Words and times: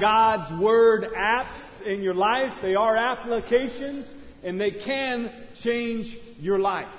God's 0.00 0.60
Word 0.60 1.08
apps 1.16 1.82
in 1.84 2.02
your 2.02 2.14
life. 2.14 2.52
They 2.62 2.74
are 2.74 2.96
applications 2.96 4.06
and 4.42 4.60
they 4.60 4.70
can 4.70 5.32
change 5.62 6.16
your 6.38 6.58
life. 6.58 6.92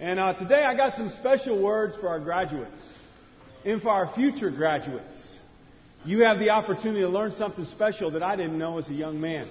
And 0.00 0.18
uh, 0.18 0.34
today 0.34 0.64
I 0.64 0.74
got 0.74 0.94
some 0.94 1.10
special 1.10 1.62
words 1.62 1.94
for 1.96 2.08
our 2.08 2.20
graduates 2.20 2.80
and 3.64 3.80
for 3.80 3.90
our 3.90 4.12
future 4.14 4.50
graduates. 4.50 5.38
You 6.04 6.24
have 6.24 6.38
the 6.38 6.50
opportunity 6.50 7.00
to 7.00 7.08
learn 7.08 7.32
something 7.32 7.64
special 7.64 8.10
that 8.12 8.22
I 8.22 8.34
didn't 8.36 8.58
know 8.58 8.78
as 8.78 8.88
a 8.88 8.94
young 8.94 9.20
man. 9.20 9.48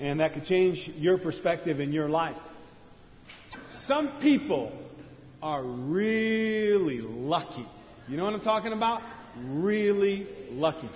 And 0.00 0.20
that 0.20 0.34
could 0.34 0.44
change 0.44 0.90
your 0.96 1.18
perspective 1.18 1.80
in 1.80 1.92
your 1.92 2.08
life. 2.08 2.36
Some 3.86 4.20
people 4.20 4.72
are 5.42 5.62
really 5.62 7.00
lucky. 7.00 7.66
You 8.08 8.16
know 8.16 8.24
what 8.24 8.34
I'm 8.34 8.40
talking 8.40 8.72
about? 8.72 9.02
Really 9.44 10.26
lucky. 10.50 10.88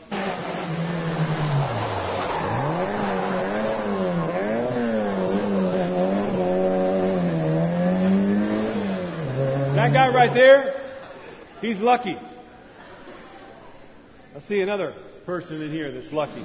That 9.74 9.92
guy 9.92 10.14
right 10.14 10.34
there, 10.34 10.74
he's 11.60 11.78
lucky. 11.78 12.16
I 14.34 14.38
see 14.41 14.61
another 14.61 14.95
person 15.27 15.61
in 15.61 15.70
here 15.70 15.92
that's 15.92 16.12
lucky. 16.12 16.45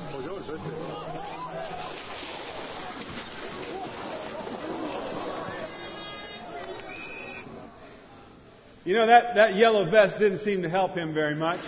You 8.86 8.94
know, 8.94 9.08
that, 9.08 9.36
that 9.36 9.56
yellow 9.58 9.90
vest 9.90 10.18
didn't 10.18 10.40
seem 10.40 10.62
to 10.62 10.70
help 10.70 10.96
him 10.96 11.14
very 11.14 11.36
much. 11.36 11.60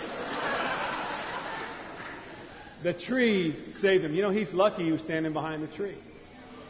The 2.82 2.94
tree 2.94 3.54
saved 3.80 4.04
him. 4.04 4.14
You 4.14 4.22
know, 4.22 4.30
he's 4.30 4.52
lucky 4.54 4.84
he 4.84 4.92
was 4.92 5.02
standing 5.02 5.32
behind 5.32 5.62
the 5.62 5.68
tree. 5.68 5.98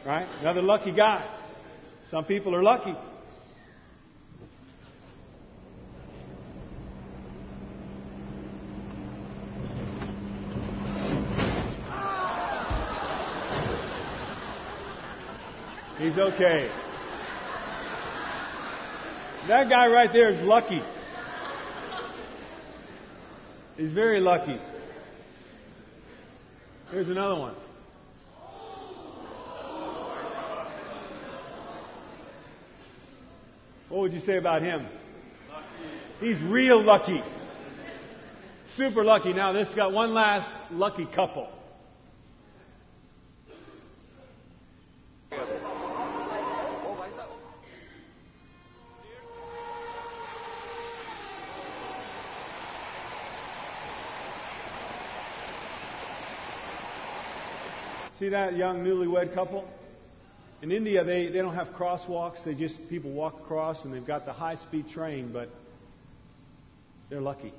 Right? 0.05 0.27
Another 0.41 0.63
lucky 0.63 0.93
guy. 0.93 1.29
Some 2.11 2.25
people 2.25 2.57
are 2.57 2.63
lucky. 2.63 2.97
He's 15.99 16.17
okay. 16.19 16.71
That 19.47 19.69
guy 19.69 19.87
right 19.89 20.11
there 20.13 20.31
is 20.31 20.41
lucky. 20.41 20.83
He's 23.77 23.93
very 23.93 24.19
lucky. 24.19 24.59
Here's 26.91 27.09
another 27.09 27.39
one. 27.39 27.55
What 33.89 34.01
would 34.01 34.13
you 34.13 34.21
say 34.21 34.37
about 34.37 34.63
him? 34.63 34.87
He's 36.21 36.41
real 36.43 36.83
lucky. 36.83 37.23
Super 38.77 39.05
lucky. 39.05 39.33
Now, 39.33 39.53
this 39.53 39.69
got 39.75 39.93
one 39.93 40.15
last 40.15 40.53
lucky 40.73 41.07
couple. 41.07 41.49
See 58.21 58.29
that 58.29 58.55
young 58.55 58.85
newlywed 58.85 59.33
couple? 59.33 59.67
In 60.61 60.71
India, 60.71 61.03
they, 61.05 61.29
they 61.29 61.39
don't 61.39 61.55
have 61.55 61.69
crosswalks. 61.69 62.45
They 62.45 62.53
just, 62.53 62.77
people 62.91 63.11
walk 63.11 63.41
across 63.41 63.83
and 63.87 63.95
they've 63.95 64.07
got 64.07 64.27
the 64.27 64.35
high 64.35 64.57
speed 64.57 64.91
train, 64.91 65.33
but 65.33 65.49
they're 67.09 67.23
lucky. 67.23 67.55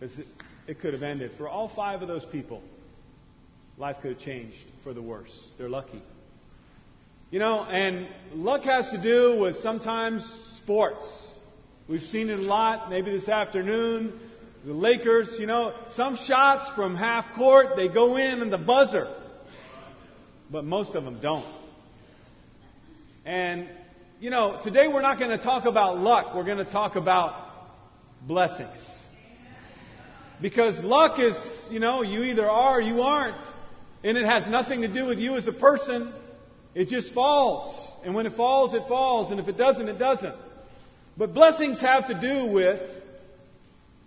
Because 0.00 0.18
it, 0.18 0.26
it 0.66 0.80
could 0.80 0.92
have 0.92 1.04
ended. 1.04 1.30
For 1.38 1.48
all 1.48 1.68
five 1.68 2.02
of 2.02 2.08
those 2.08 2.26
people, 2.26 2.64
life 3.78 3.98
could 4.02 4.14
have 4.14 4.20
changed 4.20 4.56
for 4.82 4.92
the 4.92 5.02
worse. 5.02 5.30
They're 5.56 5.68
lucky. 5.68 6.02
You 7.30 7.38
know, 7.38 7.62
and 7.62 8.08
luck 8.34 8.64
has 8.64 8.90
to 8.90 9.00
do 9.00 9.38
with 9.38 9.54
sometimes 9.58 10.24
sports. 10.56 11.04
We've 11.86 12.02
seen 12.02 12.28
it 12.28 12.40
a 12.40 12.42
lot, 12.42 12.90
maybe 12.90 13.12
this 13.12 13.28
afternoon. 13.28 14.18
The 14.64 14.72
Lakers, 14.72 15.34
you 15.40 15.46
know, 15.46 15.74
some 15.96 16.16
shots 16.16 16.70
from 16.76 16.94
half 16.94 17.34
court, 17.34 17.74
they 17.74 17.88
go 17.88 18.16
in 18.16 18.40
and 18.40 18.52
the 18.52 18.58
buzzer. 18.58 19.12
But 20.52 20.64
most 20.64 20.94
of 20.94 21.02
them 21.02 21.18
don't. 21.20 21.46
And, 23.24 23.68
you 24.20 24.30
know, 24.30 24.60
today 24.62 24.86
we're 24.86 25.02
not 25.02 25.18
going 25.18 25.36
to 25.36 25.42
talk 25.42 25.64
about 25.64 25.98
luck. 25.98 26.36
We're 26.36 26.44
going 26.44 26.64
to 26.64 26.70
talk 26.70 26.94
about 26.94 27.50
blessings. 28.24 28.76
Because 30.40 30.78
luck 30.84 31.18
is, 31.18 31.34
you 31.68 31.80
know, 31.80 32.02
you 32.02 32.22
either 32.22 32.48
are 32.48 32.78
or 32.78 32.80
you 32.80 33.02
aren't. 33.02 33.44
And 34.04 34.16
it 34.16 34.24
has 34.24 34.46
nothing 34.46 34.82
to 34.82 34.88
do 34.88 35.06
with 35.06 35.18
you 35.18 35.36
as 35.36 35.48
a 35.48 35.52
person. 35.52 36.12
It 36.72 36.86
just 36.86 37.12
falls. 37.12 37.88
And 38.04 38.14
when 38.14 38.26
it 38.26 38.34
falls, 38.34 38.74
it 38.74 38.82
falls. 38.86 39.32
And 39.32 39.40
if 39.40 39.48
it 39.48 39.56
doesn't, 39.56 39.88
it 39.88 39.98
doesn't. 39.98 40.36
But 41.16 41.34
blessings 41.34 41.80
have 41.80 42.06
to 42.06 42.20
do 42.20 42.46
with 42.52 42.80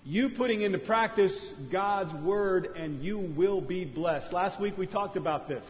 you 0.06 0.30
putting 0.30 0.62
into 0.62 0.78
practice 0.78 1.36
God's 1.72 2.14
Word 2.24 2.68
and 2.76 3.04
you 3.04 3.18
will 3.18 3.60
be 3.60 3.86
blessed. 3.86 4.32
Last 4.32 4.62
week 4.62 4.78
we 4.78 4.86
talked 4.86 5.18
about 5.18 5.48
this. 5.48 5.66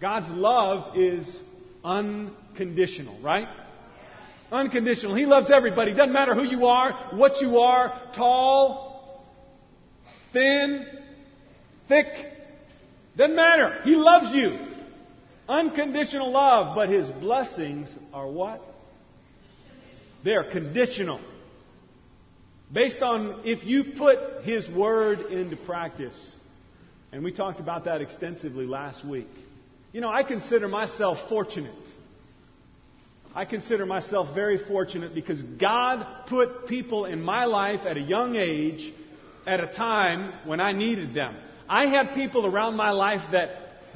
God's 0.00 0.30
love 0.30 0.96
is 0.96 1.40
unconditional, 1.84 3.20
right? 3.22 3.48
Unconditional. 4.50 5.14
He 5.14 5.26
loves 5.26 5.50
everybody. 5.50 5.92
Doesn't 5.92 6.14
matter 6.14 6.34
who 6.34 6.44
you 6.44 6.66
are, 6.66 7.10
what 7.14 7.42
you 7.42 7.58
are, 7.58 8.00
tall, 8.16 9.22
thin, 10.32 10.86
thick. 11.88 12.06
Doesn't 13.16 13.36
matter. 13.36 13.82
He 13.84 13.96
loves 13.96 14.34
you. 14.34 14.58
Unconditional 15.46 16.30
love, 16.30 16.74
but 16.74 16.88
His 16.88 17.06
blessings 17.08 17.94
are 18.14 18.26
what? 18.26 18.62
They're 20.24 20.50
conditional. 20.50 21.20
Based 22.72 23.02
on 23.02 23.42
if 23.44 23.64
you 23.64 23.92
put 23.98 24.44
His 24.44 24.68
Word 24.68 25.20
into 25.20 25.56
practice. 25.56 26.34
And 27.12 27.22
we 27.22 27.30
talked 27.32 27.60
about 27.60 27.84
that 27.84 28.00
extensively 28.00 28.64
last 28.64 29.04
week. 29.04 29.28
You 29.92 30.00
know, 30.00 30.08
I 30.08 30.22
consider 30.22 30.68
myself 30.68 31.18
fortunate. 31.28 31.74
I 33.34 33.44
consider 33.44 33.84
myself 33.84 34.34
very 34.34 34.56
fortunate 34.56 35.14
because 35.14 35.40
God 35.42 36.06
put 36.28 36.66
people 36.66 37.04
in 37.04 37.22
my 37.22 37.44
life 37.44 37.80
at 37.84 37.98
a 37.98 38.00
young 38.00 38.36
age 38.36 38.92
at 39.46 39.60
a 39.60 39.66
time 39.66 40.32
when 40.46 40.60
I 40.60 40.72
needed 40.72 41.14
them. 41.14 41.36
I 41.68 41.86
had 41.86 42.14
people 42.14 42.46
around 42.46 42.76
my 42.76 42.90
life 42.90 43.22
that, 43.32 43.50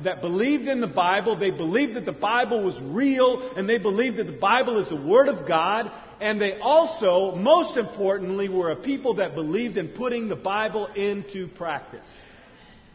that 0.05 0.21
believed 0.21 0.69
in 0.69 0.81
the 0.81 0.87
Bible. 0.87 1.37
They 1.37 1.51
believed 1.51 1.95
that 1.95 2.05
the 2.05 2.13
Bible 2.13 2.63
was 2.63 2.79
real 2.81 3.53
and 3.57 3.69
they 3.69 3.79
believed 3.79 4.17
that 4.17 4.27
the 4.27 4.33
Bible 4.33 4.79
is 4.79 4.89
the 4.89 4.97
Word 4.97 5.29
of 5.29 5.47
God 5.49 5.91
and 6.21 6.41
they 6.41 6.59
also, 6.59 7.35
most 7.35 7.77
importantly, 7.77 8.49
were 8.49 8.71
a 8.71 8.77
people 8.77 9.15
that 9.15 9.35
believed 9.35 9.77
in 9.77 9.89
putting 9.89 10.29
the 10.29 10.37
Bible 10.37 10.87
into 10.87 11.49
practice. 11.49 12.07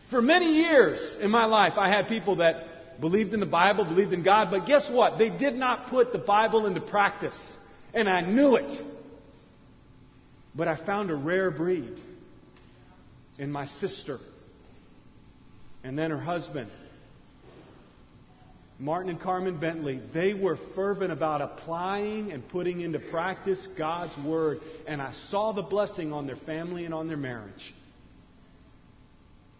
For 0.10 0.22
many 0.22 0.54
years 0.64 1.18
in 1.22 1.32
my 1.32 1.46
life, 1.46 1.74
I 1.78 1.90
had 1.90 2.08
people 2.08 2.38
that 2.38 3.00
believed 3.00 3.34
in 3.34 3.40
the 3.40 3.46
Bible, 3.46 3.86
believed 3.86 4.14
in 4.14 4.24
God, 4.24 4.52
but 4.52 4.66
guess 4.66 4.90
what? 4.90 5.18
They 5.18 5.30
did 5.30 5.56
not 5.56 5.88
put 5.88 6.12
the 6.12 6.20
Bible 6.20 6.66
into 6.66 6.82
practice. 6.82 7.58
And 7.94 8.10
I 8.10 8.22
knew 8.22 8.56
it. 8.56 8.82
But 10.54 10.68
I 10.68 10.76
found 10.76 11.10
a 11.12 11.16
rare 11.16 11.50
breed 11.50 12.00
in 13.38 13.52
my 13.52 13.66
sister 13.66 14.20
and 15.84 15.98
then 15.98 16.12
her 16.12 16.20
husband 16.20 16.70
Martin 18.82 19.12
and 19.12 19.22
Carmen 19.22 19.60
Bentley, 19.60 20.02
they 20.12 20.34
were 20.34 20.58
fervent 20.74 21.12
about 21.12 21.40
applying 21.40 22.32
and 22.32 22.48
putting 22.50 22.82
into 22.82 22.98
practice 22.98 23.68
God's 23.78 24.18
Word. 24.26 24.60
And 24.88 25.00
I 25.00 25.14
saw 25.30 25.52
the 25.52 25.62
blessing 25.62 26.12
on 26.12 26.26
their 26.26 26.36
family 26.36 26.86
and 26.86 26.92
on 26.92 27.08
their 27.08 27.16
marriage. 27.16 27.76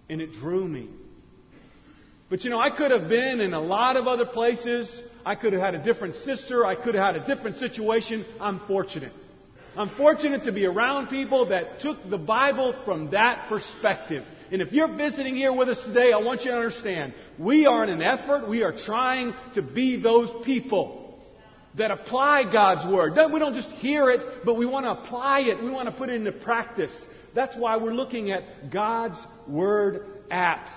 And 0.10 0.22
it 0.22 0.32
drew 0.34 0.68
me. 0.68 0.90
But 2.32 2.44
you 2.44 2.50
know, 2.50 2.60
I 2.60 2.76
could 2.76 2.90
have 2.90 3.10
been 3.10 3.42
in 3.42 3.54
a 3.54 3.62
lot 3.62 3.96
of 3.96 4.08
other 4.08 4.26
places. 4.26 4.90
I 5.24 5.36
could 5.36 5.54
have 5.54 5.62
had 5.62 5.76
a 5.76 5.84
different 5.84 6.16
sister. 6.16 6.66
I 6.66 6.74
could 6.74 6.96
have 6.96 7.14
had 7.14 7.22
a 7.22 7.28
different 7.28 7.58
situation. 7.58 8.26
I'm 8.40 8.60
fortunate. 8.62 9.14
I'm 9.78 9.90
fortunate 9.90 10.46
to 10.46 10.52
be 10.52 10.66
around 10.66 11.10
people 11.10 11.50
that 11.50 11.80
took 11.82 12.10
the 12.10 12.18
Bible 12.18 12.74
from 12.86 13.12
that 13.12 13.50
perspective. 13.50 14.24
And 14.52 14.62
if 14.62 14.74
you're 14.74 14.94
visiting 14.94 15.36
here 15.36 15.54
with 15.54 15.70
us 15.70 15.82
today, 15.82 16.12
I 16.12 16.18
want 16.18 16.44
you 16.44 16.52
to 16.52 16.58
understand 16.58 17.14
we 17.40 17.66
are 17.66 17.86
in 17.86 17.90
an 17.90 18.02
effort, 18.02 18.50
we 18.50 18.64
are 18.64 18.74
trying 18.74 19.34
to 19.56 19.62
be 19.62 19.96
those 19.96 20.30
people 20.46 21.18
that 21.78 21.90
apply 21.90 22.52
God's 22.52 22.86
Word. 22.92 23.14
We 23.32 23.40
don't 23.40 23.56
just 23.56 23.70
hear 23.70 24.10
it, 24.10 24.44
but 24.44 24.56
we 24.56 24.66
want 24.66 24.86
to 24.86 24.92
apply 24.92 25.42
it. 25.42 25.64
We 25.64 25.72
want 25.72 25.88
to 25.88 25.96
put 25.96 26.10
it 26.10 26.16
into 26.16 26.34
practice. 26.34 26.94
That's 27.34 27.56
why 27.56 27.78
we're 27.78 27.94
looking 27.94 28.32
at 28.32 28.72
God's 28.72 29.18
Word 29.48 30.06
apps. 30.30 30.70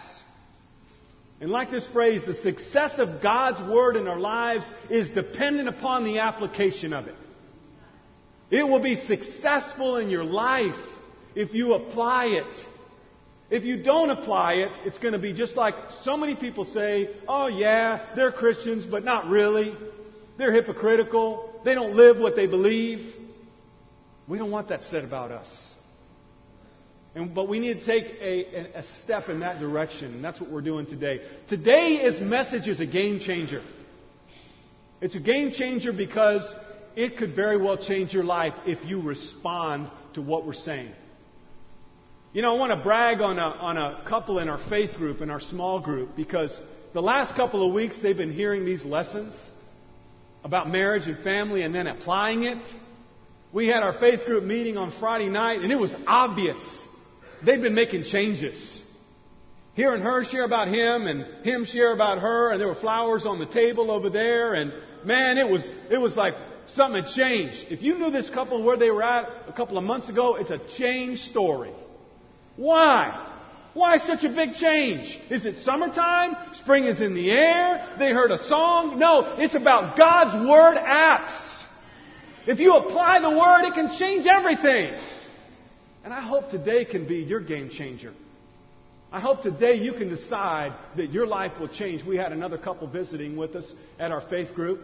And 1.40 1.50
like 1.50 1.72
this 1.72 1.86
phrase, 1.88 2.24
the 2.24 2.34
success 2.34 3.00
of 3.00 3.20
God's 3.20 3.60
Word 3.68 3.96
in 3.96 4.06
our 4.06 4.20
lives 4.20 4.64
is 4.88 5.10
dependent 5.10 5.68
upon 5.68 6.04
the 6.04 6.20
application 6.20 6.92
of 6.92 7.08
it. 7.08 7.16
It 8.52 8.62
will 8.62 8.78
be 8.78 8.94
successful 8.94 9.96
in 9.96 10.10
your 10.10 10.22
life 10.22 10.78
if 11.34 11.54
you 11.54 11.74
apply 11.74 12.26
it. 12.26 12.66
If 13.50 13.64
you 13.64 13.82
don't 13.82 14.10
apply 14.10 14.54
it, 14.54 14.72
it's 14.84 14.98
going 14.98 15.12
to 15.12 15.18
be 15.18 15.32
just 15.32 15.54
like 15.54 15.74
so 16.02 16.16
many 16.16 16.34
people 16.34 16.64
say, 16.64 17.10
oh 17.28 17.46
yeah, 17.46 18.06
they're 18.16 18.32
Christians, 18.32 18.84
but 18.84 19.04
not 19.04 19.28
really. 19.28 19.76
They're 20.38 20.52
hypocritical. 20.52 21.60
They 21.64 21.74
don't 21.74 21.94
live 21.94 22.18
what 22.18 22.36
they 22.36 22.46
believe. 22.46 23.14
We 24.26 24.38
don't 24.38 24.50
want 24.50 24.68
that 24.68 24.82
said 24.82 25.04
about 25.04 25.30
us. 25.30 25.72
And, 27.14 27.34
but 27.34 27.48
we 27.48 27.60
need 27.60 27.80
to 27.80 27.86
take 27.86 28.06
a, 28.20 28.78
a 28.78 28.82
step 29.02 29.28
in 29.28 29.40
that 29.40 29.60
direction, 29.60 30.14
and 30.14 30.24
that's 30.24 30.40
what 30.40 30.50
we're 30.50 30.62
doing 30.62 30.86
today. 30.86 31.20
Today's 31.48 32.20
message 32.20 32.66
is 32.66 32.80
a 32.80 32.86
game 32.86 33.20
changer. 33.20 33.62
It's 35.00 35.14
a 35.14 35.20
game 35.20 35.52
changer 35.52 35.92
because 35.92 36.42
it 36.96 37.18
could 37.18 37.36
very 37.36 37.56
well 37.56 37.76
change 37.76 38.12
your 38.12 38.24
life 38.24 38.54
if 38.66 38.84
you 38.84 39.02
respond 39.02 39.90
to 40.14 40.22
what 40.22 40.46
we're 40.46 40.54
saying. 40.54 40.90
You 42.34 42.42
know, 42.42 42.56
I 42.56 42.58
want 42.58 42.76
to 42.76 42.82
brag 42.82 43.20
on 43.20 43.38
a, 43.38 43.42
on 43.42 43.76
a 43.76 44.02
couple 44.08 44.40
in 44.40 44.48
our 44.48 44.58
faith 44.68 44.96
group, 44.96 45.20
in 45.20 45.30
our 45.30 45.38
small 45.38 45.78
group, 45.78 46.16
because 46.16 46.52
the 46.92 47.00
last 47.00 47.36
couple 47.36 47.64
of 47.64 47.72
weeks 47.72 48.02
they've 48.02 48.16
been 48.16 48.32
hearing 48.32 48.64
these 48.64 48.84
lessons 48.84 49.32
about 50.42 50.68
marriage 50.68 51.06
and 51.06 51.16
family 51.22 51.62
and 51.62 51.72
then 51.72 51.86
applying 51.86 52.42
it. 52.42 52.58
We 53.52 53.68
had 53.68 53.84
our 53.84 53.92
faith 54.00 54.26
group 54.26 54.42
meeting 54.42 54.76
on 54.76 54.92
Friday 54.98 55.28
night, 55.28 55.60
and 55.60 55.70
it 55.70 55.78
was 55.78 55.94
obvious 56.08 56.58
they've 57.46 57.62
been 57.62 57.76
making 57.76 58.02
changes. 58.02 58.82
Hearing 59.74 60.02
her 60.02 60.24
share 60.24 60.44
about 60.44 60.66
him 60.66 61.06
and 61.06 61.46
him 61.46 61.64
share 61.64 61.92
about 61.92 62.18
her, 62.18 62.50
and 62.50 62.60
there 62.60 62.66
were 62.66 62.74
flowers 62.74 63.26
on 63.26 63.38
the 63.38 63.46
table 63.46 63.92
over 63.92 64.10
there, 64.10 64.54
and 64.54 64.72
man, 65.04 65.38
it 65.38 65.48
was 65.48 65.64
it 65.88 65.98
was 65.98 66.16
like 66.16 66.34
something 66.74 67.04
had 67.04 67.12
changed. 67.12 67.66
If 67.70 67.80
you 67.80 67.96
knew 67.96 68.10
this 68.10 68.28
couple 68.28 68.60
where 68.64 68.76
they 68.76 68.90
were 68.90 69.04
at 69.04 69.28
a 69.46 69.52
couple 69.52 69.78
of 69.78 69.84
months 69.84 70.08
ago, 70.08 70.34
it's 70.34 70.50
a 70.50 70.58
change 70.76 71.20
story. 71.20 71.70
Why? 72.56 73.20
Why 73.74 73.96
such 73.98 74.22
a 74.22 74.28
big 74.28 74.54
change? 74.54 75.18
Is 75.30 75.44
it 75.44 75.58
summertime? 75.58 76.36
Spring 76.54 76.84
is 76.84 77.00
in 77.00 77.14
the 77.14 77.30
air? 77.30 77.96
They 77.98 78.12
heard 78.12 78.30
a 78.30 78.38
song? 78.38 78.98
No, 78.98 79.34
it's 79.36 79.56
about 79.56 79.98
God's 79.98 80.48
Word 80.48 80.76
apps. 80.76 81.64
If 82.46 82.60
you 82.60 82.74
apply 82.74 83.20
the 83.20 83.30
Word, 83.30 83.66
it 83.66 83.74
can 83.74 83.96
change 83.98 84.26
everything. 84.26 84.94
And 86.04 86.12
I 86.12 86.20
hope 86.20 86.50
today 86.50 86.84
can 86.84 87.08
be 87.08 87.16
your 87.16 87.40
game 87.40 87.68
changer. 87.70 88.12
I 89.10 89.20
hope 89.20 89.42
today 89.42 89.76
you 89.76 89.92
can 89.92 90.08
decide 90.08 90.74
that 90.96 91.10
your 91.10 91.26
life 91.26 91.58
will 91.58 91.68
change. 91.68 92.04
We 92.04 92.16
had 92.16 92.32
another 92.32 92.58
couple 92.58 92.86
visiting 92.86 93.36
with 93.36 93.56
us 93.56 93.72
at 93.98 94.12
our 94.12 94.20
faith 94.20 94.54
group. 94.54 94.80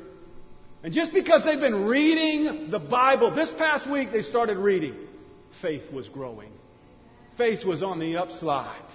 And 0.83 0.95
just 0.95 1.13
because 1.13 1.45
they've 1.45 1.61
been 1.61 1.85
reading 1.85 2.71
the 2.71 2.79
Bible, 2.79 3.35
this 3.35 3.51
past 3.53 3.89
week 3.89 4.11
they 4.13 4.23
started 4.23 4.57
reading, 4.57 4.95
faith 5.61 5.93
was 5.93 6.09
growing. 6.09 6.51
Faith 7.41 7.65
was 7.65 7.83
on 7.83 7.99
the 7.99 8.15
upslide. 8.15 8.91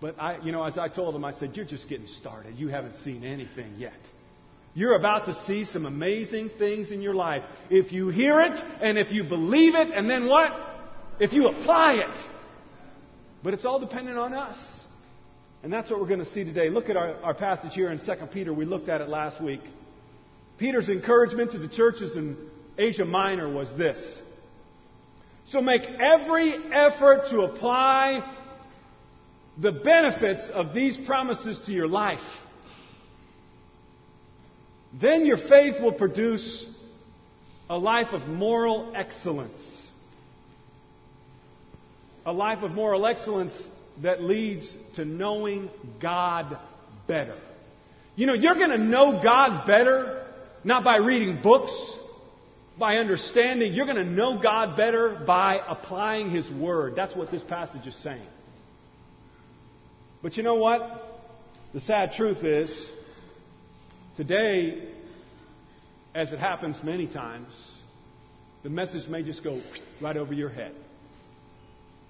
But 0.00 0.14
I, 0.18 0.38
you 0.44 0.52
know, 0.52 0.62
as 0.62 0.78
I 0.78 0.86
told 0.88 1.14
him, 1.14 1.24
I 1.24 1.32
said, 1.32 1.56
You're 1.56 1.66
just 1.66 1.88
getting 1.88 2.06
started. 2.06 2.56
You 2.56 2.68
haven't 2.68 2.94
seen 2.96 3.24
anything 3.24 3.74
yet. 3.78 3.98
You're 4.74 4.94
about 4.94 5.26
to 5.26 5.34
see 5.44 5.64
some 5.64 5.84
amazing 5.84 6.50
things 6.56 6.90
in 6.92 7.02
your 7.02 7.14
life. 7.14 7.42
If 7.68 7.92
you 7.92 8.08
hear 8.08 8.40
it 8.40 8.52
and 8.80 8.96
if 8.96 9.10
you 9.10 9.24
believe 9.24 9.74
it, 9.74 9.88
and 9.88 10.08
then 10.08 10.26
what? 10.26 10.52
if 11.22 11.32
you 11.32 11.46
apply 11.48 11.94
it. 11.94 12.26
But 13.42 13.54
it's 13.54 13.64
all 13.64 13.78
dependent 13.78 14.18
on 14.18 14.34
us. 14.34 14.58
And 15.62 15.72
that's 15.72 15.90
what 15.90 16.00
we're 16.00 16.08
going 16.08 16.18
to 16.18 16.24
see 16.24 16.44
today. 16.44 16.68
Look 16.68 16.88
at 16.90 16.96
our, 16.96 17.14
our 17.22 17.34
passage 17.34 17.74
here 17.74 17.90
in 17.90 17.98
2 17.98 18.12
Peter. 18.32 18.52
We 18.52 18.64
looked 18.64 18.88
at 18.88 19.00
it 19.00 19.08
last 19.08 19.42
week. 19.42 19.60
Peter's 20.58 20.88
encouragement 20.88 21.52
to 21.52 21.58
the 21.58 21.68
churches 21.68 22.16
in 22.16 22.36
Asia 22.76 23.04
Minor 23.04 23.52
was 23.52 23.72
this. 23.76 23.98
So 25.52 25.60
make 25.60 25.82
every 25.82 26.54
effort 26.72 27.28
to 27.30 27.42
apply 27.42 28.28
the 29.58 29.70
benefits 29.70 30.48
of 30.48 30.74
these 30.74 30.96
promises 30.96 31.60
to 31.66 31.72
your 31.72 31.86
life. 31.86 32.18
Then 34.98 35.24
your 35.24 35.36
faith 35.36 35.80
will 35.80 35.92
produce 35.92 36.66
a 37.70 37.78
life 37.78 38.12
of 38.12 38.22
moral 38.28 38.92
excellence 38.94 39.60
a 42.24 42.32
life 42.32 42.62
of 42.62 42.72
moral 42.72 43.06
excellence 43.06 43.60
that 44.02 44.22
leads 44.22 44.76
to 44.94 45.04
knowing 45.04 45.70
God 46.00 46.56
better. 47.06 47.36
You 48.14 48.26
know, 48.26 48.34
you're 48.34 48.54
going 48.54 48.70
to 48.70 48.78
know 48.78 49.20
God 49.22 49.66
better 49.66 50.26
not 50.64 50.84
by 50.84 50.98
reading 50.98 51.42
books, 51.42 51.96
by 52.78 52.96
understanding. 52.96 53.72
You're 53.72 53.86
going 53.86 53.96
to 53.96 54.04
know 54.04 54.40
God 54.40 54.76
better 54.76 55.22
by 55.26 55.60
applying 55.66 56.30
His 56.30 56.50
Word. 56.50 56.94
That's 56.96 57.14
what 57.14 57.30
this 57.30 57.42
passage 57.42 57.86
is 57.86 57.96
saying. 57.96 58.26
But 60.22 60.36
you 60.36 60.42
know 60.42 60.56
what? 60.56 61.08
The 61.74 61.80
sad 61.80 62.12
truth 62.12 62.44
is, 62.44 62.90
today, 64.16 64.88
as 66.14 66.32
it 66.32 66.38
happens 66.38 66.82
many 66.82 67.06
times, 67.06 67.48
the 68.62 68.70
message 68.70 69.08
may 69.08 69.22
just 69.22 69.42
go 69.42 69.60
right 70.00 70.16
over 70.16 70.32
your 70.32 70.50
head. 70.50 70.74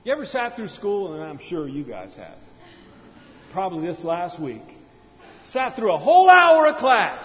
You 0.04 0.12
ever 0.12 0.24
sat 0.24 0.56
through 0.56 0.68
school, 0.68 1.14
and 1.14 1.22
I'm 1.22 1.38
sure 1.38 1.68
you 1.68 1.84
guys 1.84 2.14
have, 2.16 2.36
probably 3.52 3.86
this 3.86 4.02
last 4.02 4.40
week, 4.40 4.62
sat 5.50 5.76
through 5.76 5.92
a 5.92 5.98
whole 5.98 6.28
hour 6.28 6.66
of 6.66 6.76
class. 6.76 7.24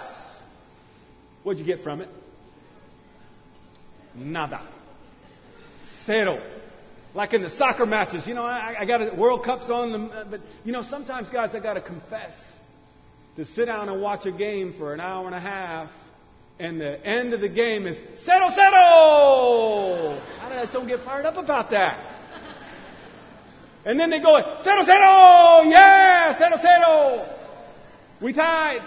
What'd 1.44 1.60
you 1.60 1.66
get 1.66 1.84
from 1.84 2.02
it? 2.02 2.10
Nada. 4.18 4.62
Cero. 6.06 6.42
Like 7.14 7.34
in 7.34 7.42
the 7.42 7.50
soccer 7.50 7.86
matches, 7.86 8.28
you 8.28 8.34
know, 8.34 8.44
I, 8.44 8.76
I 8.80 8.86
got 8.86 9.02
a 9.02 9.16
World 9.16 9.44
Cup's 9.44 9.70
on 9.70 9.92
them, 9.92 10.12
uh, 10.12 10.26
but 10.30 10.42
you 10.64 10.72
know, 10.72 10.84
sometimes 10.84 11.30
guys, 11.30 11.56
I 11.56 11.60
got 11.60 11.74
to 11.74 11.82
confess, 11.82 12.34
to 13.38 13.46
sit 13.46 13.66
down 13.66 13.90
and 13.90 14.02
watch 14.02 14.26
a 14.26 14.32
game 14.32 14.74
for 14.78 14.94
an 14.94 15.00
hour 15.00 15.26
and 15.26 15.34
a 15.34 15.40
half, 15.40 15.90
and 16.60 16.80
the 16.80 17.04
end 17.06 17.34
of 17.34 17.42
the 17.42 17.50
game 17.50 17.88
is 17.88 17.98
cero 18.24 18.50
cero. 18.50 20.22
How 20.40 20.50
I 20.50 20.70
don't 20.72 20.88
get 20.88 21.00
fired 21.02 21.26
up 21.26 21.38
about 21.38 21.72
that? 21.72 22.16
And 23.86 24.00
then 24.00 24.10
they 24.10 24.20
go, 24.20 24.38
cero, 24.64 24.84
cero! 24.84 25.64
Yeah, 25.70 26.38
cero, 26.38 26.58
cero! 26.58 27.36
We 28.22 28.34
tied. 28.34 28.82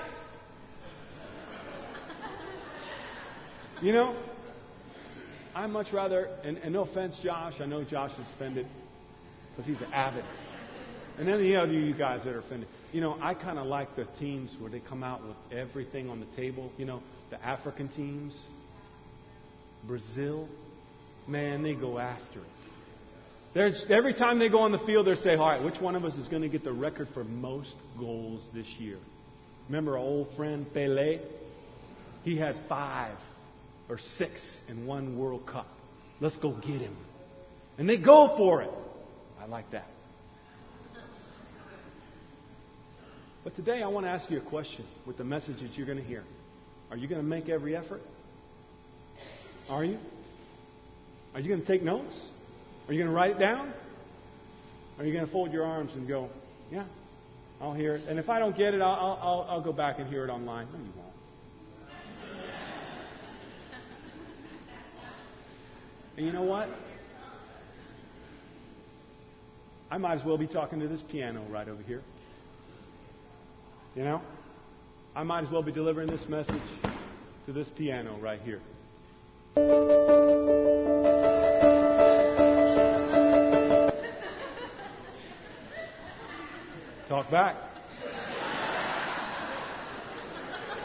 You 3.81 3.93
know, 3.95 4.17
I 5.61 5.67
much 5.67 5.93
rather, 5.93 6.31
and, 6.43 6.57
and, 6.57 6.73
no 6.73 6.85
offense, 6.85 7.19
Josh, 7.23 7.61
I 7.61 7.67
know 7.67 7.85
Josh 7.85 8.13
is 8.13 8.25
offended 8.35 8.67
because 9.51 9.67
he's 9.67 9.81
an 9.87 9.93
avid. 9.93 10.25
And 11.19 11.29
any 11.29 11.55
other 11.55 11.71
you 11.71 11.93
guys 11.93 12.25
that 12.25 12.35
are 12.35 12.39
offended. 12.39 12.67
You 12.95 13.03
know, 13.03 13.19
I 13.21 13.35
kind 13.35 13.59
of 13.59 13.67
like 13.67 13.95
the 13.95 14.07
teams 14.19 14.57
where 14.59 14.71
they 14.71 14.81
come 14.81 15.05
out 15.05 15.21
with 15.23 15.37
everything 15.53 16.09
on 16.09 16.19
the 16.19 16.35
table. 16.35 16.73
You 16.79 16.87
know, 16.87 17.03
the 17.29 17.45
African 17.45 17.89
teams, 17.89 18.35
Brazil, 19.87 20.49
man, 21.29 21.63
they 21.63 21.75
go 21.75 21.99
after 21.99 22.41
it. 23.55 23.91
Every 23.91 24.15
time 24.15 24.39
they 24.39 24.49
go 24.49 24.61
on 24.61 24.73
the 24.73 24.79
field, 24.79 25.09
they 25.09 25.15
say, 25.17 25.35
all 25.35 25.47
right, 25.47 25.63
which 25.63 25.79
one 25.79 25.95
of 25.95 26.07
us 26.07 26.17
is 26.17 26.27
going 26.29 26.41
to 26.41 26.49
get 26.49 26.65
the 26.65 26.73
record 26.73 27.09
for 27.13 27.23
most 27.23 27.75
goals 27.99 28.41
this 28.55 28.67
year? 28.79 28.97
Remember 29.69 29.93
our 29.93 29.99
old 29.99 30.35
friend 30.37 30.73
Pele? 30.73 31.21
He 32.23 32.39
had 32.39 32.57
five 32.67 33.19
or 33.91 33.99
six 34.17 34.41
in 34.69 34.87
one 34.87 35.19
World 35.19 35.45
Cup. 35.47 35.67
Let's 36.21 36.37
go 36.37 36.53
get 36.53 36.81
him. 36.81 36.97
And 37.77 37.89
they 37.89 37.97
go 37.97 38.37
for 38.37 38.63
it. 38.63 38.71
I 39.43 39.47
like 39.47 39.71
that. 39.73 39.89
But 43.43 43.57
today 43.57 43.83
I 43.83 43.89
want 43.89 44.07
to 44.07 44.11
ask 44.11 44.31
you 44.31 44.39
a 44.39 44.43
question 44.43 44.85
with 45.07 45.17
the 45.17 45.25
message 45.25 45.61
that 45.61 45.73
you're 45.73 45.87
going 45.87 45.99
to 45.99 46.05
hear. 46.05 46.23
Are 46.91 46.97
you 46.97 47.09
going 47.09 47.21
to 47.21 47.27
make 47.27 47.49
every 47.49 47.75
effort? 47.77 48.03
Are 49.69 49.85
you? 49.85 49.99
Are 51.35 51.41
you 51.41 51.49
going 51.49 51.61
to 51.61 51.67
take 51.67 51.83
notes? 51.83 52.29
Are 52.87 52.93
you 52.93 53.01
going 53.01 53.11
to 53.11 53.17
write 53.17 53.33
it 53.33 53.39
down? 53.39 53.73
Are 54.99 55.05
you 55.05 55.13
going 55.13 55.27
to 55.27 55.33
fold 55.33 55.53
your 55.53 55.65
arms 55.65 55.95
and 55.95 56.07
go, 56.07 56.29
yeah, 56.71 56.85
I'll 57.61 57.73
hear 57.73 57.97
it. 57.97 58.03
And 58.09 58.19
if 58.19 58.29
I 58.29 58.39
don't 58.39 58.57
get 58.57 58.75
it, 58.75 58.83
I'll, 58.83 59.19
I'll, 59.21 59.47
I'll 59.49 59.63
go 59.63 59.73
back 59.73 59.99
and 59.99 60.09
hear 60.09 60.25
it 60.25 60.31
online. 60.31 60.67
No, 60.73 60.79
you 60.79 60.93
won't. 60.97 61.10
And 66.21 66.27
you 66.27 66.35
know 66.35 66.43
what? 66.43 66.69
I 69.91 69.97
might 69.97 70.17
as 70.17 70.23
well 70.23 70.37
be 70.37 70.47
talking 70.47 70.79
to 70.81 70.87
this 70.87 71.01
piano 71.01 71.43
right 71.49 71.67
over 71.67 71.83
here. 71.83 72.03
You 73.97 74.05
know? 74.05 74.21
I 75.17 75.23
might 75.23 75.45
as 75.45 75.51
well 75.51 75.63
be 75.63 75.73
delivering 75.73 76.11
this 76.11 76.29
message 76.29 76.61
to 77.47 77.55
this 77.55 77.71
piano 77.71 78.19
right 78.21 78.39
here. 78.43 78.61
Talk 87.09 87.31
back. 87.31 87.57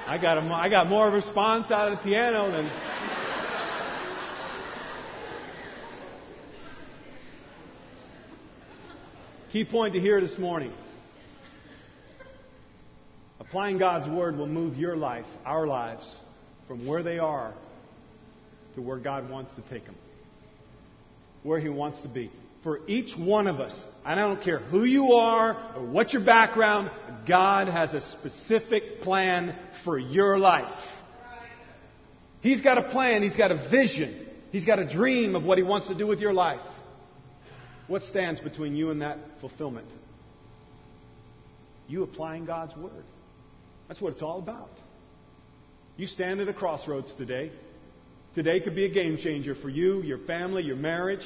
I 0.07 0.17
got, 0.17 0.37
a, 0.37 0.41
I 0.53 0.69
got 0.69 0.87
more 0.87 1.11
response 1.11 1.71
out 1.71 1.91
of 1.91 1.97
the 1.97 2.03
piano 2.05 2.49
than. 2.49 2.84
Key 9.55 9.63
point 9.63 9.93
to 9.93 10.01
hear 10.01 10.19
this 10.19 10.37
morning. 10.37 10.73
Applying 13.39 13.77
God's 13.77 14.09
Word 14.09 14.37
will 14.37 14.47
move 14.47 14.75
your 14.75 14.97
life, 14.97 15.25
our 15.45 15.65
lives, 15.65 16.19
from 16.67 16.85
where 16.85 17.03
they 17.03 17.19
are 17.19 17.53
to 18.73 18.81
where 18.81 18.97
God 18.97 19.29
wants 19.29 19.55
to 19.55 19.61
take 19.61 19.85
them, 19.85 19.95
where 21.43 21.57
He 21.57 21.69
wants 21.69 22.01
to 22.01 22.09
be. 22.09 22.29
For 22.63 22.81
each 22.85 23.17
one 23.17 23.47
of 23.47 23.61
us, 23.61 23.73
and 24.05 24.19
I 24.19 24.27
don't 24.27 24.43
care 24.43 24.59
who 24.59 24.83
you 24.83 25.13
are 25.13 25.73
or 25.77 25.85
what 25.85 26.11
your 26.11 26.25
background, 26.25 26.91
God 27.25 27.69
has 27.69 27.93
a 27.93 28.01
specific 28.01 28.99
plan 29.03 29.55
for 29.85 29.97
your 29.97 30.37
life. 30.37 30.77
He's 32.41 32.59
got 32.59 32.77
a 32.77 32.89
plan, 32.89 33.23
He's 33.23 33.37
got 33.37 33.51
a 33.51 33.69
vision, 33.71 34.27
He's 34.51 34.65
got 34.65 34.79
a 34.79 34.85
dream 34.85 35.33
of 35.33 35.45
what 35.45 35.57
He 35.57 35.63
wants 35.63 35.87
to 35.87 35.95
do 35.95 36.05
with 36.05 36.19
your 36.19 36.33
life. 36.33 36.59
What 37.87 38.03
stands 38.03 38.39
between 38.41 38.75
you 38.75 38.89
and 38.89 39.01
that 39.01 39.17
fulfillment? 39.39 39.87
You 41.87 42.03
applying 42.03 42.45
God's 42.45 42.75
Word. 42.75 43.03
That's 43.87 44.01
what 44.01 44.13
it's 44.13 44.23
all 44.23 44.39
about. 44.39 44.71
You 45.97 46.07
stand 46.07 46.41
at 46.41 46.47
a 46.47 46.53
crossroads 46.53 47.13
today. 47.13 47.51
Today 48.33 48.59
could 48.59 48.75
be 48.75 48.85
a 48.85 48.93
game 48.93 49.17
changer 49.17 49.55
for 49.55 49.69
you, 49.69 50.01
your 50.01 50.17
family, 50.17 50.63
your 50.63 50.75
marriage, 50.75 51.25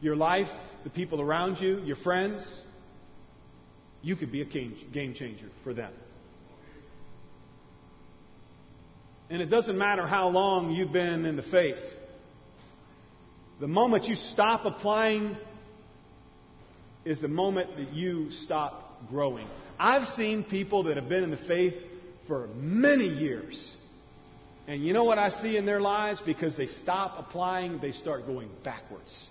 your 0.00 0.16
life, 0.16 0.48
the 0.82 0.90
people 0.90 1.20
around 1.20 1.60
you, 1.60 1.80
your 1.84 1.96
friends. 1.96 2.42
You 4.02 4.16
could 4.16 4.32
be 4.32 4.40
a 4.40 4.46
game 4.46 5.14
changer 5.14 5.48
for 5.62 5.74
them. 5.74 5.92
And 9.28 9.40
it 9.40 9.46
doesn't 9.46 9.78
matter 9.78 10.06
how 10.06 10.28
long 10.28 10.72
you've 10.72 10.92
been 10.92 11.26
in 11.26 11.36
the 11.36 11.42
faith. 11.42 11.78
The 13.60 13.68
moment 13.68 14.06
you 14.06 14.16
stop 14.16 14.64
applying 14.64 15.36
is 17.04 17.20
the 17.20 17.28
moment 17.28 17.76
that 17.76 17.92
you 17.92 18.30
stop 18.30 19.08
growing. 19.08 19.46
I've 19.78 20.06
seen 20.08 20.44
people 20.44 20.84
that 20.84 20.96
have 20.96 21.08
been 21.08 21.24
in 21.24 21.30
the 21.30 21.36
faith 21.36 21.74
for 22.26 22.48
many 22.48 23.06
years. 23.06 23.76
And 24.66 24.84
you 24.84 24.92
know 24.92 25.04
what 25.04 25.18
I 25.18 25.30
see 25.30 25.56
in 25.56 25.66
their 25.66 25.80
lives? 25.80 26.20
Because 26.20 26.56
they 26.56 26.66
stop 26.66 27.18
applying, 27.18 27.80
they 27.80 27.92
start 27.92 28.26
going 28.26 28.50
backwards. 28.62 29.28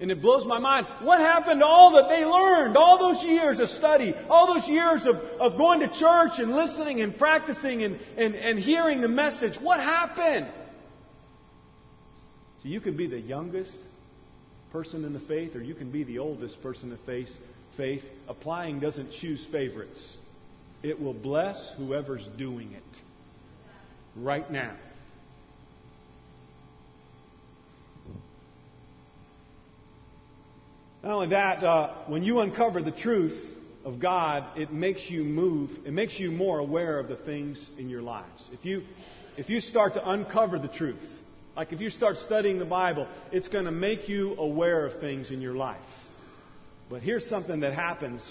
And 0.00 0.10
it 0.10 0.20
blows 0.20 0.44
my 0.44 0.58
mind. 0.58 0.86
What 1.02 1.20
happened 1.20 1.60
to 1.60 1.66
all 1.66 1.92
that 1.92 2.08
they 2.08 2.24
learned? 2.24 2.76
All 2.76 2.98
those 2.98 3.22
years 3.24 3.60
of 3.60 3.68
study, 3.68 4.14
all 4.28 4.54
those 4.54 4.68
years 4.68 5.06
of, 5.06 5.16
of 5.16 5.56
going 5.56 5.80
to 5.80 5.88
church 5.88 6.38
and 6.38 6.54
listening 6.54 7.00
and 7.00 7.16
practicing 7.16 7.82
and, 7.82 7.98
and, 8.16 8.34
and 8.34 8.58
hearing 8.58 9.00
the 9.00 9.08
message. 9.08 9.56
What 9.60 9.80
happened? 9.80 10.48
So 12.62 12.68
you 12.68 12.80
can 12.80 12.96
be 12.96 13.06
the 13.06 13.20
youngest 13.20 13.76
person 14.74 15.04
in 15.04 15.12
the 15.12 15.20
faith, 15.20 15.54
or 15.54 15.62
you 15.62 15.72
can 15.72 15.92
be 15.92 16.02
the 16.02 16.18
oldest 16.18 16.60
person 16.60 16.90
in 16.90 16.98
faith, 17.06 17.28
faith, 17.76 18.02
applying 18.26 18.80
doesn't 18.80 19.12
choose 19.12 19.46
favorites. 19.52 20.16
It 20.82 21.00
will 21.00 21.14
bless 21.14 21.72
whoever's 21.76 22.28
doing 22.36 22.72
it 22.72 22.82
right 24.16 24.50
now. 24.50 24.74
Not 31.04 31.12
only 31.12 31.28
that, 31.28 31.62
uh, 31.62 31.94
when 32.08 32.24
you 32.24 32.40
uncover 32.40 32.82
the 32.82 32.90
truth 32.90 33.40
of 33.84 34.00
God, 34.00 34.58
it 34.58 34.72
makes 34.72 35.08
you 35.08 35.22
move, 35.22 35.70
it 35.86 35.92
makes 35.92 36.18
you 36.18 36.32
more 36.32 36.58
aware 36.58 36.98
of 36.98 37.06
the 37.06 37.16
things 37.16 37.64
in 37.78 37.88
your 37.88 38.02
lives. 38.02 38.50
If 38.52 38.64
you, 38.64 38.82
if 39.36 39.48
you 39.48 39.60
start 39.60 39.94
to 39.94 40.10
uncover 40.10 40.58
the 40.58 40.66
truth, 40.66 40.98
like 41.56 41.72
if 41.72 41.80
you 41.80 41.90
start 41.90 42.16
studying 42.16 42.58
the 42.58 42.64
Bible, 42.64 43.06
it's 43.32 43.48
going 43.48 43.66
to 43.66 43.72
make 43.72 44.08
you 44.08 44.34
aware 44.36 44.86
of 44.86 45.00
things 45.00 45.30
in 45.30 45.40
your 45.40 45.54
life. 45.54 45.80
But 46.90 47.02
here's 47.02 47.26
something 47.28 47.60
that 47.60 47.72
happens 47.72 48.22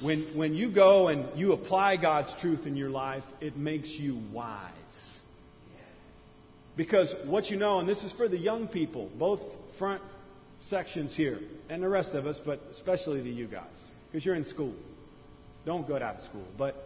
when, 0.00 0.36
when 0.36 0.54
you 0.54 0.72
go 0.72 1.08
and 1.08 1.38
you 1.38 1.52
apply 1.52 1.96
God's 1.96 2.32
truth 2.40 2.66
in 2.66 2.76
your 2.76 2.90
life, 2.90 3.24
it 3.40 3.56
makes 3.56 3.88
you 3.88 4.20
wise. 4.32 5.20
Because 6.76 7.12
what 7.24 7.50
you 7.50 7.56
know, 7.56 7.80
and 7.80 7.88
this 7.88 8.04
is 8.04 8.12
for 8.12 8.28
the 8.28 8.38
young 8.38 8.68
people, 8.68 9.10
both 9.18 9.40
front 9.78 10.00
sections 10.68 11.16
here, 11.16 11.40
and 11.68 11.82
the 11.82 11.88
rest 11.88 12.12
of 12.12 12.26
us, 12.26 12.40
but 12.44 12.60
especially 12.70 13.22
to 13.22 13.28
you 13.28 13.48
guys, 13.48 13.64
because 14.10 14.24
you're 14.24 14.36
in 14.36 14.44
school. 14.44 14.74
Don't 15.66 15.88
go 15.88 15.96
out 15.96 16.02
of 16.02 16.20
school. 16.20 16.46
But 16.56 16.76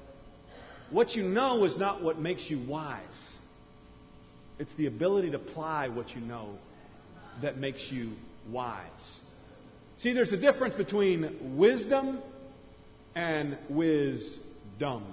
what 0.90 1.14
you 1.14 1.22
know 1.22 1.64
is 1.64 1.76
not 1.76 2.02
what 2.02 2.18
makes 2.18 2.48
you 2.50 2.66
wise. 2.66 3.31
It's 4.58 4.74
the 4.74 4.86
ability 4.86 5.30
to 5.30 5.36
apply 5.36 5.88
what 5.88 6.14
you 6.14 6.20
know 6.20 6.56
that 7.40 7.58
makes 7.58 7.90
you 7.90 8.12
wise. 8.50 8.86
See, 9.98 10.12
there's 10.12 10.32
a 10.32 10.36
difference 10.36 10.74
between 10.74 11.56
wisdom 11.56 12.20
and 13.14 13.56
wisdom. 13.68 15.04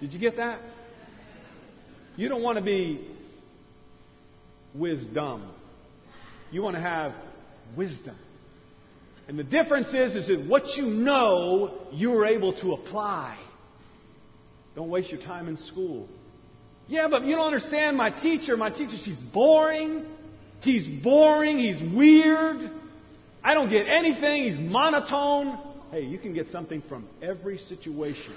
Did 0.00 0.12
you 0.12 0.18
get 0.18 0.36
that? 0.36 0.60
You 2.16 2.28
don't 2.28 2.42
want 2.42 2.58
to 2.58 2.64
be 2.64 3.08
wisdom. 4.74 5.48
You 6.50 6.62
want 6.62 6.76
to 6.76 6.82
have 6.82 7.14
wisdom. 7.76 8.16
And 9.28 9.38
the 9.38 9.44
difference 9.44 9.88
is, 9.94 10.16
is 10.16 10.26
that 10.26 10.46
what 10.46 10.76
you 10.76 10.86
know, 10.86 11.86
you 11.92 12.12
are 12.18 12.26
able 12.26 12.52
to 12.54 12.72
apply. 12.72 13.38
Don't 14.74 14.90
waste 14.90 15.10
your 15.10 15.20
time 15.20 15.48
in 15.48 15.56
school. 15.56 16.08
Yeah, 16.92 17.08
but 17.08 17.24
you 17.24 17.36
don't 17.36 17.46
understand 17.46 17.96
my 17.96 18.10
teacher. 18.10 18.54
My 18.54 18.68
teacher, 18.68 18.98
she's 19.02 19.16
boring. 19.16 20.04
He's 20.60 20.86
boring. 20.86 21.56
He's 21.58 21.80
weird. 21.80 22.70
I 23.42 23.54
don't 23.54 23.70
get 23.70 23.88
anything. 23.88 24.44
He's 24.44 24.58
monotone. 24.58 25.58
Hey, 25.90 26.02
you 26.02 26.18
can 26.18 26.34
get 26.34 26.48
something 26.48 26.82
from 26.90 27.08
every 27.22 27.56
situation 27.56 28.34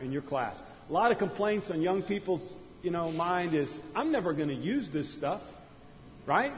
in 0.00 0.12
your 0.12 0.22
class. 0.22 0.54
A 0.88 0.92
lot 0.92 1.10
of 1.10 1.18
complaints 1.18 1.72
on 1.72 1.82
young 1.82 2.04
people's, 2.04 2.40
you 2.82 2.92
know, 2.92 3.10
mind 3.10 3.52
is, 3.52 3.68
I'm 3.96 4.12
never 4.12 4.32
going 4.32 4.50
to 4.50 4.54
use 4.54 4.88
this 4.92 5.12
stuff. 5.16 5.40
Right? 6.24 6.52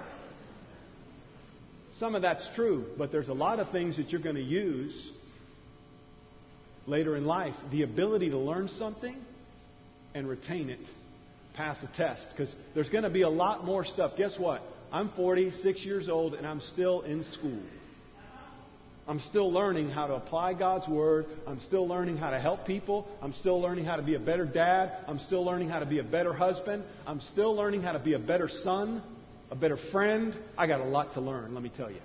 Some 2.00 2.14
of 2.14 2.20
that's 2.20 2.46
true, 2.54 2.84
but 2.98 3.12
there's 3.12 3.30
a 3.30 3.34
lot 3.34 3.60
of 3.60 3.70
things 3.70 3.96
that 3.96 4.10
you're 4.10 4.20
going 4.20 4.36
to 4.36 4.42
use 4.42 5.10
later 6.86 7.16
in 7.16 7.24
life. 7.24 7.54
The 7.70 7.82
ability 7.82 8.28
to 8.28 8.38
learn 8.38 8.68
something 8.68 9.16
and 10.12 10.28
retain 10.28 10.68
it, 10.68 10.80
pass 11.54 11.82
a 11.82 11.96
test, 11.96 12.26
because 12.30 12.54
there's 12.74 12.88
going 12.88 13.04
to 13.04 13.10
be 13.10 13.22
a 13.22 13.28
lot 13.28 13.64
more 13.64 13.84
stuff. 13.84 14.12
Guess 14.16 14.38
what? 14.38 14.62
I'm 14.92 15.08
46 15.10 15.84
years 15.84 16.08
old 16.08 16.34
and 16.34 16.46
I'm 16.46 16.60
still 16.60 17.02
in 17.02 17.24
school. 17.24 17.62
I'm 19.06 19.20
still 19.20 19.52
learning 19.52 19.90
how 19.90 20.06
to 20.06 20.14
apply 20.14 20.54
God's 20.54 20.88
Word. 20.88 21.26
I'm 21.46 21.60
still 21.60 21.86
learning 21.86 22.16
how 22.16 22.30
to 22.30 22.38
help 22.38 22.66
people. 22.66 23.06
I'm 23.20 23.34
still 23.34 23.60
learning 23.60 23.84
how 23.84 23.96
to 23.96 24.02
be 24.02 24.14
a 24.14 24.18
better 24.18 24.46
dad. 24.46 24.92
I'm 25.06 25.18
still 25.18 25.44
learning 25.44 25.68
how 25.68 25.80
to 25.80 25.86
be 25.86 25.98
a 25.98 26.04
better 26.04 26.32
husband. 26.32 26.84
I'm 27.06 27.20
still 27.20 27.54
learning 27.54 27.82
how 27.82 27.92
to 27.92 27.98
be 27.98 28.14
a 28.14 28.18
better 28.18 28.48
son, 28.48 29.02
a 29.50 29.56
better 29.56 29.76
friend. 29.92 30.34
I 30.56 30.66
got 30.66 30.80
a 30.80 30.84
lot 30.84 31.14
to 31.14 31.20
learn, 31.20 31.52
let 31.52 31.62
me 31.62 31.68
tell 31.68 31.90
you. 31.90 32.00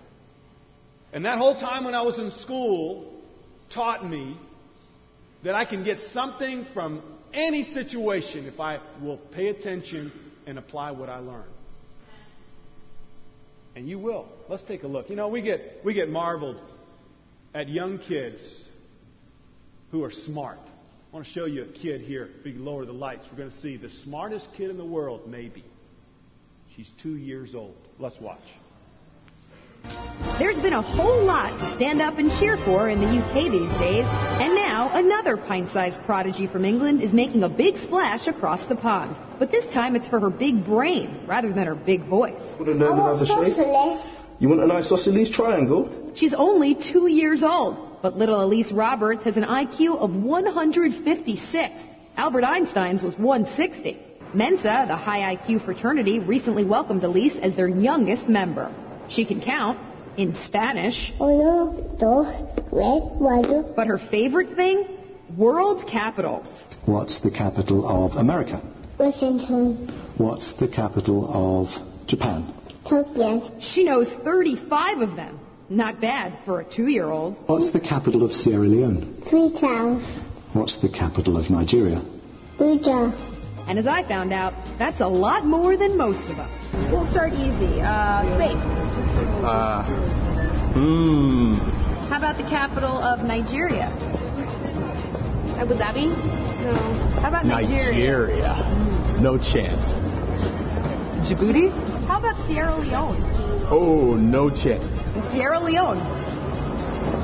And 1.14 1.26
that 1.26 1.38
whole 1.38 1.56
time 1.56 1.86
when 1.86 1.96
I 1.96 2.02
was 2.02 2.20
in 2.20 2.32
school 2.42 3.14
taught 3.74 4.08
me 4.08 4.38
that 5.44 5.56
I 5.56 5.64
can 5.64 5.84
get 5.84 6.00
something 6.00 6.66
from 6.74 7.02
any 7.34 7.64
situation 7.64 8.46
if 8.46 8.60
I 8.60 8.80
will 9.02 9.18
pay 9.18 9.48
attention 9.48 10.12
and 10.46 10.58
apply 10.58 10.92
what 10.92 11.10
I 11.10 11.20
learn. 11.20 11.48
And 13.76 13.88
you 13.88 14.00
will. 14.00 14.28
Let's 14.48 14.64
take 14.66 14.84
a 14.84 14.88
look. 14.88 15.10
You 15.10 15.16
know, 15.16 15.28
we 15.30 15.42
get, 15.42 15.86
we 15.86 15.94
get 15.94 16.10
marveled 16.10 16.60
at 17.54 17.70
young 17.70 18.00
kids 18.00 18.42
who 19.92 20.04
are 20.04 20.12
smart. 20.12 20.60
I 21.12 21.16
want 21.16 21.26
to 21.26 21.32
show 21.32 21.46
you 21.46 21.64
a 21.64 21.68
kid 21.68 22.02
here. 22.02 22.30
If 22.40 22.46
we 22.46 22.54
lower 22.54 22.86
the 22.86 22.94
lights, 22.94 23.26
we're 23.32 23.38
going 23.38 23.52
to 23.52 23.58
see 23.58 23.78
the 23.78 23.90
smartest 23.90 24.48
kid 24.56 24.70
in 24.70 24.78
the 24.78 24.86
world, 24.86 25.28
maybe. 25.28 25.64
She's 26.76 26.92
two 27.02 27.16
years 27.16 27.56
old. 27.56 27.76
Let's 27.98 28.20
watch. 28.20 28.40
There's 30.38 30.60
been 30.60 30.74
a 30.74 30.82
whole 30.82 31.24
lot 31.24 31.58
to 31.60 31.76
stand 31.76 32.02
up 32.02 32.18
and 32.18 32.30
cheer 32.30 32.58
for 32.58 32.90
in 32.90 33.00
the 33.00 33.08
UK 33.08 33.52
these 33.52 33.80
days, 33.80 34.06
and 34.06 34.56
now 34.56 34.69
another 34.88 35.36
pint-sized 35.36 36.02
prodigy 36.04 36.48
from 36.48 36.64
England 36.64 37.02
is 37.02 37.12
making 37.12 37.44
a 37.44 37.50
big 37.50 37.78
splash 37.78 38.28
across 38.28 38.66
the 38.68 38.76
pond. 38.76 39.20
But 39.38 39.52
this 39.52 39.66
time 39.74 39.96
it's 39.96 40.08
for 40.08 40.20
her 40.20 40.30
big 40.30 40.64
brain 40.64 41.26
rather 41.28 41.52
than 41.52 41.68
her 41.68 41.76
big 41.76 42.04
voice. 42.04 42.40
Would 42.58 42.70
have 42.70 42.78
learned 42.78 43.00
another 43.00 43.26
shape. 43.26 43.58
You 44.40 44.48
want 44.48 44.62
an 44.62 44.72
isosceles 44.72 45.30
triangle? 45.30 46.14
She's 46.16 46.34
only 46.34 46.74
two 46.76 47.08
years 47.08 47.44
old, 47.44 48.02
but 48.02 48.18
little 48.18 48.42
Elise 48.42 48.72
Roberts 48.72 49.26
has 49.26 49.36
an 49.36 49.44
IQ 49.44 49.98
of 49.98 50.16
156. 50.16 51.74
Albert 52.16 52.44
Einstein's 52.44 53.04
was 53.04 53.18
160. 53.18 53.98
Mensa, 54.34 54.86
the 54.88 54.96
high 54.96 55.36
IQ 55.36 55.66
fraternity, 55.66 56.20
recently 56.20 56.64
welcomed 56.64 57.04
Elise 57.04 57.36
as 57.42 57.56
their 57.56 57.68
youngest 57.68 58.30
member. 58.30 58.74
She 59.10 59.26
can 59.26 59.42
count 59.42 59.80
in 60.20 60.36
Spanish. 60.36 61.14
Uno, 61.20 61.96
dos, 61.98 62.28
tres, 62.70 63.02
cuatro. 63.18 63.74
But 63.74 63.88
her 63.88 63.98
favorite 63.98 64.56
thing? 64.56 64.86
World 65.38 65.88
capitals. 65.88 66.48
What's 66.86 67.22
the 67.22 67.32
capital 67.32 67.88
of 67.88 68.18
America? 68.18 68.62
Washington. 68.98 69.88
What's 70.18 70.54
the 70.60 70.68
capital 70.68 71.20
of 71.32 71.70
Japan? 72.06 72.54
Tokyo. 72.88 73.58
She 73.62 73.86
knows 73.86 74.10
35 74.10 74.98
of 75.00 75.16
them. 75.16 75.40
Not 75.70 76.02
bad 76.02 76.44
for 76.46 76.60
a 76.62 76.66
two-year-old. 76.66 77.38
What's 77.46 77.72
the 77.72 77.80
capital 77.80 78.24
of 78.24 78.34
Sierra 78.34 78.68
Leone? 78.68 79.24
Freetown. 79.30 80.02
What's 80.54 80.82
the 80.82 80.90
capital 80.90 81.38
of 81.38 81.50
Nigeria? 81.50 82.04
Abuja. 82.58 83.14
And 83.70 83.78
as 83.78 83.86
I 83.88 84.06
found 84.06 84.34
out, 84.34 84.54
that's 84.80 85.00
a 85.00 85.08
lot 85.08 85.46
more 85.46 85.78
than 85.78 85.96
most 85.96 86.28
of 86.30 86.40
us. 86.40 86.59
We'll 86.92 87.10
start 87.12 87.34
easy. 87.34 87.82
Uh, 87.82 88.24
Spain. 88.36 88.58
Uh, 89.44 89.84
hmm. 90.74 91.54
How 92.10 92.18
about 92.18 92.38
the 92.38 92.44
capital 92.44 92.98
of 92.98 93.26
Nigeria? 93.26 93.88
Abu 95.60 95.74
Dhabi? 95.76 96.08
No. 96.64 96.74
How 97.22 97.28
about 97.30 97.46
Nigeria? 97.46 97.92
Nigeria. 97.92 99.20
No 99.20 99.38
chance. 99.38 99.86
Djibouti? 101.28 101.70
How 102.08 102.20
about 102.20 102.36
Sierra 102.48 102.76
Leone? 102.78 103.22
Oh, 103.70 104.16
no 104.16 104.50
chance. 104.50 104.86
Sierra 105.32 105.60
Leone. 105.60 106.00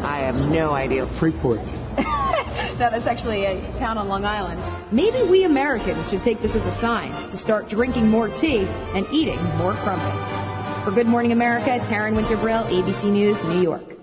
I 0.03 0.19
have 0.19 0.35
no 0.35 0.71
idea. 0.73 1.07
Freeport. 1.19 1.59
That 2.77 2.93
is 2.93 3.07
actually 3.07 3.45
a 3.45 3.55
town 3.79 3.97
on 3.97 4.09
Long 4.09 4.25
Island. 4.25 4.59
Maybe 4.91 5.27
we 5.27 5.45
Americans 5.45 6.11
should 6.11 6.21
take 6.21 6.43
this 6.43 6.55
as 6.55 6.63
a 6.63 6.79
sign 6.79 7.31
to 7.31 7.37
start 7.37 7.69
drinking 7.69 8.07
more 8.07 8.27
tea 8.27 8.65
and 8.93 9.07
eating 9.11 9.43
more 9.57 9.73
crumpets. 9.73 10.85
For 10.85 10.91
Good 10.91 11.07
Morning 11.07 11.31
America, 11.31 11.83
Taryn 11.89 12.15
Winter 12.15 12.37
Brill, 12.37 12.65
ABC 12.65 13.11
News, 13.11 13.43
New 13.45 13.63
York. 13.63 13.97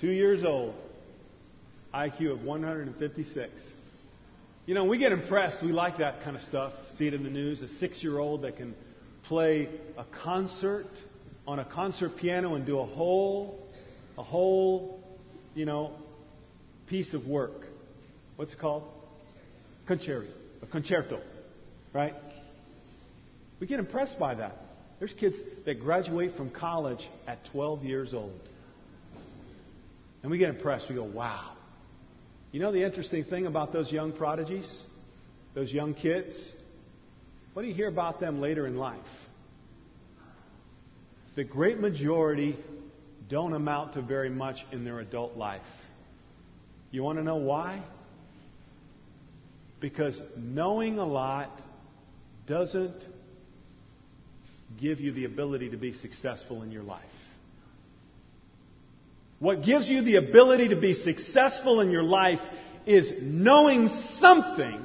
Two 0.00 0.12
years 0.12 0.44
old, 0.44 0.76
IQ 1.92 2.30
of 2.34 2.44
156. 2.44 3.50
You 4.66 4.74
know, 4.74 4.84
we 4.84 4.98
get 4.98 5.10
impressed. 5.10 5.60
We 5.60 5.72
like 5.72 5.98
that 5.98 6.22
kind 6.22 6.36
of 6.36 6.42
stuff. 6.42 6.72
See 6.92 7.08
it 7.08 7.14
in 7.14 7.24
the 7.24 7.30
news. 7.30 7.60
A 7.62 7.66
six 7.66 8.00
year 8.00 8.18
old 8.20 8.42
that 8.42 8.56
can 8.58 8.76
play 9.24 9.68
a 9.96 10.04
concert 10.22 10.86
on 11.48 11.58
a 11.58 11.64
concert 11.64 12.12
piano 12.16 12.54
and 12.54 12.64
do 12.64 12.78
a 12.78 12.86
whole, 12.86 13.58
a 14.16 14.22
whole, 14.22 15.00
you 15.56 15.64
know, 15.64 15.94
piece 16.86 17.12
of 17.12 17.26
work. 17.26 17.66
What's 18.36 18.52
it 18.52 18.60
called? 18.60 18.84
Concerto. 19.88 20.28
A 20.62 20.66
concerto. 20.66 21.20
Right? 21.94 22.14
We 23.58 23.66
get 23.66 23.80
impressed 23.80 24.18
by 24.18 24.34
that. 24.34 24.56
There's 24.98 25.14
kids 25.14 25.38
that 25.64 25.80
graduate 25.80 26.36
from 26.36 26.50
college 26.50 27.08
at 27.26 27.44
12 27.52 27.84
years 27.84 28.12
old. 28.14 28.38
And 30.22 30.30
we 30.30 30.38
get 30.38 30.50
impressed. 30.50 30.88
We 30.88 30.94
go, 30.94 31.04
wow. 31.04 31.52
You 32.52 32.60
know 32.60 32.70
the 32.70 32.84
interesting 32.84 33.24
thing 33.24 33.46
about 33.46 33.72
those 33.72 33.90
young 33.90 34.12
prodigies? 34.12 34.82
Those 35.54 35.72
young 35.72 35.94
kids? 35.94 36.34
What 37.54 37.62
do 37.62 37.68
you 37.68 37.74
hear 37.74 37.88
about 37.88 38.20
them 38.20 38.40
later 38.40 38.66
in 38.66 38.76
life? 38.76 38.98
The 41.34 41.44
great 41.44 41.78
majority 41.78 42.58
don't 43.28 43.54
amount 43.54 43.94
to 43.94 44.02
very 44.02 44.30
much 44.30 44.56
in 44.70 44.84
their 44.84 44.98
adult 45.00 45.36
life. 45.36 45.62
You 46.90 47.02
want 47.02 47.18
to 47.18 47.24
know 47.24 47.36
why? 47.36 47.82
Because 49.80 50.20
knowing 50.36 50.98
a 50.98 51.06
lot 51.06 51.50
doesn't 52.46 52.96
give 54.80 55.00
you 55.00 55.12
the 55.12 55.24
ability 55.24 55.70
to 55.70 55.76
be 55.76 55.92
successful 55.92 56.62
in 56.62 56.72
your 56.72 56.82
life. 56.82 57.04
What 59.38 59.62
gives 59.62 59.88
you 59.88 60.02
the 60.02 60.16
ability 60.16 60.68
to 60.68 60.76
be 60.76 60.94
successful 60.94 61.80
in 61.80 61.90
your 61.90 62.02
life 62.02 62.40
is 62.86 63.12
knowing 63.22 63.88
something 64.18 64.84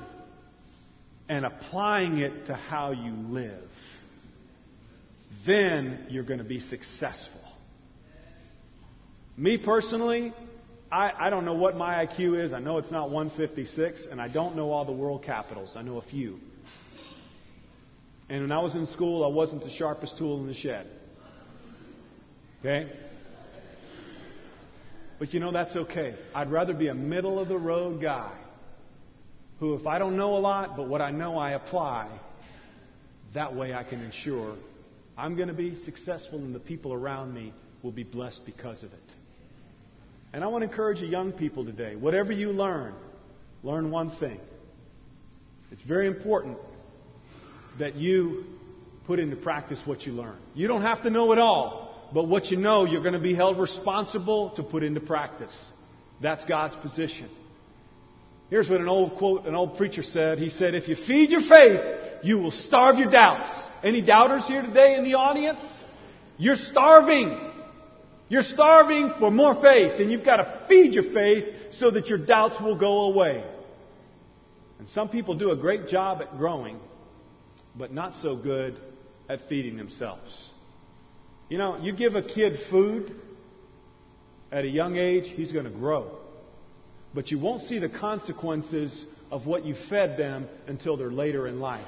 and 1.27 1.45
applying 1.45 2.19
it 2.19 2.47
to 2.47 2.53
how 2.53 2.91
you 2.91 3.13
live. 3.29 3.69
Then 5.45 6.05
you're 6.09 6.23
going 6.23 6.39
to 6.39 6.45
be 6.45 6.59
successful. 6.59 7.41
Me 9.35 9.57
personally, 9.57 10.33
I, 10.93 11.11
I 11.25 11.29
don't 11.31 11.43
know 11.43 11.55
what 11.55 11.75
my 11.75 12.05
IQ 12.05 12.39
is. 12.39 12.53
I 12.53 12.59
know 12.59 12.77
it's 12.77 12.91
not 12.91 13.09
156, 13.09 14.05
and 14.11 14.21
I 14.21 14.27
don't 14.27 14.55
know 14.55 14.71
all 14.71 14.85
the 14.85 14.91
world 14.91 15.23
capitals. 15.23 15.73
I 15.75 15.81
know 15.81 15.97
a 15.97 16.03
few. 16.03 16.39
And 18.29 18.41
when 18.41 18.51
I 18.51 18.59
was 18.59 18.75
in 18.75 18.85
school, 18.85 19.25
I 19.25 19.27
wasn't 19.27 19.63
the 19.63 19.71
sharpest 19.71 20.19
tool 20.19 20.39
in 20.41 20.45
the 20.45 20.53
shed. 20.53 20.85
Okay? 22.59 22.91
But 25.17 25.33
you 25.33 25.39
know, 25.39 25.51
that's 25.51 25.75
okay. 25.75 26.13
I'd 26.35 26.51
rather 26.51 26.75
be 26.75 26.89
a 26.89 26.93
middle 26.93 27.39
of 27.39 27.47
the 27.47 27.57
road 27.57 27.99
guy 27.99 28.31
who, 29.59 29.73
if 29.73 29.87
I 29.87 29.97
don't 29.97 30.15
know 30.15 30.37
a 30.37 30.41
lot, 30.41 30.77
but 30.77 30.87
what 30.87 31.01
I 31.01 31.09
know 31.09 31.39
I 31.39 31.53
apply, 31.53 32.07
that 33.33 33.55
way 33.55 33.73
I 33.73 33.83
can 33.83 33.99
ensure 33.99 34.55
I'm 35.17 35.35
going 35.35 35.47
to 35.47 35.55
be 35.55 35.75
successful 35.75 36.37
and 36.37 36.53
the 36.53 36.59
people 36.59 36.93
around 36.93 37.33
me 37.33 37.51
will 37.81 37.91
be 37.91 38.03
blessed 38.03 38.45
because 38.45 38.83
of 38.83 38.93
it. 38.93 39.22
And 40.33 40.43
I 40.43 40.47
want 40.47 40.63
to 40.63 40.69
encourage 40.69 40.99
you 40.99 41.07
young 41.07 41.31
people 41.31 41.63
today 41.63 41.95
whatever 41.95 42.33
you 42.33 42.51
learn, 42.51 42.95
learn 43.61 43.91
one 43.91 44.09
thing. 44.09 44.39
It's 45.71 45.83
very 45.83 46.07
important 46.07 46.57
that 47.79 47.95
you 47.95 48.43
put 49.05 49.19
into 49.19 49.35
practice 49.35 49.81
what 49.85 50.05
you 50.05 50.13
learn. 50.13 50.37
You 50.55 50.67
don't 50.67 50.81
have 50.81 51.03
to 51.03 51.09
know 51.09 51.31
it 51.33 51.39
all, 51.39 52.09
but 52.13 52.27
what 52.27 52.51
you 52.51 52.57
know, 52.57 52.85
you're 52.85 53.01
going 53.01 53.13
to 53.13 53.19
be 53.19 53.35
held 53.35 53.59
responsible 53.59 54.51
to 54.51 54.63
put 54.63 54.83
into 54.83 54.99
practice. 54.99 55.53
That's 56.21 56.45
God's 56.45 56.75
position. 56.75 57.29
Here's 58.49 58.69
what 58.69 58.81
an 58.81 58.87
old 58.87 59.17
quote, 59.17 59.45
an 59.45 59.55
old 59.55 59.77
preacher 59.77 60.03
said. 60.03 60.37
He 60.37 60.49
said, 60.49 60.75
If 60.75 60.87
you 60.87 60.95
feed 60.95 61.29
your 61.31 61.41
faith, 61.41 61.81
you 62.23 62.37
will 62.37 62.51
starve 62.51 62.97
your 62.97 63.09
doubts. 63.09 63.49
Any 63.83 64.01
doubters 64.01 64.47
here 64.47 64.61
today 64.61 64.95
in 64.95 65.03
the 65.03 65.15
audience? 65.15 65.59
You're 66.37 66.55
starving. 66.55 67.52
You're 68.29 68.43
starving 68.43 69.13
for 69.19 69.29
more 69.29 69.61
faith, 69.61 69.99
and 69.99 70.11
you've 70.11 70.25
got 70.25 70.37
to 70.37 70.65
feed 70.67 70.93
your 70.93 71.03
faith 71.03 71.53
so 71.71 71.91
that 71.91 72.07
your 72.07 72.25
doubts 72.25 72.59
will 72.61 72.77
go 72.77 73.05
away. 73.05 73.43
And 74.79 74.89
some 74.89 75.09
people 75.09 75.35
do 75.35 75.51
a 75.51 75.55
great 75.55 75.87
job 75.87 76.21
at 76.21 76.37
growing, 76.37 76.79
but 77.75 77.93
not 77.93 78.15
so 78.15 78.35
good 78.35 78.77
at 79.29 79.47
feeding 79.47 79.77
themselves. 79.77 80.49
You 81.49 81.57
know, 81.57 81.77
you 81.77 81.93
give 81.93 82.15
a 82.15 82.23
kid 82.23 82.57
food 82.69 83.15
at 84.51 84.65
a 84.65 84.67
young 84.67 84.97
age, 84.97 85.25
he's 85.27 85.51
going 85.51 85.65
to 85.65 85.71
grow. 85.71 86.17
But 87.13 87.31
you 87.31 87.39
won't 87.39 87.61
see 87.61 87.79
the 87.79 87.89
consequences 87.89 89.05
of 89.31 89.45
what 89.47 89.65
you 89.65 89.75
fed 89.89 90.17
them 90.17 90.47
until 90.67 90.97
they're 90.97 91.11
later 91.11 91.47
in 91.47 91.59
life. 91.59 91.85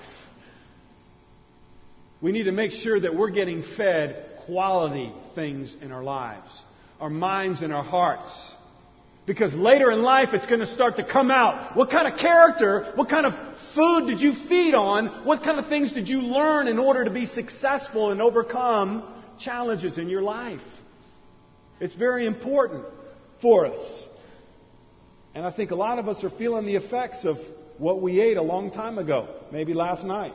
We 2.21 2.32
need 2.32 2.43
to 2.43 2.52
make 2.52 2.71
sure 2.71 3.00
that 3.00 3.15
we're 3.15 3.30
getting 3.30 3.62
fed 3.62 4.35
quality 4.46 5.12
things 5.34 5.76
in 5.82 5.92
our 5.92 6.04
lives, 6.04 6.50
our 7.00 7.10
minds 7.10 7.62
and 7.62 7.74
our 7.74 7.84
hearts. 7.84 8.30
Because 9.26 9.54
later 9.56 9.92
in 9.92 10.04
life, 10.04 10.30
it's 10.34 10.46
going 10.46 10.60
to 10.60 10.68
start 10.68 10.98
to 10.98 11.04
come 11.04 11.32
out. 11.32 11.76
What 11.76 11.90
kind 11.90 12.08
of 12.08 12.20
character, 12.20 12.92
what 12.96 13.10
kind 13.10 13.26
of 13.26 13.34
food 13.74 14.08
did 14.08 14.22
you 14.22 14.34
feed 14.48 14.76
on? 14.76 15.26
What 15.26 15.42
kind 15.42 15.60
of 15.60 15.68
things 15.68 15.92
did 15.92 16.08
you 16.08 16.22
learn 16.22 16.68
in 16.68 16.78
order 16.78 17.04
to 17.06 17.12
be 17.12 17.26
successful 17.26 18.12
and 18.12 18.22
overcome 18.22 19.04
challenges 19.40 19.98
in 19.98 20.10
your 20.10 20.22
life? 20.22 20.62
It's 21.80 21.96
very 21.96 22.28
important 22.28 22.86
for 23.42 23.66
us. 23.66 24.04
And 25.34 25.44
I 25.44 25.52
think 25.52 25.72
a 25.72 25.76
lot 25.76 25.98
of 25.98 26.08
us 26.08 26.24
are 26.24 26.30
feeling 26.30 26.66
the 26.66 26.76
effects 26.76 27.26
of 27.26 27.38
what 27.78 28.02
we 28.02 28.22
ate 28.22 28.38
a 28.38 28.42
long 28.44 28.72
time 28.72 29.00
ago, 29.00 29.28
maybe 29.52 29.74
last 29.74 30.06
night. 30.06 30.34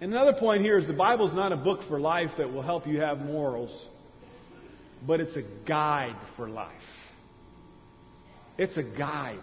And 0.00 0.12
another 0.12 0.34
point 0.34 0.62
here 0.62 0.78
is 0.78 0.86
the 0.86 0.92
Bible's 0.92 1.32
not 1.32 1.52
a 1.52 1.56
book 1.56 1.82
for 1.88 1.98
life 1.98 2.30
that 2.36 2.52
will 2.52 2.62
help 2.62 2.86
you 2.86 3.00
have 3.00 3.18
morals, 3.18 3.86
but 5.06 5.20
it's 5.20 5.36
a 5.36 5.42
guide 5.66 6.16
for 6.36 6.48
life. 6.48 6.72
It's 8.58 8.76
a 8.76 8.82
guide. 8.82 9.38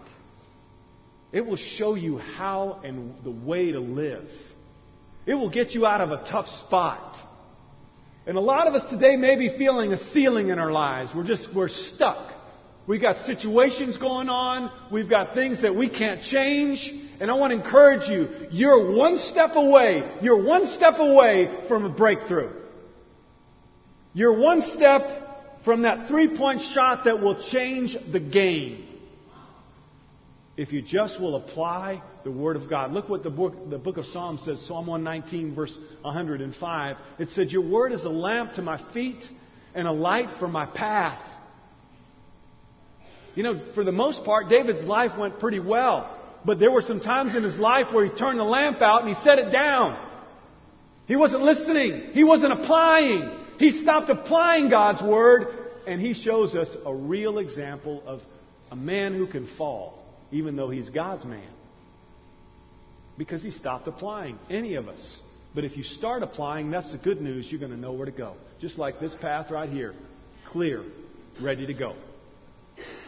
It 1.32 1.44
will 1.44 1.56
show 1.56 1.96
you 1.96 2.18
how 2.18 2.80
and 2.84 3.14
the 3.24 3.30
way 3.32 3.72
to 3.72 3.80
live. 3.80 4.28
It 5.26 5.34
will 5.34 5.50
get 5.50 5.72
you 5.72 5.86
out 5.86 6.00
of 6.00 6.10
a 6.10 6.24
tough 6.30 6.46
spot. 6.66 7.16
And 8.26 8.36
a 8.36 8.40
lot 8.40 8.68
of 8.68 8.74
us 8.74 8.88
today 8.88 9.16
may 9.16 9.36
be 9.36 9.56
feeling 9.58 9.92
a 9.92 9.98
ceiling 10.12 10.48
in 10.48 10.58
our 10.60 10.70
lives. 10.70 11.10
We're 11.14 11.24
just, 11.24 11.48
we're 11.54 11.68
stuck. 11.68 12.32
We've 12.86 13.00
got 13.00 13.18
situations 13.18 13.96
going 13.96 14.28
on. 14.28 14.70
We've 14.92 15.08
got 15.08 15.34
things 15.34 15.62
that 15.62 15.74
we 15.74 15.88
can't 15.88 16.22
change. 16.22 16.92
And 17.18 17.30
I 17.30 17.34
want 17.34 17.52
to 17.52 17.56
encourage 17.56 18.08
you, 18.08 18.28
you're 18.50 18.94
one 18.94 19.18
step 19.18 19.52
away. 19.54 20.18
You're 20.20 20.42
one 20.42 20.66
step 20.68 20.98
away 20.98 21.64
from 21.68 21.84
a 21.84 21.88
breakthrough. 21.88 22.52
You're 24.12 24.38
one 24.38 24.60
step 24.60 25.02
from 25.64 25.82
that 25.82 26.08
three 26.08 26.36
point 26.36 26.60
shot 26.60 27.04
that 27.04 27.20
will 27.20 27.36
change 27.36 27.96
the 28.12 28.20
game. 28.20 28.86
if 30.56 30.72
you 30.72 30.82
just 30.82 31.20
will 31.20 31.36
apply 31.36 32.02
the 32.22 32.30
Word 32.30 32.56
of 32.56 32.70
God. 32.70 32.92
Look 32.92 33.08
what 33.08 33.22
the 33.22 33.30
book, 33.30 33.70
the 33.70 33.78
book 33.78 33.96
of 33.96 34.06
Psalms 34.06 34.42
says, 34.44 34.64
Psalm 34.66 34.86
119, 34.86 35.54
verse 35.54 35.76
105. 36.02 36.96
It 37.18 37.30
said, 37.30 37.50
Your 37.50 37.68
Word 37.68 37.92
is 37.92 38.04
a 38.04 38.08
lamp 38.08 38.52
to 38.54 38.62
my 38.62 38.80
feet 38.92 39.28
and 39.74 39.88
a 39.88 39.92
light 39.92 40.28
for 40.38 40.46
my 40.46 40.66
path. 40.66 41.20
You 43.34 43.42
know, 43.42 43.60
for 43.74 43.84
the 43.84 43.92
most 43.92 44.24
part, 44.24 44.48
David's 44.48 44.82
life 44.82 45.18
went 45.18 45.40
pretty 45.40 45.60
well. 45.60 46.10
But 46.44 46.58
there 46.58 46.70
were 46.70 46.82
some 46.82 47.00
times 47.00 47.34
in 47.34 47.42
his 47.42 47.56
life 47.56 47.92
where 47.92 48.04
he 48.04 48.10
turned 48.10 48.38
the 48.38 48.44
lamp 48.44 48.80
out 48.82 49.00
and 49.04 49.08
he 49.08 49.20
set 49.22 49.38
it 49.38 49.50
down. 49.50 49.98
He 51.06 51.16
wasn't 51.16 51.42
listening. 51.42 52.12
He 52.12 52.24
wasn't 52.24 52.52
applying. 52.52 53.30
He 53.58 53.70
stopped 53.70 54.10
applying 54.10 54.70
God's 54.70 55.02
Word, 55.02 55.48
and 55.86 56.00
he 56.00 56.14
shows 56.14 56.54
us 56.54 56.68
a 56.84 56.94
real 56.94 57.38
example 57.38 58.02
of 58.06 58.20
a 58.70 58.76
man 58.76 59.14
who 59.14 59.26
can 59.26 59.46
fall, 59.46 60.02
even 60.32 60.56
though 60.56 60.70
he's 60.70 60.88
God's 60.88 61.24
man. 61.24 61.48
Because 63.16 63.42
he 63.42 63.50
stopped 63.50 63.86
applying, 63.86 64.38
any 64.50 64.74
of 64.74 64.88
us. 64.88 65.20
But 65.54 65.64
if 65.64 65.76
you 65.76 65.82
start 65.82 66.22
applying, 66.22 66.70
that's 66.70 66.90
the 66.90 66.98
good 66.98 67.20
news. 67.20 67.50
You're 67.50 67.60
going 67.60 67.72
to 67.72 67.78
know 67.78 67.92
where 67.92 68.06
to 68.06 68.12
go. 68.12 68.34
Just 68.60 68.76
like 68.76 68.98
this 68.98 69.14
path 69.20 69.50
right 69.50 69.68
here 69.68 69.94
clear, 70.46 70.84
ready 71.40 71.66
to 71.66 71.74
go. 71.74 71.96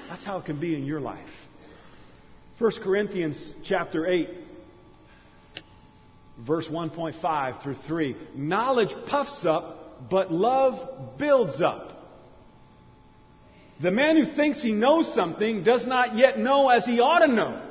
That's 0.09 0.25
how 0.25 0.39
it 0.39 0.45
can 0.45 0.61
be 0.61 0.75
in 0.75 0.85
your 0.85 1.01
life. 1.01 1.29
1 2.59 2.73
Corinthians 2.83 3.55
chapter 3.65 4.07
8, 4.07 4.31
verse 6.47 6.69
1.5 6.69 7.63
through 7.63 7.75
3. 7.75 8.17
Knowledge 8.35 8.95
puffs 9.09 9.45
up, 9.45 10.09
but 10.11 10.33
love 10.33 11.19
builds 11.19 11.61
up. 11.61 11.93
The 13.83 13.91
man 13.91 14.17
who 14.17 14.35
thinks 14.35 14.63
he 14.63 14.73
knows 14.73 15.13
something 15.15 15.63
does 15.63 15.87
not 15.87 16.17
yet 16.17 16.39
know 16.39 16.71
as 16.71 16.87
he 16.87 17.01
ought 17.01 17.19
to 17.19 17.29
know. 17.29 17.63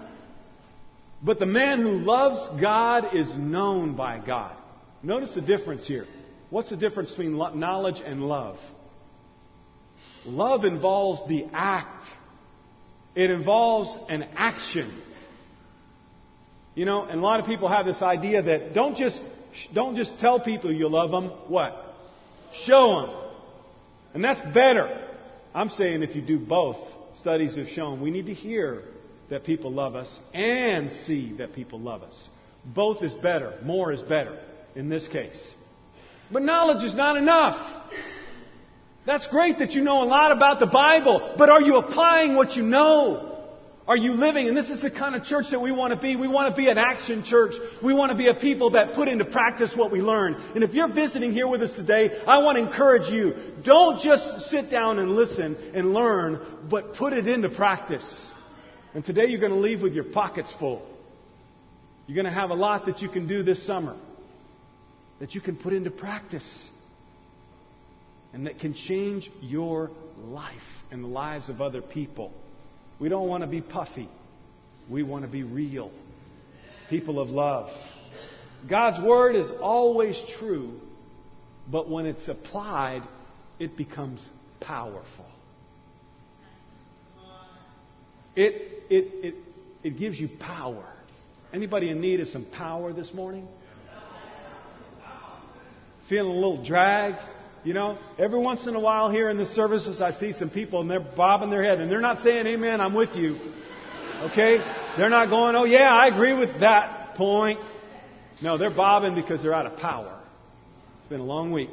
But 1.24 1.40
the 1.40 1.48
man 1.48 1.82
who 1.82 1.94
loves 1.94 2.62
God 2.62 3.16
is 3.16 3.34
known 3.36 3.96
by 3.96 4.20
God. 4.20 4.56
Notice 5.02 5.34
the 5.34 5.42
difference 5.42 5.88
here. 5.88 6.06
What's 6.52 6.70
the 6.70 6.78
difference 6.78 7.10
between 7.10 7.36
knowledge 7.36 8.02
and 8.06 8.22
love? 8.22 8.60
Love 10.26 10.64
involves 10.64 11.28
the 11.28 11.48
act 11.54 12.06
it 13.16 13.32
involves 13.32 13.98
an 14.10 14.24
action. 14.36 15.02
You 16.76 16.86
know, 16.86 17.04
and 17.04 17.20
a 17.20 17.24
lot 17.24 17.40
of 17.40 17.46
people 17.46 17.70
have 17.70 17.86
this 17.86 18.02
idea 18.02 18.42
that 18.42 18.74
don't 18.74 18.96
just 18.98 19.22
don't 19.74 19.96
just 19.96 20.20
tell 20.20 20.40
people 20.40 20.74
you 20.74 20.90
love 20.90 21.12
them. 21.12 21.30
What? 21.48 21.82
Show 22.54 23.02
them. 23.02 23.16
And 24.14 24.24
that's 24.24 24.42
better. 24.54 25.10
I'm 25.54 25.70
saying 25.70 26.04
if 26.04 26.16
you 26.16 26.22
do 26.22 26.38
both, 26.38 26.78
studies 27.20 27.56
have 27.56 27.70
shown 27.70 28.02
we 28.02 28.12
need 28.12 28.26
to 28.26 28.34
hear 28.34 28.84
that 29.30 29.44
people 29.44 29.72
love 29.72 29.96
us 29.96 30.20
and 30.34 30.92
see 30.92 31.38
that 31.38 31.54
people 31.54 31.80
love 31.80 32.04
us. 32.04 32.30
Both 32.66 33.02
is 33.02 33.14
better. 33.14 33.58
More 33.64 33.92
is 33.92 34.02
better 34.02 34.38
in 34.76 34.90
this 34.90 35.08
case. 35.08 35.54
But 36.32 36.42
knowledge 36.42 36.84
is 36.84 36.96
not 36.96 37.18
enough. 37.18 37.58
That's 39.06 39.28
great 39.28 39.60
that 39.60 39.72
you 39.72 39.82
know 39.82 40.04
a 40.04 40.06
lot 40.06 40.32
about 40.32 40.60
the 40.60 40.66
Bible, 40.66 41.36
but 41.38 41.50
are 41.50 41.62
you 41.62 41.78
applying 41.78 42.36
what 42.36 42.56
you 42.56 42.64
know? 42.64 43.32
Are 43.88 43.96
you 43.96 44.14
living? 44.14 44.48
And 44.48 44.58
this 44.58 44.72
is 44.72 44.82
the 44.82 44.90
kind 44.90 45.16
of 45.16 45.24
church 45.24 45.52
that 45.52 45.62
we 45.62 45.72
want 45.72 45.94
to 45.94 46.00
be. 46.00 46.16
We 46.16 46.28
want 46.28 46.54
to 46.54 46.60
be 46.60 46.70
an 46.70 46.80
action 46.80 47.24
church. 47.24 47.54
We 47.84 47.94
want 47.94 48.12
to 48.12 48.18
be 48.18 48.28
a 48.28 48.34
people 48.34 48.72
that 48.72 48.96
put 48.96 49.08
into 49.08 49.26
practice 49.26 49.76
what 49.76 49.92
we 49.92 50.02
learn. 50.02 50.34
And 50.56 50.64
if 50.64 50.74
you're 50.74 50.92
visiting 50.92 51.34
here 51.34 51.48
with 51.48 51.62
us 51.62 51.72
today, 51.72 52.20
I 52.26 52.40
want 52.40 52.58
to 52.58 52.64
encourage 52.64 53.10
you. 53.10 53.36
Don't 53.64 54.00
just 54.00 54.50
sit 54.50 54.72
down 54.72 54.98
and 54.98 55.12
listen 55.12 55.56
and 55.76 55.94
learn, 55.94 56.42
but 56.68 56.96
put 56.96 57.14
it 57.14 57.28
into 57.28 57.50
practice. 57.50 58.32
And 58.96 59.06
today 59.06 59.28
you're 59.28 59.40
going 59.40 59.52
to 59.52 59.60
leave 59.60 59.84
with 59.84 59.94
your 59.94 60.06
pockets 60.06 60.52
full. 60.58 60.82
You're 62.08 62.16
going 62.16 62.26
to 62.26 62.32
have 62.32 62.50
a 62.50 62.56
lot 62.56 62.88
that 62.88 63.04
you 63.04 63.10
can 63.10 63.28
do 63.28 63.44
this 63.44 63.64
summer 63.68 63.96
that 65.20 65.36
you 65.36 65.42
can 65.42 65.56
put 65.56 65.74
into 65.74 65.92
practice 65.92 66.68
and 68.36 68.48
that 68.48 68.60
can 68.60 68.74
change 68.74 69.32
your 69.40 69.90
life 70.18 70.52
and 70.92 71.02
the 71.02 71.08
lives 71.08 71.48
of 71.48 71.62
other 71.62 71.82
people. 71.82 72.34
We 73.00 73.08
don't 73.08 73.30
want 73.30 73.46
to 73.46 73.50
be 73.50 73.62
puffy. 73.62 74.10
We 74.90 75.04
want 75.04 75.24
to 75.24 75.32
be 75.32 75.44
real. 75.44 75.90
People 76.90 77.22
of 77.22 77.30
love. 77.30 77.70
God's 78.70 79.02
Word 79.02 79.38
is 79.38 79.50
always 79.62 80.22
true, 80.38 80.82
but 81.72 81.90
when 81.90 82.06
it's 82.06 82.28
applied, 82.28 83.04
it 83.58 83.78
becomes 83.78 84.30
powerful. 84.60 85.26
It, 88.36 88.84
it, 88.90 89.26
it, 89.26 89.36
it 89.82 89.98
gives 89.98 90.20
you 90.20 90.28
power. 90.42 90.86
Anybody 91.54 91.90
in 91.90 92.02
need 92.02 92.20
of 92.20 92.28
some 92.28 92.44
power 92.44 92.92
this 92.92 93.14
morning? 93.14 93.48
Feeling 96.10 96.32
a 96.32 96.36
little 96.36 96.66
drag? 96.66 97.16
You 97.66 97.74
know, 97.74 97.98
every 98.20 98.38
once 98.38 98.68
in 98.68 98.76
a 98.76 98.80
while 98.80 99.10
here 99.10 99.28
in 99.28 99.38
the 99.38 99.48
services, 99.48 100.00
I 100.00 100.12
see 100.12 100.34
some 100.34 100.52
people 100.52 100.82
and 100.82 100.90
they're 100.90 101.00
bobbing 101.00 101.50
their 101.50 101.64
head 101.64 101.80
and 101.82 101.90
they're 101.90 102.00
not 102.00 102.22
saying, 102.22 102.46
Amen, 102.46 102.80
I'm 102.80 102.94
with 102.94 103.16
you. 103.16 103.40
Okay? 104.22 104.60
They're 104.98 105.10
not 105.10 105.32
going, 105.32 105.56
Oh, 105.56 105.64
yeah, 105.64 105.92
I 105.92 106.08
agree 106.08 106.34
with 106.34 106.60
that 106.60 107.16
point. 107.16 107.60
No, 108.40 108.60
they're 108.60 108.70
bobbing 108.70 109.16
because 109.16 109.42
they're 109.42 109.54
out 109.54 109.66
of 109.66 109.78
power. 109.78 110.22
It's 111.00 111.10
been 111.10 111.22
a 111.22 111.26
long 111.26 111.52
week. 111.52 111.72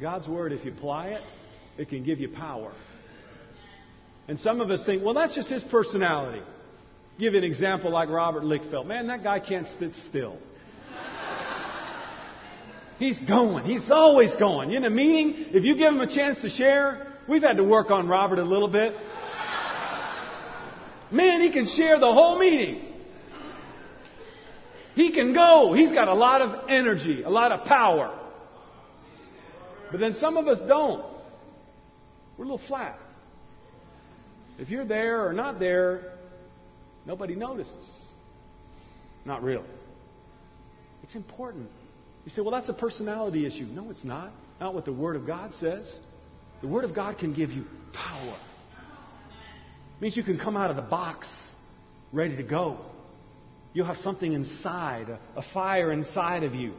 God's 0.00 0.26
Word, 0.26 0.50
if 0.50 0.64
you 0.64 0.72
apply 0.72 1.10
it, 1.10 1.22
it 1.78 1.88
can 1.88 2.02
give 2.02 2.18
you 2.18 2.28
power. 2.30 2.72
And 4.26 4.40
some 4.40 4.60
of 4.60 4.70
us 4.72 4.84
think, 4.84 5.04
well, 5.04 5.14
that's 5.14 5.36
just 5.36 5.48
his 5.48 5.62
personality. 5.62 6.42
Give 7.20 7.34
you 7.34 7.38
an 7.38 7.44
example 7.44 7.92
like 7.92 8.08
Robert 8.08 8.42
Lickfeld. 8.42 8.86
Man, 8.86 9.06
that 9.06 9.22
guy 9.22 9.38
can't 9.38 9.68
sit 9.68 9.94
still. 9.94 10.38
He's 13.04 13.20
going. 13.20 13.66
He's 13.66 13.90
always 13.90 14.34
going. 14.36 14.72
In 14.72 14.82
a 14.86 14.88
meeting, 14.88 15.34
if 15.50 15.62
you 15.62 15.76
give 15.76 15.92
him 15.92 16.00
a 16.00 16.06
chance 16.06 16.40
to 16.40 16.48
share, 16.48 17.06
we've 17.28 17.42
had 17.42 17.58
to 17.58 17.62
work 17.62 17.90
on 17.90 18.08
Robert 18.08 18.38
a 18.38 18.44
little 18.44 18.66
bit. 18.66 18.96
Man, 21.10 21.42
he 21.42 21.52
can 21.52 21.66
share 21.66 22.00
the 22.00 22.10
whole 22.10 22.38
meeting. 22.38 22.80
He 24.94 25.12
can 25.12 25.34
go. 25.34 25.74
He's 25.74 25.92
got 25.92 26.08
a 26.08 26.14
lot 26.14 26.40
of 26.40 26.70
energy, 26.70 27.22
a 27.22 27.28
lot 27.28 27.52
of 27.52 27.66
power. 27.66 28.18
But 29.90 30.00
then 30.00 30.14
some 30.14 30.38
of 30.38 30.48
us 30.48 30.60
don't. 30.60 31.04
We're 32.38 32.46
a 32.46 32.48
little 32.48 32.66
flat. 32.66 32.98
If 34.58 34.70
you're 34.70 34.86
there 34.86 35.28
or 35.28 35.34
not 35.34 35.60
there, 35.60 36.14
nobody 37.04 37.34
notices. 37.34 37.86
Not 39.26 39.42
really. 39.42 39.68
It's 41.02 41.16
important. 41.16 41.68
You 42.24 42.30
say, 42.30 42.40
well, 42.40 42.52
that's 42.52 42.68
a 42.68 42.74
personality 42.74 43.46
issue. 43.46 43.66
No, 43.66 43.90
it's 43.90 44.04
not. 44.04 44.32
Not 44.60 44.74
what 44.74 44.84
the 44.84 44.92
Word 44.92 45.16
of 45.16 45.26
God 45.26 45.52
says. 45.54 45.92
The 46.62 46.68
Word 46.68 46.84
of 46.84 46.94
God 46.94 47.18
can 47.18 47.34
give 47.34 47.50
you 47.50 47.64
power. 47.92 48.36
It 49.96 50.02
means 50.02 50.16
you 50.16 50.22
can 50.22 50.38
come 50.38 50.56
out 50.56 50.70
of 50.70 50.76
the 50.76 50.82
box 50.82 51.28
ready 52.12 52.36
to 52.36 52.42
go. 52.42 52.78
You'll 53.74 53.86
have 53.86 53.98
something 53.98 54.32
inside, 54.32 55.08
a, 55.36 55.42
fire 55.42 55.90
inside 55.90 56.44
of 56.44 56.54
you. 56.54 56.72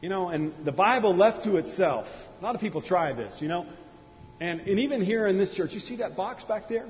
You 0.00 0.08
know, 0.08 0.28
and 0.28 0.52
the 0.64 0.72
Bible 0.72 1.16
left 1.16 1.44
to 1.44 1.56
itself, 1.56 2.06
a 2.38 2.42
lot 2.42 2.54
of 2.54 2.60
people 2.60 2.82
try 2.82 3.12
this, 3.14 3.38
you 3.40 3.48
know. 3.48 3.66
And, 4.40 4.60
and 4.60 4.80
even 4.80 5.00
here 5.00 5.26
in 5.26 5.38
this 5.38 5.54
church, 5.54 5.72
you 5.72 5.80
see 5.80 5.96
that 5.96 6.16
box 6.16 6.44
back 6.44 6.68
there? 6.68 6.86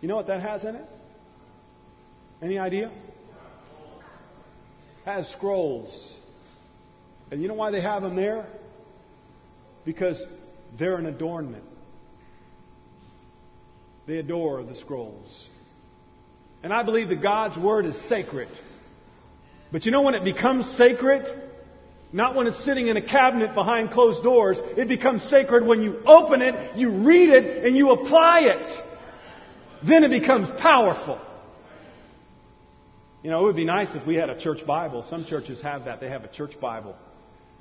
You 0.00 0.08
know 0.08 0.16
what 0.16 0.26
that 0.26 0.42
has 0.42 0.64
in 0.64 0.74
it? 0.74 0.84
Any 2.42 2.58
idea? 2.58 2.90
Has 5.04 5.28
scrolls. 5.28 6.16
And 7.30 7.42
you 7.42 7.48
know 7.48 7.54
why 7.54 7.70
they 7.70 7.80
have 7.80 8.02
them 8.02 8.16
there? 8.16 8.46
Because 9.84 10.22
they're 10.78 10.96
an 10.96 11.06
adornment. 11.06 11.64
They 14.06 14.18
adore 14.18 14.62
the 14.62 14.74
scrolls. 14.74 15.48
And 16.62 16.72
I 16.72 16.82
believe 16.82 17.08
that 17.08 17.22
God's 17.22 17.56
Word 17.56 17.86
is 17.86 17.96
sacred. 18.08 18.48
But 19.72 19.86
you 19.86 19.92
know 19.92 20.02
when 20.02 20.14
it 20.14 20.24
becomes 20.24 20.66
sacred? 20.76 21.24
Not 22.12 22.34
when 22.34 22.48
it's 22.48 22.64
sitting 22.64 22.88
in 22.88 22.96
a 22.96 23.06
cabinet 23.06 23.54
behind 23.54 23.90
closed 23.90 24.22
doors. 24.22 24.60
It 24.76 24.88
becomes 24.88 25.22
sacred 25.30 25.64
when 25.64 25.82
you 25.82 26.02
open 26.04 26.42
it, 26.42 26.76
you 26.76 26.90
read 26.90 27.28
it, 27.28 27.64
and 27.64 27.76
you 27.76 27.90
apply 27.92 28.40
it. 28.40 29.86
Then 29.86 30.02
it 30.02 30.10
becomes 30.10 30.48
powerful. 30.60 31.20
You 33.22 33.28
know, 33.28 33.40
it 33.40 33.44
would 33.44 33.56
be 33.56 33.66
nice 33.66 33.94
if 33.94 34.06
we 34.06 34.14
had 34.14 34.30
a 34.30 34.38
church 34.38 34.66
Bible. 34.66 35.02
Some 35.02 35.24
churches 35.26 35.60
have 35.60 35.84
that. 35.84 36.00
They 36.00 36.08
have 36.08 36.24
a 36.24 36.28
church 36.28 36.58
Bible. 36.58 36.96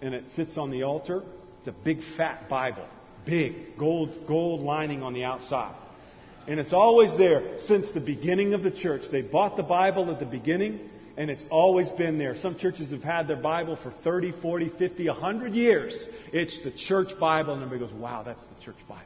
And 0.02 0.14
it 0.14 0.32
sits 0.32 0.58
on 0.58 0.72
the 0.72 0.84
altar. 0.84 1.24
It's 1.60 1.68
a 1.68 1.74
big 1.74 2.00
fat 2.16 2.48
Bible. 2.48 2.86
Big. 3.26 3.78
Gold, 3.78 4.26
gold 4.26 4.62
lining 4.62 5.04
on 5.04 5.14
the 5.14 5.26
outside. 5.26 5.76
And 6.48 6.60
it's 6.60 6.72
always 6.72 7.16
there 7.18 7.60
since 7.60 7.92
the 7.92 8.00
beginning 8.00 8.54
of 8.54 8.64
the 8.64 8.72
church. 8.72 9.04
They 9.12 9.22
bought 9.22 9.58
the 9.58 9.64
Bible 9.64 10.10
at 10.10 10.20
the 10.20 10.26
beginning, 10.26 10.80
and 11.18 11.30
it's 11.30 11.44
always 11.50 11.90
been 11.90 12.18
there. 12.18 12.36
Some 12.36 12.56
churches 12.58 12.92
have 12.92 13.04
had 13.04 13.28
their 13.28 13.38
Bible 13.38 13.76
for 13.76 13.92
30, 13.92 14.32
40, 14.42 14.70
50, 14.70 15.08
100 15.10 15.54
years. 15.54 16.08
It's 16.32 16.64
the 16.64 16.72
church 16.72 17.20
Bible, 17.20 17.54
and 17.54 17.62
everybody 17.62 17.92
goes, 17.92 18.00
wow, 18.00 18.24
that's 18.24 18.44
the 18.44 18.64
church 18.64 18.78
Bible. 18.88 19.04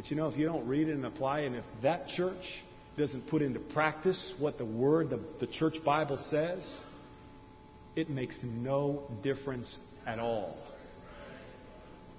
But 0.00 0.10
you 0.10 0.16
know, 0.16 0.28
if 0.28 0.38
you 0.38 0.46
don't 0.46 0.66
read 0.66 0.88
it 0.88 0.94
and 0.94 1.04
apply 1.04 1.40
and 1.40 1.54
if 1.54 1.64
that 1.82 2.08
church 2.08 2.62
doesn't 2.96 3.28
put 3.28 3.42
into 3.42 3.60
practice 3.60 4.32
what 4.38 4.56
the 4.56 4.64
Word, 4.64 5.10
the, 5.10 5.20
the 5.40 5.46
church 5.46 5.84
Bible 5.84 6.16
says, 6.16 6.66
it 7.94 8.08
makes 8.08 8.34
no 8.42 9.02
difference 9.22 9.76
at 10.06 10.18
all. 10.18 10.56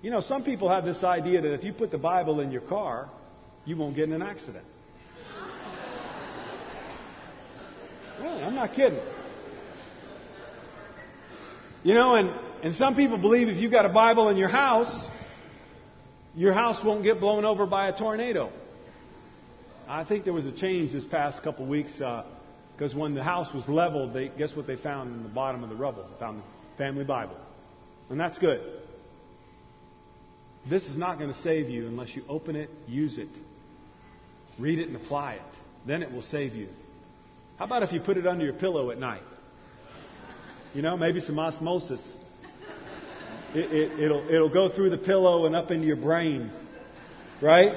You 0.04 0.12
know, 0.12 0.20
some 0.20 0.44
people 0.44 0.70
have 0.70 0.86
this 0.86 1.04
idea 1.04 1.42
that 1.42 1.56
if 1.56 1.64
you 1.64 1.74
put 1.74 1.90
the 1.90 1.98
Bible 1.98 2.40
in 2.40 2.52
your 2.52 2.62
car, 2.62 3.10
you 3.66 3.76
won't 3.76 3.96
get 3.96 4.04
in 4.10 4.14
an 4.14 4.22
accident. 4.22 4.66
Really, 8.20 8.44
I'm 8.44 8.54
not 8.54 8.76
kidding. 8.76 9.02
You 11.82 11.96
know, 11.96 12.14
and, 12.14 12.30
and 12.64 12.76
some 12.76 12.96
people 12.96 13.18
believe 13.18 13.50
if 13.50 13.58
you've 13.58 13.72
got 13.72 13.88
a 13.88 13.94
Bible 13.94 14.30
in 14.30 14.38
your 14.38 14.50
house, 14.50 15.08
your 16.36 16.54
house 16.54 16.84
won't 16.84 17.04
get 17.04 17.20
blown 17.20 17.46
over 17.46 17.66
by 17.66 17.90
a 17.90 17.98
tornado. 17.98 18.52
I 19.88 20.06
think 20.06 20.24
there 20.24 20.34
was 20.34 20.46
a 20.46 20.52
change 20.52 20.94
this 20.94 21.04
past 21.04 21.44
couple 21.44 21.66
weeks 21.66 21.94
because 21.94 22.94
uh, 22.94 22.98
when 22.98 23.14
the 23.14 23.24
house 23.24 23.54
was 23.54 23.68
leveled, 23.68 24.14
they, 24.14 24.30
guess 24.30 24.56
what 24.56 24.68
they 24.68 24.78
found 24.78 25.14
in 25.14 25.24
the 25.24 25.30
bottom 25.30 25.64
of 25.64 25.70
the 25.70 25.76
rubble? 25.76 26.08
They 26.14 26.20
found 26.20 26.40
the 26.40 26.78
family 26.78 27.04
Bible. 27.04 27.36
And 28.10 28.20
that's 28.20 28.38
good. 28.38 28.62
This 30.70 30.84
is 30.86 30.98
not 30.98 31.18
going 31.18 31.34
to 31.34 31.40
save 31.40 31.70
you 31.70 31.88
unless 31.88 32.16
you 32.16 32.24
open 32.30 32.56
it, 32.56 32.70
use 32.88 33.18
it, 33.18 33.30
read 34.60 34.80
it, 34.80 34.88
and 34.88 34.96
apply 34.96 35.34
it. 35.34 35.42
Then 35.88 36.04
it 36.04 36.12
will 36.12 36.22
save 36.22 36.54
you. 36.54 36.68
How 37.58 37.66
about 37.66 37.84
if 37.84 37.92
you 37.92 38.00
put 38.00 38.18
it 38.18 38.28
under 38.28 38.46
your 38.46 38.54
pillow 38.54 38.92
at 38.92 38.98
night? 38.98 39.24
You 40.74 40.82
know, 40.82 40.96
maybe 40.96 41.20
some 41.20 41.38
osmosis. 41.40 42.16
It, 43.54 43.72
it, 43.72 44.00
it'll, 44.00 44.28
it'll 44.30 44.50
go 44.50 44.70
through 44.70 44.92
the 44.92 44.98
pillow 44.98 45.46
and 45.46 45.56
up 45.56 45.72
into 45.72 45.86
your 45.86 45.98
brain. 45.98 46.52
Right? 47.42 47.74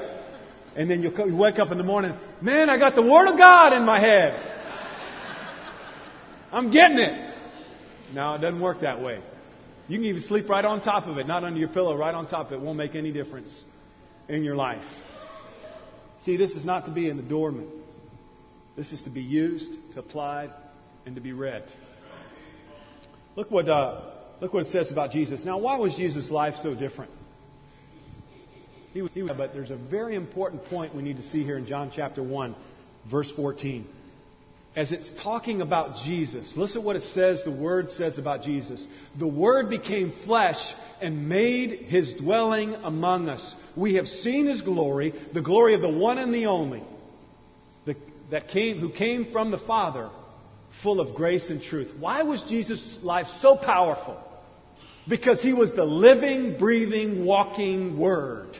And 0.76 0.90
then 0.90 1.02
you'll 1.02 1.28
you 1.28 1.36
wake 1.36 1.58
up 1.58 1.70
in 1.70 1.78
the 1.78 1.84
morning, 1.84 2.12
man, 2.40 2.68
I 2.68 2.78
got 2.78 2.94
the 2.94 3.02
Word 3.02 3.28
of 3.28 3.38
God 3.38 3.72
in 3.72 3.84
my 3.84 3.98
head. 3.98 4.52
I'm 6.52 6.70
getting 6.70 6.98
it. 6.98 7.34
No, 8.12 8.34
it 8.34 8.38
doesn't 8.38 8.60
work 8.60 8.80
that 8.80 9.00
way. 9.00 9.20
You 9.88 9.98
can 9.98 10.06
even 10.06 10.22
sleep 10.22 10.48
right 10.48 10.64
on 10.64 10.82
top 10.82 11.06
of 11.06 11.18
it, 11.18 11.26
not 11.26 11.44
under 11.44 11.58
your 11.58 11.68
pillow, 11.68 11.96
right 11.96 12.14
on 12.14 12.28
top 12.28 12.46
of 12.46 12.52
it. 12.52 12.60
Won't 12.60 12.78
make 12.78 12.94
any 12.94 13.12
difference 13.12 13.64
in 14.28 14.44
your 14.44 14.56
life. 14.56 14.84
See, 16.24 16.36
this 16.36 16.52
is 16.52 16.64
not 16.64 16.86
to 16.86 16.92
be 16.92 17.10
an 17.10 17.18
adornment. 17.18 17.68
This 18.76 18.92
is 18.92 19.02
to 19.02 19.10
be 19.10 19.20
used, 19.20 19.70
to 19.92 20.00
applied, 20.00 20.50
and 21.06 21.14
to 21.16 21.20
be 21.20 21.32
read. 21.32 21.64
Look 23.36 23.50
what, 23.50 23.68
uh, 23.68 24.13
look 24.40 24.52
what 24.52 24.66
it 24.66 24.72
says 24.72 24.90
about 24.90 25.10
Jesus. 25.10 25.44
Now, 25.44 25.58
why 25.58 25.76
was 25.78 25.94
Jesus' 25.94 26.30
life 26.30 26.54
so 26.62 26.74
different? 26.74 27.10
He 28.92 29.02
was, 29.02 29.10
he 29.12 29.22
was, 29.22 29.32
but 29.36 29.52
there's 29.52 29.72
a 29.72 29.76
very 29.76 30.14
important 30.14 30.64
point 30.66 30.94
we 30.94 31.02
need 31.02 31.16
to 31.16 31.22
see 31.22 31.42
here 31.42 31.58
in 31.58 31.66
John 31.66 31.90
chapter 31.94 32.22
1, 32.22 32.54
verse 33.10 33.30
14. 33.34 33.86
As 34.76 34.90
it's 34.90 35.08
talking 35.22 35.60
about 35.60 35.98
Jesus, 36.04 36.52
listen 36.56 36.82
what 36.82 36.96
it 36.96 37.02
says, 37.02 37.42
the 37.44 37.50
Word 37.50 37.90
says 37.90 38.18
about 38.18 38.42
Jesus. 38.42 38.84
The 39.18 39.26
Word 39.26 39.68
became 39.70 40.12
flesh 40.24 40.74
and 41.00 41.28
made 41.28 41.70
His 41.70 42.12
dwelling 42.14 42.74
among 42.74 43.28
us. 43.28 43.54
We 43.76 43.94
have 43.94 44.06
seen 44.06 44.46
His 44.46 44.62
glory, 44.62 45.12
the 45.32 45.42
glory 45.42 45.74
of 45.74 45.80
the 45.80 45.88
one 45.88 46.18
and 46.18 46.34
the 46.34 46.46
only, 46.46 46.82
the, 47.86 47.96
that 48.30 48.48
came, 48.48 48.78
who 48.78 48.90
came 48.90 49.30
from 49.30 49.52
the 49.52 49.58
Father, 49.58 50.10
full 50.82 51.00
of 51.00 51.14
grace 51.14 51.50
and 51.50 51.62
truth. 51.62 51.92
Why 51.98 52.22
was 52.22 52.42
Jesus' 52.42 52.98
life 53.02 53.26
so 53.40 53.56
powerful? 53.56 54.20
Because 55.08 55.42
He 55.42 55.52
was 55.52 55.74
the 55.74 55.84
living, 55.84 56.58
breathing, 56.58 57.24
walking 57.24 57.98
Word. 57.98 58.56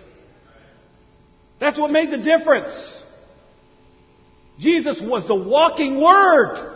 That's 1.61 1.79
what 1.79 1.91
made 1.91 2.11
the 2.11 2.19
difference. 2.19 3.03
Jesus 4.59 5.01
was 5.01 5.27
the 5.27 5.35
walking 5.35 6.01
Word. 6.01 6.73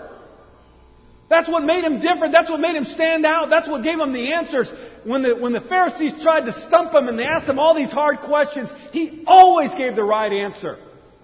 That's 1.29 1.48
what 1.48 1.62
made 1.62 1.85
him 1.85 2.01
different. 2.01 2.33
That's 2.33 2.51
what 2.51 2.61
made 2.61 2.74
him 2.74 2.87
stand 2.87 3.27
out. 3.27 3.51
That's 3.51 3.68
what 3.68 3.83
gave 3.83 3.98
him 3.98 4.12
the 4.12 4.33
answers. 4.33 4.70
When 5.05 5.22
the, 5.22 5.37
when 5.37 5.53
the 5.53 5.61
Pharisees 5.61 6.14
tried 6.22 6.46
to 6.46 6.53
stump 6.53 6.92
him 6.92 7.09
and 7.09 7.18
they 7.18 7.24
asked 7.24 7.46
him 7.46 7.59
all 7.59 7.74
these 7.74 7.90
hard 7.90 8.20
questions, 8.20 8.70
he 8.92 9.24
always 9.27 9.74
gave 9.74 9.94
the 9.94 10.05
right 10.05 10.33
answer. 10.33 10.79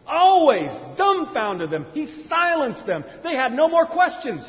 Always 0.06 0.70
dumbfounded 0.96 1.70
them. 1.70 1.86
He 1.92 2.06
silenced 2.06 2.86
them. 2.86 3.04
They 3.22 3.34
had 3.34 3.52
no 3.52 3.68
more 3.68 3.86
questions. 3.86 4.44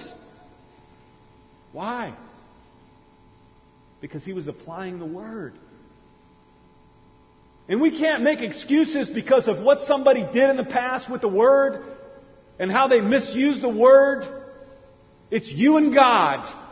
Why? 1.72 2.13
Because 4.02 4.24
he 4.24 4.34
was 4.34 4.48
applying 4.48 5.00
the 5.00 5.06
Word. 5.06 5.54
And 7.68 7.82
we 7.82 7.98
can't 7.98 8.24
make 8.24 8.41
excuses 8.41 9.10
because 9.10 9.48
of 9.48 9.60
what 9.60 9.82
somebody 9.82 10.22
did 10.32 10.50
in 10.50 10.58
the 10.58 10.65
past 10.65 11.10
with 11.10 11.22
the 11.22 11.28
Word 11.28 11.84
and 12.60 12.72
how 12.72 12.88
they 12.88 13.02
misused 13.02 13.62
the 13.62 13.70
Word. 13.70 14.26
It's 15.32 15.52
you 15.52 15.78
and 15.78 15.94
God. 15.94 16.64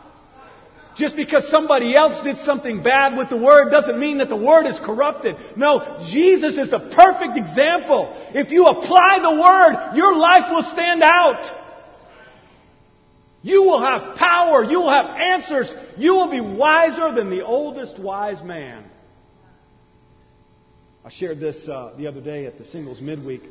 Just 0.96 1.16
because 1.16 1.50
somebody 1.50 1.96
else 1.96 2.22
did 2.22 2.38
something 2.38 2.82
bad 2.82 3.16
with 3.16 3.28
the 3.28 3.36
Word 3.36 3.70
doesn't 3.70 3.98
mean 3.98 4.18
that 4.18 4.28
the 4.28 4.36
Word 4.36 4.66
is 4.66 4.78
corrupted. 4.78 5.36
No, 5.56 5.98
Jesus 6.08 6.56
is 6.56 6.72
a 6.72 6.78
perfect 6.78 7.36
example. 7.36 8.14
If 8.32 8.52
you 8.52 8.66
apply 8.66 9.18
the 9.18 9.30
Word, 9.30 9.96
your 9.96 10.14
life 10.16 10.50
will 10.50 10.62
stand 10.62 11.02
out. 11.02 11.62
You 13.42 13.64
will 13.64 13.80
have 13.80 14.16
power. 14.16 14.64
You 14.64 14.80
will 14.80 14.90
have 14.90 15.16
answers. 15.16 15.72
You 15.98 16.14
will 16.14 16.30
be 16.30 16.40
wiser 16.40 17.12
than 17.12 17.28
the 17.28 17.44
oldest 17.44 17.98
wise 17.98 18.42
man. 18.42 18.84
I 21.04 21.10
shared 21.10 21.40
this 21.40 21.68
uh, 21.68 21.92
the 21.98 22.06
other 22.06 22.22
day 22.22 22.46
at 22.46 22.56
the 22.56 22.64
singles 22.64 23.00
midweek. 23.00 23.42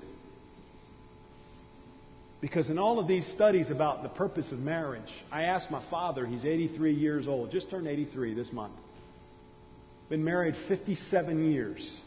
Because 2.44 2.70
in 2.70 2.78
all 2.78 3.00
of 3.00 3.08
these 3.08 3.26
studies 3.28 3.72
about 3.72 4.04
the 4.04 4.10
purpose 4.10 4.52
of 4.52 4.60
marriage, 4.60 5.10
I 5.32 5.44
asked 5.44 5.72
my 5.72 5.82
father, 5.90 6.26
he's 6.26 6.44
83 6.44 6.94
years 6.94 7.26
old, 7.26 7.52
just 7.52 7.70
turned 7.70 7.88
83 7.88 8.34
this 8.34 8.52
month. 8.52 8.74
Been 10.10 10.26
married 10.26 10.56
57 10.68 11.50
years. 11.54 12.02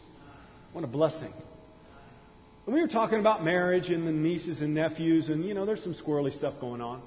What 0.75 0.85
a 0.85 0.89
blessing. 0.89 1.33
And 2.67 2.75
we 2.75 2.83
were 2.83 2.87
talking 2.87 3.19
about 3.19 3.47
marriage 3.47 3.89
and 3.89 4.07
the 4.07 4.13
nieces 4.13 4.61
and 4.61 4.75
nephews, 4.75 5.31
and 5.31 5.43
you 5.43 5.55
know, 5.55 5.65
there's 5.65 5.83
some 5.83 5.95
squirrely 5.95 6.37
stuff 6.37 6.61
going 6.61 6.83
on. 6.83 7.01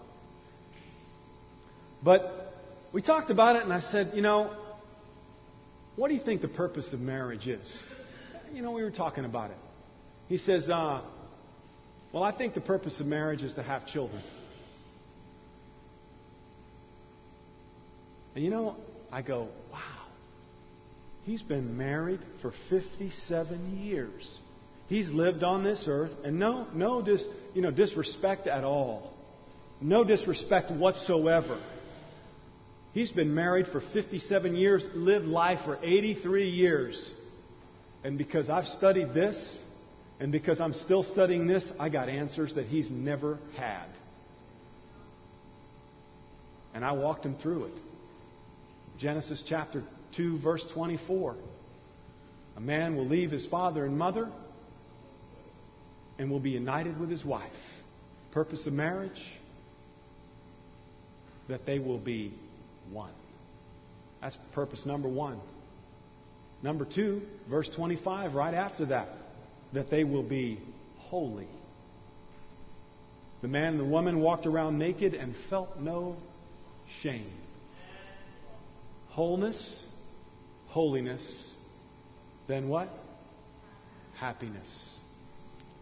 But 2.03 2.51
we 2.91 3.03
talked 3.03 3.29
about 3.29 3.57
it, 3.57 3.61
and 3.61 3.71
I 3.71 3.81
said, 3.81 4.13
you 4.15 4.23
know, 4.23 4.57
what 5.97 6.07
do 6.07 6.15
you 6.15 6.19
think 6.19 6.41
the 6.41 6.47
purpose 6.47 6.93
of 6.93 6.99
marriage 6.99 7.47
is? 7.47 7.77
you 8.55 8.63
know, 8.63 8.71
we 8.71 8.81
were 8.81 8.89
talking 8.89 9.23
about 9.23 9.51
it. 9.51 9.57
He 10.29 10.39
says, 10.39 10.67
uh, 10.67 11.03
Well, 12.11 12.23
I 12.23 12.35
think 12.35 12.53
the 12.53 12.61
purpose 12.61 12.99
of 12.99 13.05
marriage 13.05 13.43
is 13.43 13.53
to 13.53 13.63
have 13.63 13.87
children. 13.87 14.21
And 18.35 18.43
you 18.43 18.49
know, 18.49 18.75
I 19.11 19.21
go, 19.21 19.49
Wow. 19.71 19.79
He's 21.23 21.41
been 21.43 21.77
married 21.77 22.21
for 22.41 22.51
57 22.69 23.77
years. 23.77 24.39
He's 24.87 25.09
lived 25.11 25.43
on 25.43 25.63
this 25.63 25.85
earth, 25.87 26.11
and 26.23 26.39
no, 26.39 26.65
no 26.73 27.03
dis, 27.03 27.23
you 27.53 27.61
know, 27.61 27.69
disrespect 27.69 28.47
at 28.47 28.63
all. 28.63 29.13
No 29.79 30.03
disrespect 30.03 30.71
whatsoever. 30.71 31.61
He's 32.93 33.11
been 33.11 33.35
married 33.35 33.67
for 33.67 33.79
57 33.79 34.55
years, 34.55 34.83
lived 34.95 35.25
life 35.27 35.59
for 35.63 35.77
83 35.83 36.49
years. 36.49 37.13
And 38.03 38.17
because 38.17 38.49
I've 38.49 38.65
studied 38.65 39.13
this, 39.13 39.57
and 40.19 40.31
because 40.31 40.59
I'm 40.59 40.73
still 40.73 41.03
studying 41.03 41.47
this, 41.47 41.71
I 41.79 41.89
got 41.89 42.09
answers 42.09 42.55
that 42.55 42.65
he's 42.65 42.89
never 42.89 43.39
had. 43.55 43.87
And 46.73 46.83
I 46.83 46.91
walked 46.91 47.25
him 47.25 47.35
through 47.35 47.65
it. 47.65 47.73
Genesis 48.99 49.41
chapter 49.47 49.83
2, 50.17 50.39
verse 50.39 50.65
24. 50.73 51.35
A 52.57 52.59
man 52.59 52.97
will 52.97 53.07
leave 53.07 53.31
his 53.31 53.45
father 53.47 53.85
and 53.85 53.97
mother 53.97 54.29
and 56.17 56.29
will 56.29 56.41
be 56.41 56.51
united 56.51 56.99
with 56.99 57.09
his 57.09 57.23
wife. 57.23 57.49
Purpose 58.31 58.67
of 58.67 58.73
marriage? 58.73 59.23
That 61.47 61.65
they 61.65 61.79
will 61.79 61.97
be 61.97 62.33
one. 62.91 63.13
That's 64.21 64.37
purpose 64.53 64.85
number 64.85 65.07
one. 65.07 65.39
Number 66.61 66.83
two, 66.83 67.21
verse 67.49 67.69
25, 67.73 68.35
right 68.35 68.53
after 68.53 68.87
that, 68.87 69.07
that 69.73 69.89
they 69.89 70.03
will 70.03 70.23
be 70.23 70.59
holy. 70.97 71.47
The 73.41 73.47
man 73.47 73.73
and 73.73 73.79
the 73.79 73.85
woman 73.85 74.19
walked 74.19 74.45
around 74.45 74.77
naked 74.77 75.13
and 75.13 75.33
felt 75.49 75.79
no 75.79 76.17
shame. 77.01 77.31
Wholeness, 79.09 79.85
holiness, 80.67 81.53
then 82.47 82.67
what? 82.67 82.89
Happiness. 84.15 84.95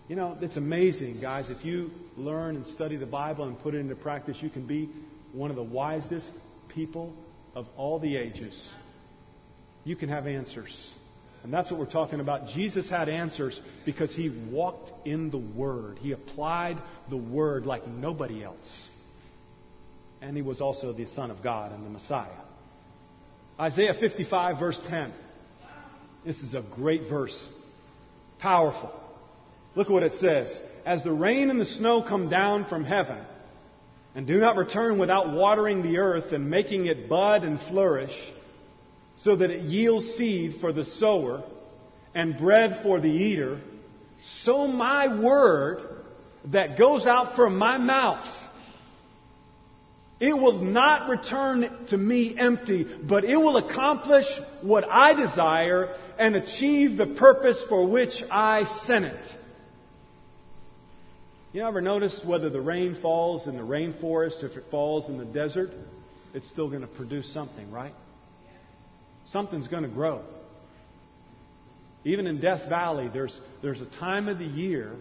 You 0.08 0.16
know, 0.16 0.38
it's 0.40 0.58
amazing, 0.58 1.20
guys. 1.20 1.50
If 1.50 1.66
you 1.66 1.92
learn 2.16 2.56
and 2.56 2.66
study 2.68 2.96
the 2.96 3.06
Bible 3.06 3.46
and 3.46 3.60
put 3.60 3.74
it 3.74 3.80
into 3.80 3.96
practice, 3.96 4.38
you 4.42 4.50
can 4.50 4.66
be 4.66 4.90
one 5.34 5.50
of 5.50 5.56
the 5.56 5.64
wisest 5.64 6.32
people 6.70 7.14
of 7.56 7.68
all 7.76 8.00
the 8.00 8.16
ages 8.16 8.70
you 9.88 9.96
can 9.96 10.10
have 10.10 10.28
answers. 10.28 10.94
And 11.44 11.54
that's 11.54 11.72
what 11.72 11.80
we're 11.80 11.86
talking 11.86 12.20
about. 12.20 12.48
Jesus 12.48 12.90
had 12.90 13.10
answers 13.10 13.60
because 13.86 14.14
he 14.14 14.30
walked 14.52 15.08
in 15.08 15.30
the 15.30 15.38
Word. 15.38 15.98
He 16.00 16.12
applied 16.12 16.78
the 17.10 17.18
Word 17.18 17.66
like 17.66 17.88
nobody 17.88 18.44
else. 18.44 18.90
And 20.22 20.36
he 20.36 20.42
was 20.42 20.62
also 20.62 20.94
the 20.94 21.06
Son 21.08 21.32
of 21.32 21.44
God 21.44 21.72
and 21.72 21.86
the 21.86 21.90
Messiah. 21.90 22.30
Isaiah 23.60 23.94
55, 23.94 24.60
verse 24.60 24.80
10. 24.90 25.14
This 26.26 26.38
is 26.42 26.54
a 26.54 26.62
great 26.62 27.08
verse. 27.10 27.48
Powerful. 28.40 28.92
Look 29.76 29.90
what 29.90 30.04
it 30.04 30.14
says. 30.14 30.60
As 30.86 31.04
the 31.04 31.12
rain 31.12 31.50
and 31.50 31.60
the 31.60 31.66
snow 31.66 32.02
come 32.02 32.30
down 32.30 32.66
from 32.66 32.84
heaven, 32.84 33.20
and 34.16 34.26
do 34.26 34.40
not 34.40 34.58
return 34.58 34.98
without 34.98 35.32
watering 35.32 35.84
the 35.84 36.00
earth 36.00 36.32
and 36.32 36.50
making 36.50 36.88
it 36.88 37.08
bud 37.08 37.44
and 37.44 37.60
flourish, 37.60 38.16
so 39.18 39.36
that 39.36 39.50
it 39.50 39.62
yields 39.64 40.06
seed 40.16 40.60
for 40.62 40.72
the 40.72 40.86
sower 40.86 41.44
and 42.14 42.38
bread 42.38 42.80
for 42.84 43.00
the 43.00 43.10
eater, 43.10 43.60
so 44.44 44.68
my 44.68 45.22
word 45.22 45.82
that 46.46 46.78
goes 46.78 47.06
out 47.06 47.36
from 47.36 47.58
my 47.58 47.78
mouth, 47.78 48.26
it 50.20 50.34
will 50.34 50.60
not 50.60 51.10
return 51.10 51.70
to 51.90 51.98
me 51.98 52.36
empty, 52.38 52.84
but 52.84 53.24
it 53.24 53.38
will 53.38 53.58
accomplish 53.58 54.26
what 54.62 54.84
I 54.90 55.14
desire 55.14 55.96
and 56.18 56.36
achieve 56.36 56.98
the 56.98 57.06
purpose 57.06 57.64
for 57.70 57.88
which 57.88 58.24
I 58.32 58.64
sent 58.64 59.06
it. 59.06 59.36
You 61.54 61.66
ever 61.66 61.82
notice 61.82 62.22
whether 62.26 62.50
the 62.50 62.62
rain 62.62 62.96
falls 63.02 63.48
in 63.48 63.58
the 63.58 63.64
rainforest, 63.64 64.44
if 64.44 64.58
it 64.58 64.66
falls 64.72 65.10
in 65.10 65.18
the 65.18 65.26
desert, 65.26 65.70
it's 66.34 66.48
still 66.50 66.70
going 66.70 66.82
to 66.82 66.88
produce 66.88 67.32
something, 67.32 67.72
right? 67.72 67.94
Something's 69.28 69.68
going 69.68 69.84
to 69.84 69.90
grow. 69.90 70.22
Even 72.04 72.28
in 72.28 72.40
Death 72.40 72.70
Valley, 72.70 73.10
there's, 73.12 73.40
there's 73.62 73.82
a 73.82 73.86
time 74.00 74.28
of 74.28 74.40
the 74.40 74.46
year 74.46 74.94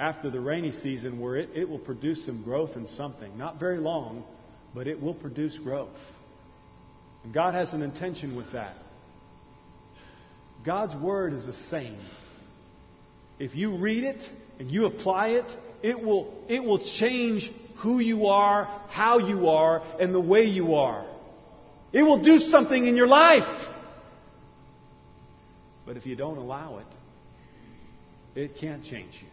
after 0.00 0.30
the 0.30 0.40
rainy 0.40 0.72
season 0.72 1.20
where 1.20 1.36
it, 1.36 1.50
it 1.54 1.68
will 1.68 1.78
produce 1.78 2.24
some 2.24 2.42
growth 2.42 2.76
in 2.76 2.86
something. 2.86 3.36
Not 3.36 3.58
very 3.58 3.78
long, 3.78 4.24
but 4.74 4.86
it 4.86 5.02
will 5.02 5.14
produce 5.14 5.58
growth. 5.58 5.98
And 7.24 7.34
God 7.34 7.54
has 7.54 7.72
an 7.72 7.82
intention 7.82 8.36
with 8.36 8.52
that. 8.52 8.76
God's 10.64 10.94
Word 10.94 11.34
is 11.34 11.44
the 11.46 11.52
same. 11.52 11.98
If 13.38 13.54
you 13.54 13.76
read 13.76 14.04
it 14.04 14.28
and 14.58 14.70
you 14.70 14.86
apply 14.86 15.28
it, 15.28 15.44
it 15.82 16.00
will, 16.00 16.34
it 16.48 16.62
will 16.62 16.78
change 16.78 17.50
who 17.78 18.00
you 18.00 18.26
are, 18.26 18.64
how 18.88 19.18
you 19.18 19.48
are, 19.48 19.82
and 20.00 20.14
the 20.14 20.20
way 20.20 20.44
you 20.44 20.74
are. 20.74 21.07
It 21.92 22.02
will 22.02 22.22
do 22.22 22.38
something 22.38 22.86
in 22.86 22.96
your 22.96 23.06
life. 23.06 23.66
But 25.86 25.96
if 25.96 26.04
you 26.04 26.16
don't 26.16 26.36
allow 26.36 26.78
it, 26.78 28.38
it 28.38 28.56
can't 28.56 28.84
change 28.84 29.14
you. 29.20 29.28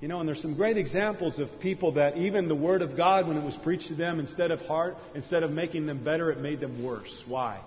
You 0.00 0.08
know, 0.08 0.20
and 0.20 0.28
there's 0.28 0.42
some 0.42 0.54
great 0.54 0.76
examples 0.76 1.38
of 1.38 1.48
people 1.60 1.92
that 1.92 2.18
even 2.18 2.48
the 2.48 2.54
Word 2.54 2.82
of 2.82 2.96
God, 2.96 3.26
when 3.26 3.38
it 3.38 3.44
was 3.44 3.56
preached 3.56 3.88
to 3.88 3.94
them, 3.94 4.20
instead 4.20 4.50
of 4.50 4.60
heart, 4.60 4.96
instead 5.14 5.42
of 5.42 5.50
making 5.50 5.86
them 5.86 6.04
better, 6.04 6.30
it 6.30 6.38
made 6.38 6.60
them 6.60 6.84
worse. 6.84 7.24
Why? 7.26 7.60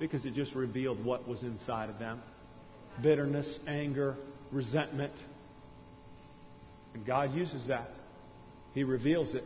Because 0.00 0.24
it 0.26 0.34
just 0.34 0.56
revealed 0.56 1.04
what 1.04 1.28
was 1.28 1.42
inside 1.42 1.90
of 1.90 1.98
them 1.98 2.20
bitterness, 3.00 3.60
anger, 3.68 4.16
resentment. 4.50 5.12
And 6.94 7.06
God 7.06 7.32
uses 7.32 7.68
that, 7.68 7.90
He 8.74 8.82
reveals 8.82 9.34
it. 9.34 9.44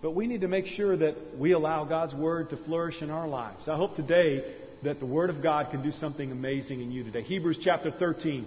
But 0.00 0.12
we 0.12 0.26
need 0.26 0.42
to 0.42 0.48
make 0.48 0.66
sure 0.66 0.96
that 0.96 1.36
we 1.36 1.52
allow 1.52 1.84
God's 1.84 2.14
Word 2.14 2.50
to 2.50 2.56
flourish 2.56 3.02
in 3.02 3.10
our 3.10 3.26
lives. 3.26 3.68
I 3.68 3.76
hope 3.76 3.96
today 3.96 4.54
that 4.84 5.00
the 5.00 5.06
Word 5.06 5.28
of 5.28 5.42
God 5.42 5.70
can 5.70 5.82
do 5.82 5.90
something 5.90 6.30
amazing 6.30 6.80
in 6.80 6.92
you 6.92 7.02
today. 7.02 7.22
Hebrews 7.22 7.58
chapter 7.60 7.90
13. 7.90 8.46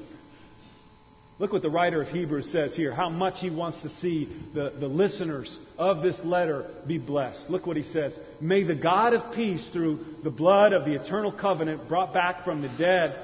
Look 1.40 1.52
what 1.52 1.62
the 1.62 1.70
writer 1.70 2.02
of 2.02 2.08
Hebrews 2.08 2.52
says 2.52 2.76
here, 2.76 2.94
how 2.94 3.10
much 3.10 3.40
he 3.40 3.50
wants 3.50 3.82
to 3.82 3.90
see 3.90 4.32
the, 4.54 4.74
the 4.80 4.88
listeners 4.88 5.58
of 5.78 6.04
this 6.04 6.18
letter 6.24 6.70
be 6.88 7.00
blessed. 7.00 7.50
Look 7.50 7.66
what 7.66 7.78
he 7.78 7.84
says. 7.84 8.18
May 8.40 8.64
the 8.64 8.76
God 8.76 9.14
of 9.14 9.34
peace, 9.34 9.68
through 9.74 10.06
the 10.24 10.30
blood 10.30 10.72
of 10.72 10.86
the 10.86 10.94
eternal 10.94 11.32
covenant 11.32 11.90
brought 11.90 12.14
back 12.14 12.46
from 12.46 12.62
the 12.62 12.70
dead 12.78 13.20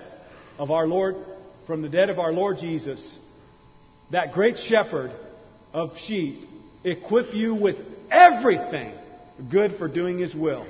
of 0.58 0.72
our 0.72 0.88
Lord, 0.88 1.16
from 1.68 1.82
the 1.82 1.90
dead 1.90 2.10
of 2.10 2.18
our 2.18 2.34
Lord 2.34 2.58
Jesus, 2.58 3.18
that 4.10 4.34
great 4.34 4.58
shepherd 4.58 5.12
of 5.72 5.96
sheep, 5.98 6.50
equip 6.84 7.34
you 7.34 7.54
with 7.54 7.76
everything 8.12 8.94
good 9.50 9.74
for 9.74 9.88
doing 9.88 10.20
his 10.20 10.36
will. 10.36 10.66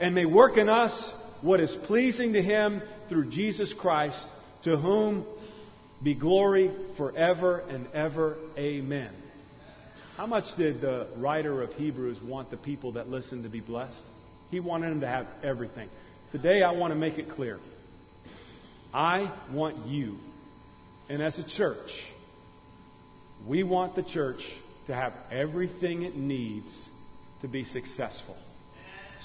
And 0.00 0.14
may 0.14 0.26
work 0.26 0.56
in 0.56 0.68
us 0.68 1.12
what 1.40 1.60
is 1.60 1.74
pleasing 1.86 2.32
to 2.34 2.42
him 2.42 2.82
through 3.08 3.30
Jesus 3.30 3.72
Christ, 3.72 4.20
to 4.64 4.76
whom 4.76 5.24
be 6.02 6.14
glory 6.14 6.70
forever 6.96 7.60
and 7.60 7.86
ever. 7.92 8.36
Amen. 8.56 9.10
How 10.16 10.26
much 10.26 10.44
did 10.56 10.80
the 10.80 11.08
writer 11.16 11.62
of 11.62 11.72
Hebrews 11.74 12.20
want 12.22 12.50
the 12.50 12.56
people 12.56 12.92
that 12.92 13.08
listened 13.08 13.44
to 13.44 13.48
be 13.48 13.60
blessed? 13.60 13.96
He 14.50 14.60
wanted 14.60 14.90
them 14.90 15.00
to 15.00 15.06
have 15.06 15.26
everything. 15.42 15.88
Today, 16.32 16.62
I 16.62 16.72
want 16.72 16.92
to 16.92 16.98
make 16.98 17.18
it 17.18 17.28
clear. 17.28 17.58
I 18.92 19.32
want 19.52 19.86
you, 19.86 20.16
and 21.08 21.22
as 21.22 21.38
a 21.38 21.44
church, 21.46 22.06
we 23.46 23.62
want 23.62 23.94
the 23.94 24.02
church 24.02 24.42
to 24.88 24.94
have 24.94 25.12
everything 25.30 26.02
it 26.02 26.16
needs 26.16 26.68
to 27.42 27.48
be 27.48 27.64
successful. 27.64 28.36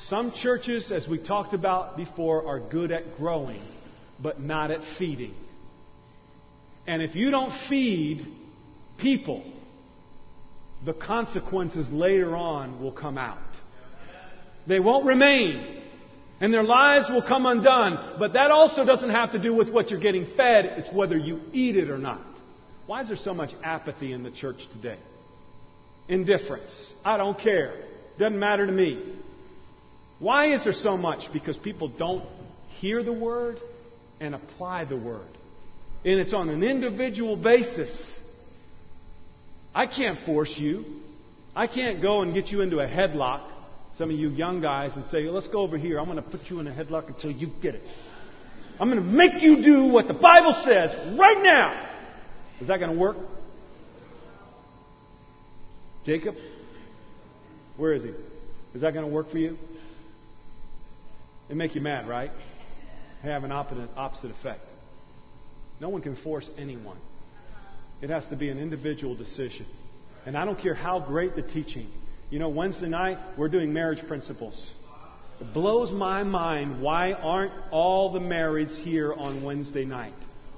Some 0.07 0.31
churches, 0.33 0.91
as 0.91 1.07
we 1.07 1.17
talked 1.17 1.53
about 1.53 1.97
before, 1.97 2.45
are 2.45 2.59
good 2.59 2.91
at 2.91 3.15
growing, 3.17 3.61
but 4.21 4.41
not 4.41 4.71
at 4.71 4.81
feeding. 4.97 5.33
And 6.85 7.01
if 7.01 7.15
you 7.15 7.31
don't 7.31 7.51
feed 7.69 8.27
people, 8.97 9.43
the 10.83 10.93
consequences 10.93 11.89
later 11.89 12.35
on 12.35 12.81
will 12.81 12.91
come 12.91 13.17
out. 13.17 13.39
They 14.67 14.81
won't 14.81 15.05
remain. 15.05 15.81
And 16.41 16.53
their 16.53 16.63
lives 16.63 17.09
will 17.09 17.21
come 17.21 17.45
undone. 17.45 18.17
But 18.19 18.33
that 18.33 18.51
also 18.51 18.83
doesn't 18.83 19.11
have 19.11 19.31
to 19.31 19.39
do 19.39 19.53
with 19.53 19.69
what 19.69 19.91
you're 19.91 19.99
getting 20.01 20.25
fed, 20.35 20.65
it's 20.65 20.91
whether 20.91 21.17
you 21.17 21.39
eat 21.53 21.77
it 21.77 21.89
or 21.89 21.97
not. 21.97 22.21
Why 22.85 23.01
is 23.01 23.07
there 23.07 23.15
so 23.15 23.33
much 23.33 23.51
apathy 23.63 24.11
in 24.11 24.23
the 24.23 24.31
church 24.31 24.67
today? 24.73 24.97
Indifference. 26.07 26.91
I 27.03 27.17
don't 27.17 27.39
care. 27.39 27.75
Doesn't 28.17 28.39
matter 28.39 28.65
to 28.65 28.71
me. 28.71 29.15
Why 30.19 30.53
is 30.53 30.63
there 30.63 30.73
so 30.73 30.97
much? 30.97 31.31
Because 31.33 31.57
people 31.57 31.87
don't 31.87 32.25
hear 32.79 33.03
the 33.03 33.13
word 33.13 33.57
and 34.19 34.35
apply 34.35 34.85
the 34.85 34.97
word 34.97 35.27
and 36.05 36.19
it's 36.19 36.33
on 36.33 36.49
an 36.49 36.63
individual 36.63 37.37
basis. 37.37 38.19
I 39.73 39.87
can't 39.87 40.19
force 40.25 40.57
you. 40.57 40.85
I 41.55 41.67
can't 41.67 42.01
go 42.01 42.21
and 42.21 42.33
get 42.33 42.49
you 42.49 42.61
into 42.61 42.79
a 42.79 42.87
headlock, 42.87 43.49
some 43.95 44.09
of 44.09 44.15
you 44.15 44.29
young 44.29 44.61
guys, 44.61 44.95
and 44.95 45.05
say, 45.05 45.23
let's 45.23 45.47
go 45.47 45.59
over 45.61 45.77
here. 45.77 45.99
I'm 45.99 46.05
going 46.05 46.17
to 46.17 46.23
put 46.23 46.49
you 46.49 46.59
in 46.59 46.67
a 46.67 46.71
headlock 46.71 47.07
until 47.07 47.31
you 47.31 47.49
get 47.61 47.75
it. 47.75 47.83
I'm 48.79 48.89
going 48.89 49.01
to 49.01 49.09
make 49.09 49.41
you 49.43 49.61
do 49.63 49.85
what 49.85 50.07
the 50.07 50.13
Bible 50.13 50.53
says 50.65 51.17
right 51.17 51.41
now. 51.41 51.89
Is 52.59 52.67
that 52.67 52.79
going 52.79 52.91
to 52.91 52.99
work? 52.99 53.17
Jacob? 56.05 56.35
Where 57.77 57.93
is 57.93 58.03
he? 58.03 58.13
Is 58.73 58.81
that 58.81 58.93
going 58.93 59.05
to 59.05 59.11
work 59.11 59.29
for 59.29 59.37
you? 59.37 59.57
It 61.49 61.55
make 61.55 61.75
you 61.75 61.81
mad, 61.81 62.07
right? 62.07 62.31
Have 63.21 63.43
an 63.43 63.51
opposite, 63.51 64.31
effect. 64.31 64.61
No 65.79 65.89
one 65.89 66.01
can 66.01 66.15
force 66.15 66.49
anyone. 66.57 66.97
It 68.01 68.09
has 68.09 68.27
to 68.27 68.35
be 68.35 68.49
an 68.49 68.59
individual 68.59 69.15
decision. 69.15 69.65
And 70.25 70.37
I 70.37 70.45
don't 70.45 70.59
care 70.59 70.73
how 70.73 70.99
great 70.99 71.35
the 71.35 71.41
teaching. 71.41 71.89
You 72.29 72.39
know, 72.39 72.49
Wednesday 72.49 72.89
night, 72.89 73.17
we're 73.37 73.49
doing 73.49 73.73
marriage 73.73 74.05
principles. 74.07 74.73
It 75.39 75.53
blows 75.53 75.91
my 75.91 76.23
mind 76.23 76.81
why 76.81 77.13
aren't 77.13 77.53
all 77.71 78.11
the 78.11 78.19
marrieds 78.19 78.75
here 78.75 79.13
on 79.13 79.43
Wednesday 79.43 79.85
night? 79.85 80.15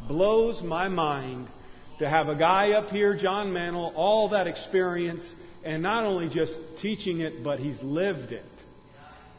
Blows 0.07 0.61
my 0.61 0.87
mind 0.87 1.47
to 1.99 2.09
have 2.09 2.27
a 2.27 2.35
guy 2.35 2.71
up 2.71 2.89
here, 2.89 3.15
John 3.15 3.53
Mantle, 3.53 3.93
all 3.95 4.29
that 4.29 4.47
experience, 4.47 5.33
and 5.63 5.81
not 5.81 6.05
only 6.05 6.29
just 6.29 6.53
teaching 6.81 7.21
it, 7.21 7.43
but 7.43 7.59
he's 7.59 7.81
lived 7.81 8.31
it. 8.31 8.45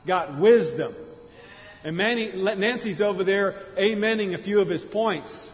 Got 0.06 0.40
wisdom. 0.40 0.94
And 1.84 1.96
Manny, 1.96 2.32
Nancy's 2.34 3.00
over 3.00 3.22
there 3.22 3.54
amening 3.78 4.34
a 4.34 4.42
few 4.42 4.60
of 4.60 4.68
his 4.68 4.82
points 4.82 5.50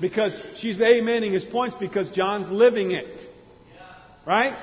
because 0.00 0.38
she's 0.56 0.78
amening 0.78 1.32
his 1.32 1.44
points 1.44 1.76
because 1.78 2.10
John's 2.10 2.50
living 2.50 2.90
it. 2.90 3.20
Right? 4.26 4.56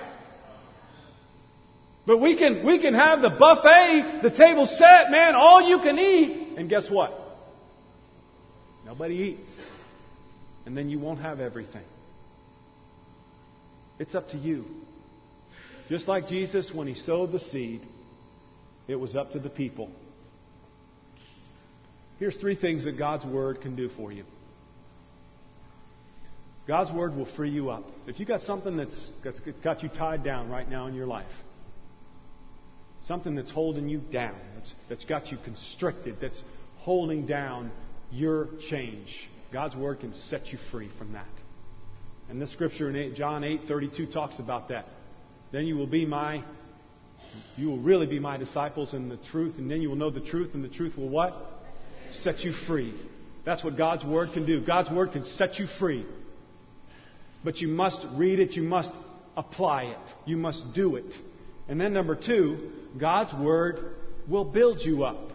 But 2.06 2.20
we 2.20 2.38
can, 2.38 2.66
we 2.66 2.80
can 2.80 2.94
have 2.94 3.22
the 3.22 3.30
buffet, 3.30 4.22
the 4.24 4.32
table 4.32 4.66
set, 4.66 5.12
man, 5.12 5.36
all 5.36 5.62
you 5.62 5.80
can 5.80 5.98
eat. 5.98 6.58
And 6.58 6.70
guess 6.70 6.90
what? 6.90 7.14
Nobody 8.86 9.16
eats. 9.16 9.50
And 10.70 10.78
then 10.78 10.88
you 10.88 11.00
won't 11.00 11.20
have 11.22 11.40
everything. 11.40 11.82
It's 13.98 14.14
up 14.14 14.30
to 14.30 14.38
you. 14.38 14.66
Just 15.90 16.08
like 16.08 16.28
Jesus, 16.28 16.72
when 16.72 16.86
he 16.86 16.94
sowed 16.94 17.32
the 17.32 17.40
seed, 17.40 17.82
it 18.88 18.96
was 18.96 19.16
up 19.16 19.32
to 19.32 19.40
the 19.40 19.50
people. 19.50 19.90
Here's 22.20 22.38
three 22.38 22.56
things 22.56 22.86
that 22.86 23.00
God's 23.00 23.26
Word 23.26 23.62
can 23.62 23.76
do 23.76 23.90
for 23.90 24.12
you. 24.12 24.26
God's 26.68 26.92
Word 26.92 27.16
will 27.16 27.26
free 27.36 27.50
you 27.50 27.72
up. 27.72 27.86
If 28.06 28.20
you've 28.20 28.30
got 28.30 28.42
something 28.42 28.78
that's, 28.78 29.10
that's 29.24 29.40
got 29.64 29.82
you 29.82 29.90
tied 29.90 30.24
down 30.24 30.52
right 30.52 30.70
now 30.70 30.86
in 30.86 30.94
your 30.94 31.08
life, 31.08 31.32
something 33.08 33.34
that's 33.34 33.50
holding 33.50 33.90
you 33.90 34.02
down, 34.12 34.38
that's, 34.54 34.76
that's 34.88 35.06
got 35.06 35.32
you 35.32 35.40
constricted, 35.44 36.18
that's 36.22 36.40
holding 36.78 37.26
down 37.26 37.72
your 38.12 38.50
change, 38.70 39.28
God's 39.52 39.76
Word 39.76 40.00
can 40.00 40.14
set 40.14 40.52
you 40.52 40.60
free 40.72 40.90
from 40.98 41.14
that. 41.14 41.26
And 42.30 42.42
this 42.42 42.52
scripture 42.52 42.90
in 42.90 42.96
8, 42.96 43.16
John 43.16 43.44
8 43.44 43.62
32 43.68 44.08
talks 44.08 44.40
about 44.40 44.70
that. 44.70 44.86
Then 45.52 45.66
you 45.66 45.76
will 45.76 45.88
be 45.88 46.06
my, 46.06 46.44
you 47.58 47.70
will 47.70 47.80
really 47.80 48.06
be 48.06 48.20
my 48.20 48.38
disciples 48.38 48.94
in 48.94 49.10
the 49.10 49.18
truth, 49.18 49.56
and 49.58 49.70
then 49.70 49.82
you 49.82 49.90
will 49.90 49.96
know 49.96 50.12
the 50.12 50.20
truth, 50.20 50.54
and 50.54 50.64
the 50.64 50.70
truth 50.70 50.98
will 50.98 51.10
what? 51.10 51.60
set 52.14 52.44
you 52.44 52.54
free. 52.54 52.94
That's 53.46 53.64
what 53.64 53.78
God's 53.78 54.06
Word 54.06 54.34
can 54.34 54.46
do. 54.46 54.62
God's 54.62 54.92
Word 54.92 55.12
can 55.12 55.26
set 55.26 55.60
you 55.60 55.68
free. 55.80 56.06
But 57.44 57.58
you 57.62 57.68
must 57.68 58.06
read 58.14 58.40
it, 58.40 58.54
you 58.54 58.64
must 58.64 58.92
apply 59.38 59.84
it, 59.84 60.14
you 60.26 60.38
must 60.38 60.74
do 60.74 60.98
it. 60.98 61.14
And 61.68 61.80
then, 61.80 61.94
number 61.94 62.16
two, 62.16 62.72
God's 63.00 63.34
Word 63.34 63.96
will 64.28 64.46
build 64.46 64.82
you 64.82 65.04
up. 65.04 65.32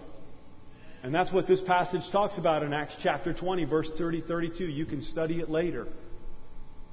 And 1.04 1.14
that's 1.14 1.30
what 1.30 1.46
this 1.46 1.60
passage 1.60 2.10
talks 2.10 2.38
about 2.38 2.62
in 2.62 2.72
Acts 2.72 2.94
chapter 2.98 3.34
20, 3.34 3.66
verse 3.66 3.90
30 3.98 4.22
32. 4.22 4.64
You 4.64 4.86
can 4.86 5.02
study 5.02 5.38
it 5.38 5.50
later. 5.50 5.86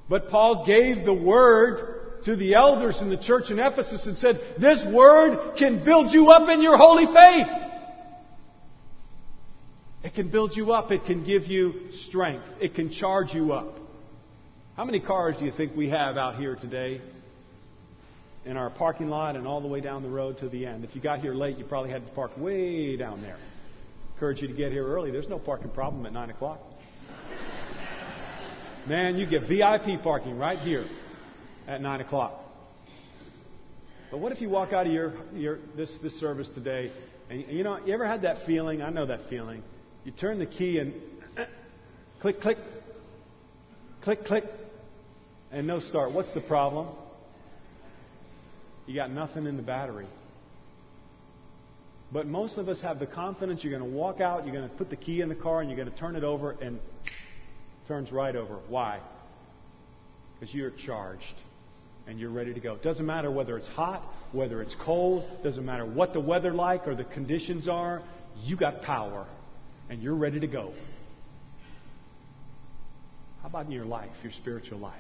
But 0.10 0.28
Paul 0.28 0.66
gave 0.66 1.06
the 1.06 1.14
Word 1.14 2.24
to 2.26 2.36
the 2.36 2.56
elders 2.56 3.02
in 3.02 3.10
the 3.10 3.18
church 3.18 3.52
in 3.52 3.58
Ephesus 3.58 4.06
and 4.08 4.18
said, 4.18 4.42
This 4.60 4.86
Word 4.86 5.56
can 5.58 5.86
build 5.86 6.12
you 6.12 6.30
up 6.30 6.50
in 6.50 6.62
your 6.62 6.76
holy 6.76 7.06
faith. 7.06 7.48
It 10.04 10.14
can 10.14 10.30
build 10.30 10.58
you 10.58 10.74
up. 10.74 10.92
It 10.92 11.06
can 11.06 11.24
give 11.24 11.46
you 11.46 11.94
strength. 12.08 12.46
It 12.60 12.76
can 12.76 12.92
charge 12.92 13.34
you 13.34 13.54
up. 13.54 13.78
How 14.76 14.84
many 14.84 15.00
cars 15.00 15.38
do 15.38 15.46
you 15.46 15.52
think 15.52 15.74
we 15.74 15.88
have 15.88 16.18
out 16.18 16.36
here 16.36 16.58
today 16.58 17.00
in 18.44 18.58
our 18.58 18.72
parking 18.72 19.08
lot 19.08 19.38
and 19.38 19.48
all 19.48 19.62
the 19.62 19.70
way 19.70 19.80
down 19.80 20.04
the 20.04 20.10
road 20.10 20.40
to 20.40 20.50
the 20.50 20.66
end? 20.66 20.84
If 20.84 20.98
you 20.98 21.02
got 21.02 21.22
here 21.22 21.34
late, 21.34 21.58
you 21.58 21.64
probably 21.64 21.92
had 21.92 22.06
to 22.06 22.12
park 22.12 22.38
way 22.38 22.98
down 22.98 23.22
there. 23.22 23.38
Encourage 24.22 24.44
you 24.44 24.48
to 24.50 24.54
get 24.54 24.72
here 24.72 24.86
early. 24.86 25.10
There's 25.10 25.28
no 25.28 25.40
parking 25.40 25.72
problem 25.72 26.06
at 26.06 26.14
9 26.14 26.30
o'clock. 26.30 26.60
Man, 28.86 29.16
you 29.16 29.26
get 29.26 29.48
VIP 29.48 30.00
parking 30.04 30.38
right 30.38 30.60
here 30.60 30.86
at 31.68 31.82
9 31.82 32.02
o'clock. 32.02 32.40
But 34.12 34.20
what 34.20 34.32
if 34.32 34.40
you 34.40 34.48
walk 34.48 34.74
out 34.74 34.86
of 34.86 34.94
your, 34.94 35.14
your 35.34 35.58
this, 35.76 35.92
this 36.04 36.20
service 36.20 36.48
today 36.50 36.92
and 37.32 37.48
you 37.48 37.64
know, 37.64 37.80
you 37.84 37.96
ever 37.96 38.06
had 38.06 38.22
that 38.22 38.46
feeling? 38.46 38.84
I 38.84 38.92
know 38.92 39.08
that 39.08 39.28
feeling 39.28 39.64
you 40.04 40.12
turn 40.12 40.38
the 40.38 40.46
key 40.46 40.78
and 40.78 40.94
click, 42.20 42.42
click, 42.42 42.60
click, 44.04 44.24
click, 44.24 44.44
and 45.52 45.66
no 45.66 45.80
start. 45.80 46.12
What's 46.12 46.32
the 46.36 46.42
problem? 46.42 46.90
You 48.86 48.94
got 48.94 49.10
nothing 49.10 49.48
in 49.48 49.58
the 49.58 49.64
battery. 49.64 50.06
But 52.12 52.28
most 52.28 52.58
of 52.58 52.68
us 52.68 52.82
have 52.82 53.00
the 53.00 53.08
confidence 53.08 53.64
you're 53.64 53.78
going 53.78 53.90
to 53.90 53.98
walk 53.98 54.20
out, 54.20 54.46
you're 54.46 54.54
going 54.54 54.70
to 54.70 54.76
put 54.76 54.90
the 54.90 54.98
key 54.98 55.22
in 55.22 55.30
the 55.30 55.36
car, 55.36 55.62
and 55.62 55.70
you're 55.70 55.78
going 55.78 55.92
to 55.92 55.98
turn 55.98 56.16
it 56.16 56.24
over, 56.24 56.52
and 56.52 56.80
turns 57.88 58.12
right 58.12 58.36
over. 58.36 58.60
Why? 58.68 59.00
Because 60.40 60.54
you're 60.54 60.72
charged 60.72 61.36
and 62.08 62.20
you're 62.20 62.32
ready 62.32 62.54
to 62.54 62.60
go. 62.60 62.74
It 62.74 62.84
doesn't 62.84 63.06
matter 63.06 63.30
whether 63.30 63.58
it's 63.58 63.68
hot, 63.68 64.04
whether 64.32 64.62
it's 64.62 64.76
cold, 64.76 65.26
doesn't 65.44 65.66
matter 65.66 65.86
what 65.86 66.14
the 66.14 66.20
weather 66.20 66.54
like 66.54 66.88
or 66.88 66.96
the 66.96 67.04
conditions 67.04 67.68
are, 67.68 68.02
you 68.42 68.56
got 68.56 68.82
power 68.82 69.28
and 69.90 70.02
you're 70.02 70.16
ready 70.16 70.40
to 70.40 70.48
go. 70.48 70.74
How 73.42 73.50
about 73.50 73.66
in 73.66 73.72
your 73.72 73.86
life, 73.86 74.12
your 74.24 74.32
spiritual 74.32 74.80
life? 74.80 74.96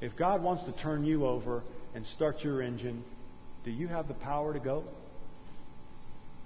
If 0.00 0.16
God 0.16 0.42
wants 0.42 0.64
to 0.64 0.72
turn 0.72 1.04
you 1.04 1.26
over 1.26 1.62
and 1.94 2.04
start 2.04 2.42
your 2.42 2.60
engine, 2.60 3.04
do 3.64 3.70
you 3.70 3.88
have 3.88 4.08
the 4.08 4.14
power 4.14 4.52
to 4.52 4.60
go? 4.60 4.84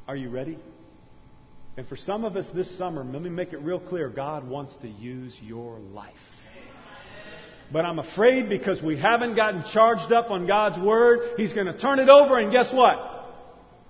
Are 0.06 0.16
you 0.16 0.28
ready? 0.28 0.58
And 1.76 1.86
for 1.86 1.96
some 1.96 2.24
of 2.24 2.36
us 2.36 2.46
this 2.54 2.76
summer, 2.78 3.02
let 3.04 3.22
me 3.22 3.30
make 3.30 3.52
it 3.52 3.58
real 3.58 3.80
clear 3.80 4.08
God 4.08 4.46
wants 4.46 4.76
to 4.78 4.88
use 4.88 5.36
your 5.42 5.78
life. 5.78 6.14
But 7.72 7.84
I'm 7.84 7.98
afraid 7.98 8.48
because 8.48 8.82
we 8.82 8.98
haven't 8.98 9.36
gotten 9.36 9.64
charged 9.64 10.12
up 10.12 10.30
on 10.30 10.46
God's 10.46 10.78
Word, 10.78 11.36
He's 11.36 11.52
going 11.52 11.66
to 11.66 11.76
turn 11.76 11.98
it 11.98 12.08
over, 12.08 12.38
and 12.38 12.52
guess 12.52 12.72
what? 12.72 13.24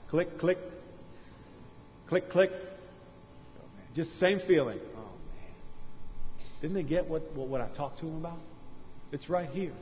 Click, 0.09 0.39
click, 0.39 0.59
Click, 2.09 2.31
click. 2.31 2.51
Just 3.95 4.19
same 4.19 4.41
feeling. 4.41 4.79
Oh, 4.95 5.01
man. 5.01 5.55
Didn't 6.61 6.75
they 6.75 6.83
get 6.83 7.09
what, 7.09 7.33
what, 7.35 7.49
what 7.49 7.61
I 7.61 7.69
talked 7.69 8.01
to 8.01 8.07
them 8.07 8.17
about? 8.17 8.39
It's 9.13 9.31
right 9.31 9.49
here. 9.49 9.73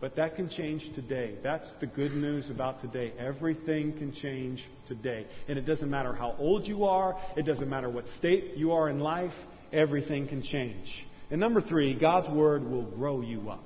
But 0.00 0.14
that 0.16 0.36
can 0.36 0.48
change 0.48 0.92
today. 0.94 1.34
That's 1.42 1.72
the 1.76 1.86
good 1.86 2.12
news 2.12 2.50
about 2.50 2.80
today. 2.80 3.12
Everything 3.18 3.92
can 3.98 4.12
change 4.12 4.64
today. 4.86 5.26
And 5.48 5.58
it 5.58 5.66
doesn't 5.66 5.90
matter 5.90 6.14
how 6.14 6.36
old 6.38 6.66
you 6.66 6.84
are, 6.84 7.16
it 7.36 7.44
doesn't 7.44 7.68
matter 7.68 7.90
what 7.90 8.06
state 8.06 8.56
you 8.56 8.72
are 8.72 8.88
in 8.88 9.00
life, 9.00 9.34
everything 9.72 10.28
can 10.28 10.42
change. 10.42 11.04
And 11.30 11.40
number 11.40 11.60
three, 11.60 11.98
God's 11.98 12.30
Word 12.30 12.62
will 12.62 12.84
grow 12.84 13.20
you 13.22 13.50
up. 13.50 13.64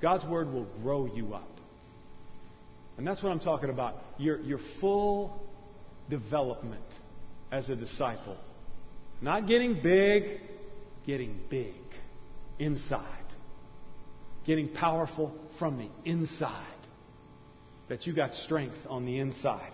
God's 0.00 0.24
Word 0.24 0.52
will 0.52 0.66
grow 0.82 1.06
you 1.06 1.34
up. 1.34 1.48
And 2.96 3.06
that's 3.06 3.22
what 3.22 3.30
I'm 3.30 3.40
talking 3.40 3.70
about. 3.70 3.96
Your, 4.18 4.40
your 4.40 4.58
full 4.80 5.42
development 6.08 6.84
as 7.50 7.68
a 7.68 7.76
disciple. 7.76 8.36
Not 9.20 9.48
getting 9.48 9.82
big, 9.82 10.40
getting 11.06 11.40
big 11.50 11.74
inside. 12.58 13.24
Getting 14.46 14.68
powerful 14.68 15.34
from 15.58 15.78
the 15.78 15.88
inside. 16.10 16.66
That 17.88 18.06
you 18.06 18.14
got 18.14 18.34
strength 18.34 18.78
on 18.88 19.04
the 19.04 19.18
inside. 19.18 19.72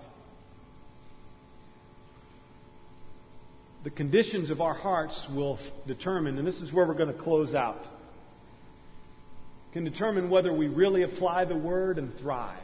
The 3.84 3.90
conditions 3.90 4.50
of 4.50 4.60
our 4.60 4.74
hearts 4.74 5.28
will 5.32 5.58
determine, 5.86 6.38
and 6.38 6.46
this 6.46 6.60
is 6.60 6.72
where 6.72 6.86
we're 6.86 6.94
going 6.94 7.12
to 7.12 7.22
close 7.22 7.54
out, 7.54 7.84
can 9.72 9.84
determine 9.84 10.30
whether 10.30 10.52
we 10.52 10.66
really 10.66 11.02
apply 11.02 11.44
the 11.44 11.56
word 11.56 11.98
and 11.98 12.12
thrive 12.18 12.56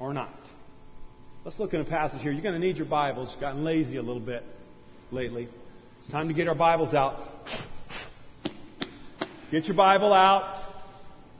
or 0.00 0.12
not. 0.12 0.34
Let's 1.44 1.58
look 1.58 1.72
at 1.72 1.80
a 1.80 1.84
passage 1.84 2.20
here. 2.20 2.32
You're 2.32 2.42
going 2.42 2.60
to 2.60 2.66
need 2.66 2.76
your 2.76 2.86
Bibles. 2.86 3.30
You've 3.30 3.40
gotten 3.40 3.64
lazy 3.64 3.96
a 3.96 4.02
little 4.02 4.20
bit 4.20 4.42
lately. 5.10 5.48
It's 6.00 6.10
time 6.10 6.28
to 6.28 6.34
get 6.34 6.48
our 6.48 6.54
Bibles 6.54 6.92
out. 6.92 7.39
Get 9.50 9.64
your 9.64 9.76
Bible 9.76 10.12
out 10.12 10.62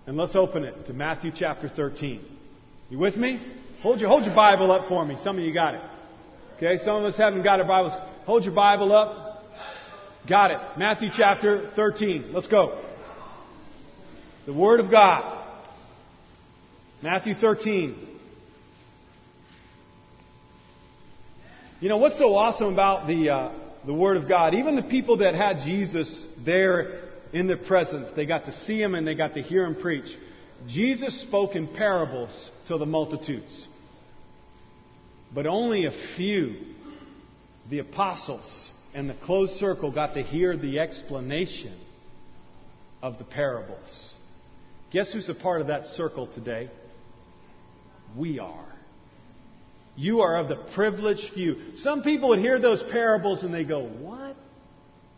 and 0.04 0.16
let's 0.16 0.34
open 0.34 0.64
it 0.64 0.86
to 0.86 0.92
Matthew 0.92 1.30
chapter 1.32 1.68
13. 1.68 2.20
You 2.88 2.98
with 2.98 3.16
me? 3.16 3.40
Hold 3.82 4.00
your, 4.00 4.10
hold 4.10 4.24
your 4.24 4.34
Bible 4.34 4.72
up 4.72 4.88
for 4.88 5.04
me. 5.04 5.16
Some 5.22 5.38
of 5.38 5.44
you 5.44 5.54
got 5.54 5.74
it. 5.76 5.80
Okay, 6.56 6.78
some 6.78 6.96
of 6.96 7.04
us 7.04 7.16
haven't 7.16 7.44
got 7.44 7.60
our 7.60 7.68
Bibles. 7.68 7.92
Hold 8.26 8.44
your 8.44 8.52
Bible 8.52 8.92
up. 8.92 9.44
Got 10.28 10.50
it. 10.50 10.58
Matthew 10.76 11.10
chapter 11.16 11.70
13. 11.76 12.32
Let's 12.32 12.48
go. 12.48 12.82
The 14.44 14.54
Word 14.54 14.80
of 14.80 14.90
God. 14.90 15.46
Matthew 17.02 17.34
13. 17.34 18.08
You 21.80 21.88
know, 21.88 21.98
what's 21.98 22.18
so 22.18 22.34
awesome 22.34 22.72
about 22.72 23.06
the, 23.06 23.30
uh, 23.30 23.52
the 23.86 23.94
Word 23.94 24.16
of 24.16 24.28
God? 24.28 24.54
Even 24.54 24.74
the 24.74 24.82
people 24.82 25.18
that 25.18 25.36
had 25.36 25.60
Jesus 25.60 26.26
there 26.44 27.09
in 27.32 27.46
their 27.46 27.56
presence, 27.56 28.10
they 28.14 28.26
got 28.26 28.46
to 28.46 28.52
see 28.52 28.80
Him 28.80 28.94
and 28.94 29.06
they 29.06 29.14
got 29.14 29.34
to 29.34 29.42
hear 29.42 29.64
Him 29.64 29.76
preach. 29.76 30.16
Jesus 30.66 31.20
spoke 31.20 31.54
in 31.54 31.68
parables 31.68 32.50
to 32.68 32.78
the 32.78 32.86
multitudes. 32.86 33.66
But 35.32 35.46
only 35.46 35.86
a 35.86 35.92
few, 36.16 36.56
the 37.68 37.78
apostles 37.78 38.70
and 38.94 39.08
the 39.08 39.14
closed 39.14 39.54
circle, 39.54 39.92
got 39.92 40.14
to 40.14 40.22
hear 40.22 40.56
the 40.56 40.80
explanation 40.80 41.78
of 43.02 43.18
the 43.18 43.24
parables. 43.24 44.14
Guess 44.90 45.12
who's 45.12 45.28
a 45.28 45.34
part 45.34 45.60
of 45.60 45.68
that 45.68 45.86
circle 45.86 46.26
today? 46.26 46.68
We 48.16 48.40
are. 48.40 48.64
You 49.96 50.20
are 50.20 50.36
of 50.38 50.48
the 50.48 50.56
privileged 50.56 51.32
few. 51.32 51.76
Some 51.76 52.02
people 52.02 52.30
would 52.30 52.40
hear 52.40 52.58
those 52.58 52.82
parables 52.90 53.42
and 53.42 53.54
they 53.54 53.64
go, 53.64 53.82
What? 53.82 54.29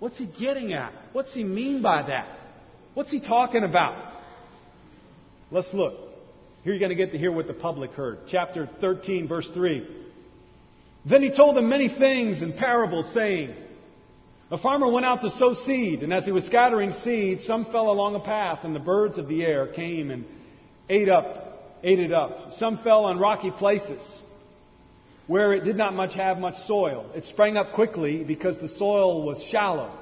What's 0.02 0.18
he 0.18 0.26
getting 0.26 0.72
at? 0.72 0.92
What's 1.12 1.32
he 1.32 1.44
mean 1.44 1.80
by 1.80 2.02
that? 2.02 2.26
What's 2.94 3.12
he 3.12 3.20
talking 3.20 3.62
about? 3.62 4.12
Let's 5.52 5.72
look. 5.72 5.94
Here 6.64 6.72
you're 6.72 6.80
going 6.80 6.88
to 6.88 6.96
get 6.96 7.12
to 7.12 7.18
hear 7.18 7.30
what 7.30 7.46
the 7.46 7.54
public 7.54 7.92
heard. 7.92 8.18
Chapter 8.26 8.68
13, 8.80 9.28
verse 9.28 9.48
3. 9.54 9.86
Then 11.08 11.22
he 11.22 11.30
told 11.30 11.56
them 11.56 11.68
many 11.68 11.88
things 11.88 12.42
in 12.42 12.52
parables, 12.52 13.14
saying, 13.14 13.54
A 14.50 14.58
farmer 14.58 14.90
went 14.90 15.06
out 15.06 15.20
to 15.20 15.30
sow 15.30 15.54
seed, 15.54 16.02
and 16.02 16.12
as 16.12 16.24
he 16.24 16.32
was 16.32 16.46
scattering 16.46 16.90
seed, 16.94 17.40
some 17.40 17.66
fell 17.66 17.88
along 17.88 18.16
a 18.16 18.20
path, 18.20 18.64
and 18.64 18.74
the 18.74 18.80
birds 18.80 19.18
of 19.18 19.28
the 19.28 19.44
air 19.44 19.68
came 19.68 20.10
and 20.10 20.24
ate 20.88 21.08
up 21.08 21.78
ate 21.84 22.00
it 22.00 22.12
up. 22.12 22.54
Some 22.54 22.78
fell 22.78 23.04
on 23.04 23.20
rocky 23.20 23.52
places 23.52 24.02
where 25.26 25.52
it 25.52 25.64
did 25.64 25.76
not 25.76 25.94
much 25.94 26.14
have 26.14 26.38
much 26.38 26.56
soil. 26.66 27.10
It 27.14 27.24
sprang 27.26 27.56
up 27.56 27.72
quickly 27.72 28.24
because 28.24 28.58
the 28.58 28.68
soil 28.68 29.24
was 29.24 29.42
shallow. 29.44 29.98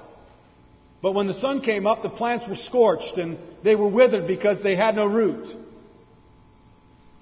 But 1.03 1.13
when 1.13 1.27
the 1.27 1.35
sun 1.35 1.63
came 1.63 1.87
up, 1.87 2.03
the 2.03 2.11
plants 2.11 2.47
were 2.49 2.57
scorched 2.57 3.17
and 3.17 3.39
they 3.63 3.75
were 3.75 3.89
withered 3.89 4.27
because 4.27 4.63
they 4.63 4.77
had 4.77 4.95
no 4.95 5.07
root. 5.07 5.47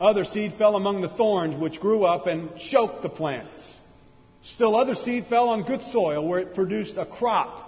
Other 0.00 0.24
seed 0.24 0.54
fell 0.58 0.76
among 0.76 1.00
the 1.00 1.08
thorns, 1.08 1.56
which 1.60 1.80
grew 1.80 2.04
up 2.04 2.26
and 2.26 2.56
choked 2.58 3.02
the 3.02 3.08
plants. 3.08 3.58
Still 4.42 4.76
other 4.76 4.94
seed 4.94 5.26
fell 5.26 5.48
on 5.48 5.64
good 5.64 5.82
soil, 5.82 6.26
where 6.26 6.38
it 6.38 6.54
produced 6.54 6.96
a 6.96 7.04
crop 7.04 7.64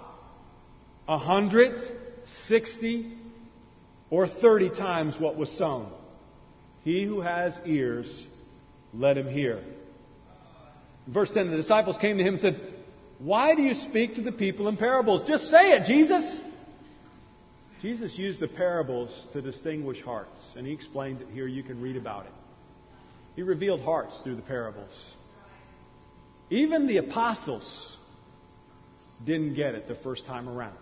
a 1.07 1.17
hundred, 1.17 1.73
sixty, 2.47 3.11
or 4.09 4.27
thirty 4.27 4.69
times 4.69 5.19
what 5.19 5.35
was 5.35 5.49
sown. 5.57 5.91
He 6.83 7.03
who 7.03 7.19
has 7.19 7.57
ears, 7.65 8.25
let 8.93 9.17
him 9.17 9.27
hear. 9.27 9.61
Verse 11.07 11.31
10 11.31 11.51
The 11.51 11.57
disciples 11.57 11.97
came 11.97 12.17
to 12.17 12.23
him 12.23 12.35
and 12.35 12.41
said, 12.41 12.59
Why 13.19 13.55
do 13.55 13.61
you 13.61 13.73
speak 13.73 14.15
to 14.15 14.21
the 14.21 14.31
people 14.31 14.67
in 14.67 14.77
parables? 14.77 15.27
Just 15.27 15.45
say 15.45 15.73
it, 15.73 15.85
Jesus. 15.85 16.39
Jesus 17.81 18.15
used 18.17 18.39
the 18.39 18.47
parables 18.47 19.27
to 19.33 19.41
distinguish 19.41 20.01
hearts, 20.03 20.39
and 20.55 20.67
he 20.67 20.73
explains 20.73 21.19
it 21.19 21.27
here. 21.33 21.47
You 21.47 21.63
can 21.63 21.81
read 21.81 21.97
about 21.97 22.25
it. 22.25 22.31
He 23.35 23.41
revealed 23.41 23.81
hearts 23.81 24.21
through 24.21 24.35
the 24.35 24.41
parables. 24.43 25.15
Even 26.51 26.85
the 26.85 26.97
apostles 26.97 27.97
didn't 29.25 29.55
get 29.55 29.73
it 29.73 29.87
the 29.87 29.95
first 29.95 30.25
time 30.25 30.47
around. 30.47 30.77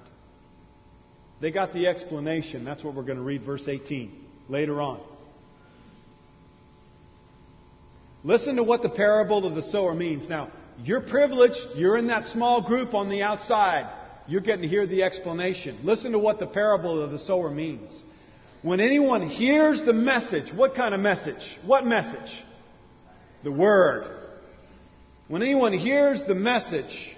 They 1.40 1.52
got 1.52 1.74
the 1.74 1.88
explanation. 1.88 2.66
That's 2.66 2.84
what 2.84 2.96
we're 2.96 3.04
going 3.04 3.18
to 3.18 3.24
read, 3.24 3.44
verse 3.44 3.68
18, 3.68 4.26
later 4.50 4.82
on. 4.82 5.00
Listen 8.24 8.58
to 8.58 8.64
what 8.64 8.82
the 8.82 8.90
parable 8.90 9.46
of 9.46 9.56
the 9.56 9.64
sower 9.64 9.94
means. 9.94 10.28
Now, 10.28 10.52
you're 10.84 11.02
privileged. 11.02 11.76
You're 11.76 11.98
in 11.98 12.08
that 12.08 12.28
small 12.28 12.62
group 12.62 12.94
on 12.94 13.10
the 13.10 13.24
outside. 13.24 13.90
You're 14.28 14.42
getting 14.42 14.64
to 14.64 14.68
hear 14.68 14.86
the 14.86 15.04
explanation. 15.04 15.80
Listen 15.84 16.12
to 16.12 16.20
what 16.20 16.40
the 16.40 16.48
parable 16.48 17.02
of 17.02 17.12
the 17.12 17.20
sower 17.20 17.50
means. 17.50 18.04
When 18.62 18.80
anyone 18.82 19.28
hears 19.28 19.84
the 19.84 19.94
message, 19.94 20.54
what 20.54 20.76
kind 20.76 20.94
of 20.94 21.00
message? 21.00 21.58
What 21.66 21.86
message? 21.86 22.44
The 23.44 23.52
Word. 23.52 24.06
When 25.30 25.42
anyone 25.42 25.74
hears 25.74 26.24
the 26.26 26.36
message 26.36 27.16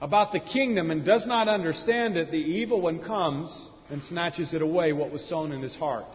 about 0.00 0.32
the 0.32 0.40
kingdom 0.40 0.90
and 0.90 1.04
does 1.04 1.26
not 1.26 1.46
understand 1.46 2.16
it, 2.16 2.30
the 2.30 2.38
evil 2.38 2.80
one 2.80 3.02
comes 3.04 3.68
and 3.90 4.02
snatches 4.02 4.52
it 4.52 4.62
away, 4.62 4.92
what 4.92 5.12
was 5.12 5.24
sown 5.24 5.52
in 5.52 5.62
his 5.62 5.76
heart. 5.76 6.06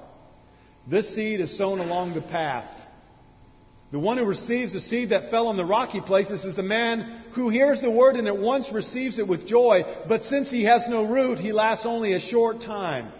This 0.87 1.13
seed 1.13 1.39
is 1.39 1.57
sown 1.57 1.79
along 1.79 2.13
the 2.13 2.21
path. 2.21 2.69
The 3.91 3.99
one 3.99 4.17
who 4.17 4.25
receives 4.25 4.73
the 4.73 4.79
seed 4.79 5.09
that 5.09 5.31
fell 5.31 5.47
on 5.47 5.57
the 5.57 5.65
rocky 5.65 5.99
places 5.99 6.45
is 6.45 6.55
the 6.55 6.61
man 6.61 7.23
who 7.33 7.49
hears 7.49 7.81
the 7.81 7.89
word 7.89 8.15
and 8.15 8.27
at 8.27 8.37
once 8.37 8.71
receives 8.71 9.17
it 9.17 9.27
with 9.27 9.47
joy, 9.47 9.83
but 10.07 10.23
since 10.23 10.51
he 10.51 10.65
has 10.65 10.87
no 10.87 11.05
root, 11.05 11.39
he 11.39 11.51
lasts 11.51 11.87
only 11.87 12.13
a 12.13 12.19
short 12.19 12.61
time. 12.61 13.11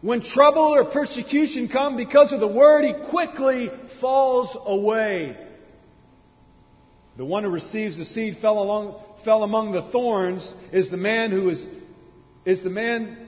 When 0.00 0.22
trouble 0.22 0.74
or 0.74 0.84
persecution 0.84 1.68
come 1.68 1.96
because 1.96 2.32
of 2.32 2.40
the 2.40 2.48
word, 2.48 2.84
he 2.84 2.92
quickly 3.10 3.70
falls 4.00 4.56
away. 4.66 5.36
The 7.16 7.24
one 7.24 7.44
who 7.44 7.50
receives 7.50 7.96
the 7.96 8.04
seed 8.04 8.38
fell, 8.38 8.58
along, 8.58 9.00
fell 9.24 9.44
among 9.44 9.72
the 9.72 9.82
thorns 9.82 10.52
is 10.72 10.90
the 10.90 10.96
man 10.96 11.30
who 11.30 11.48
is, 11.48 11.66
is 12.44 12.62
the 12.64 12.70
man 12.70 13.23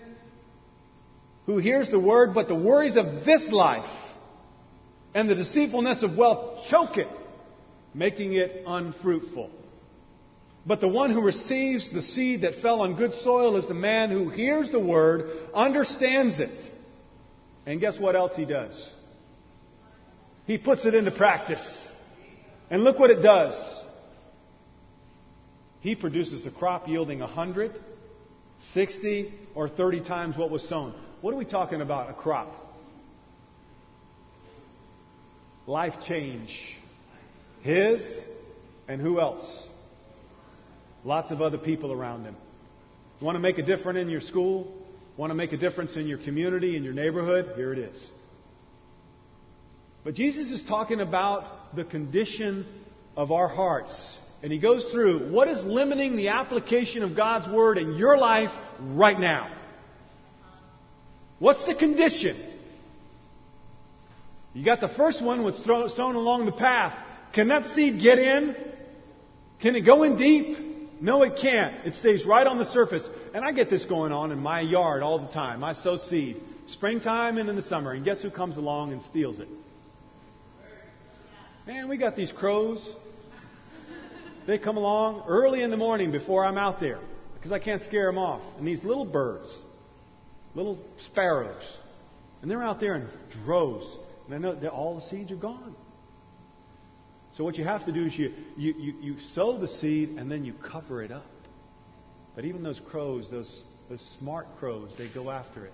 who 1.47 1.59
hears 1.59 1.89
the 1.91 1.99
word, 2.01 2.35
but 2.35 2.49
the 2.49 2.55
worries 2.55 2.97
of 2.97 3.25
this 3.25 3.49
life 3.51 3.89
and 5.15 5.31
the 5.31 5.35
deceitfulness 5.35 6.03
of 6.03 6.17
wealth 6.17 6.67
choke 6.69 6.99
it, 6.99 7.09
making 7.95 8.35
it 8.35 8.65
unfruitful. 8.67 9.51
But 10.67 10.81
the 10.81 10.89
one 10.89 11.13
who 11.13 11.23
receives 11.23 11.93
the 11.93 12.03
seed 12.03 12.43
that 12.43 12.57
fell 12.57 12.81
on 12.81 12.97
good 12.97 13.15
soil 13.15 13.57
is 13.57 13.69
the 13.69 13.75
man 13.75 14.11
who 14.11 14.29
hears 14.29 14.71
the 14.71 14.81
word, 14.81 15.31
understands 15.55 16.41
it, 16.41 16.73
and 17.65 17.81
guess 17.81 17.99
what 17.99 18.17
else 18.17 18.35
he 18.37 18.45
does? 18.45 18.93
He 20.47 20.59
puts 20.59 20.85
it 20.85 20.95
into 20.95 21.13
practice. 21.13 21.91
And 22.69 22.83
look 22.83 22.99
what 22.99 23.11
it 23.11 23.23
does. 23.23 23.55
He 25.81 25.95
produces 25.95 26.47
a 26.47 26.51
crop 26.51 26.89
yielding 26.89 27.21
100, 27.21 27.81
60, 28.59 29.35
or 29.55 29.69
30 29.69 30.01
times 30.01 30.37
what 30.37 30.51
was 30.51 30.69
sown. 30.69 30.95
What 31.21 31.33
are 31.33 31.37
we 31.37 31.45
talking 31.45 31.81
about, 31.81 32.11
a 32.11 32.13
crop? 32.13 32.53
Life 35.67 35.95
change. 36.07 36.51
His 37.63 38.03
and 38.87 39.01
who 39.01 39.19
else? 39.19 39.67
Lots 41.05 41.31
of 41.31 41.41
other 41.41 41.59
people 41.59 41.93
around 41.93 42.25
him. 42.25 42.37
You 43.21 43.25
want 43.25 43.37
to 43.37 43.41
make 43.41 43.59
a 43.59 43.63
difference 43.63 43.99
in 43.99 44.09
your 44.09 44.21
school? 44.21 44.73
Want 45.17 45.31
to 45.31 45.35
make 45.35 45.53
a 45.53 45.57
difference 45.57 45.97
in 45.97 46.07
your 46.07 46.19
community, 46.19 46.77
in 46.77 46.85
your 46.85 46.93
neighborhood? 46.93 47.53
Here 47.57 47.73
it 47.73 47.79
is. 47.79 48.11
But 50.05 50.15
Jesus 50.15 50.53
is 50.53 50.65
talking 50.65 51.01
about 51.01 51.75
the 51.75 51.85
condition 51.85 52.67
of 53.17 53.33
our 53.33 53.49
hearts. 53.49 54.19
And 54.43 54.53
he 54.53 54.59
goes 54.59 54.85
through 54.93 55.33
what 55.33 55.49
is 55.49 55.65
limiting 55.65 56.17
the 56.17 56.29
application 56.29 57.03
of 57.03 57.17
God's 57.17 57.49
Word 57.49 57.79
in 57.79 57.97
your 57.97 58.19
life 58.19 58.51
right 58.79 59.19
now. 59.19 59.56
What's 61.39 61.65
the 61.67 61.75
condition? 61.75 62.37
You 64.55 64.65
got 64.65 64.81
the 64.81 64.89
first 64.89 65.23
one 65.23 65.43
was 65.43 65.57
sown 65.95 66.15
along 66.15 66.47
the 66.47 66.53
path. 66.53 66.99
Can 67.35 67.49
that 67.49 67.67
seed 67.71 68.01
get 68.01 68.19
in? 68.19 68.57
Can 69.61 69.77
it 69.77 69.83
go 69.83 70.03
in 70.03 70.17
deep? 70.17 70.57
No, 71.01 71.23
it 71.23 71.39
can't. 71.41 71.87
It 71.87 71.95
stays 71.95 72.25
right 72.25 72.47
on 72.47 72.57
the 72.57 72.65
surface. 72.65 73.07
And 73.35 73.45
I 73.45 73.53
get 73.53 73.69
this 73.69 73.85
going 73.85 74.13
on 74.13 74.33
in 74.33 74.39
my 74.39 74.61
yard 74.61 75.03
all 75.03 75.19
the 75.19 75.33
time. 75.33 75.63
I 75.63 75.75
sow 75.75 75.99
seed. 75.99 76.41
Springtime 76.69 77.37
and 77.37 77.51
in 77.51 77.57
the 77.57 77.63
summer. 77.63 77.93
And 77.93 78.05
guess 78.05 78.23
who 78.23 78.31
comes 78.31 78.57
along 78.57 78.93
and 78.93 79.03
steals 79.03 79.39
it? 79.39 79.49
Man, 81.67 81.89
we 81.89 81.99
got 81.99 82.17
these 82.17 82.33
crows. 82.33 82.97
They 84.47 84.59
come 84.59 84.77
along 84.77 85.25
early 85.29 85.63
in 85.63 85.71
the 85.71 85.77
morning 85.77 86.13
before 86.13 86.47
I'm 86.47 86.57
out 86.57 86.81
there 86.81 87.01
because 87.35 87.53
I 87.53 87.59
can't 87.59 87.83
scare 87.83 88.07
them 88.07 88.19
off. 88.19 88.43
And 88.59 88.67
these 88.67 88.85
little 88.85 89.05
birds, 89.05 89.55
little 90.57 90.83
sparrows, 91.13 91.79
and 92.43 92.51
they're 92.51 92.63
out 92.63 92.81
there 92.81 92.97
in 92.97 93.07
droves. 93.45 93.87
And 94.27 94.35
I 94.35 94.39
know 94.39 94.55
that 94.55 94.71
all 94.71 94.97
the 94.97 95.03
seeds 95.03 95.31
are 95.31 95.37
gone. 95.37 95.77
So 97.35 97.45
what 97.45 97.57
you 97.57 97.65
have 97.65 97.85
to 97.85 97.93
do 97.93 98.07
is 98.07 98.19
you, 98.19 98.33
you, 98.57 98.75
you, 98.79 98.95
you 99.01 99.21
sow 99.35 99.59
the 99.59 99.69
seed 99.69 100.11
and 100.19 100.31
then 100.31 100.45
you 100.45 100.55
cover 100.55 101.03
it 101.03 101.13
up. 101.13 101.27
But 102.35 102.47
even 102.47 102.63
those 102.63 102.81
crows, 102.81 103.31
those, 103.31 103.65
those 103.91 104.01
smart 104.19 104.47
crows, 104.59 104.91
they 104.97 105.09
go 105.09 105.31
after 105.31 105.67
it. 105.67 105.73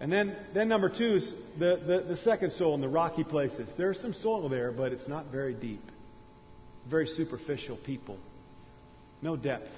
And 0.00 0.12
then, 0.12 0.36
then 0.54 0.68
number 0.68 0.88
two 0.88 1.16
is 1.16 1.32
the, 1.58 1.80
the, 1.86 2.04
the 2.08 2.16
second 2.16 2.52
soil 2.52 2.74
in 2.74 2.80
the 2.80 2.88
rocky 2.88 3.22
places. 3.22 3.68
There's 3.76 4.00
some 4.00 4.14
soil 4.14 4.48
there, 4.48 4.72
but 4.72 4.92
it's 4.92 5.06
not 5.06 5.26
very 5.30 5.54
deep. 5.54 5.84
Very 6.88 7.06
superficial 7.06 7.76
people. 7.76 8.18
No 9.22 9.36
depth. 9.36 9.68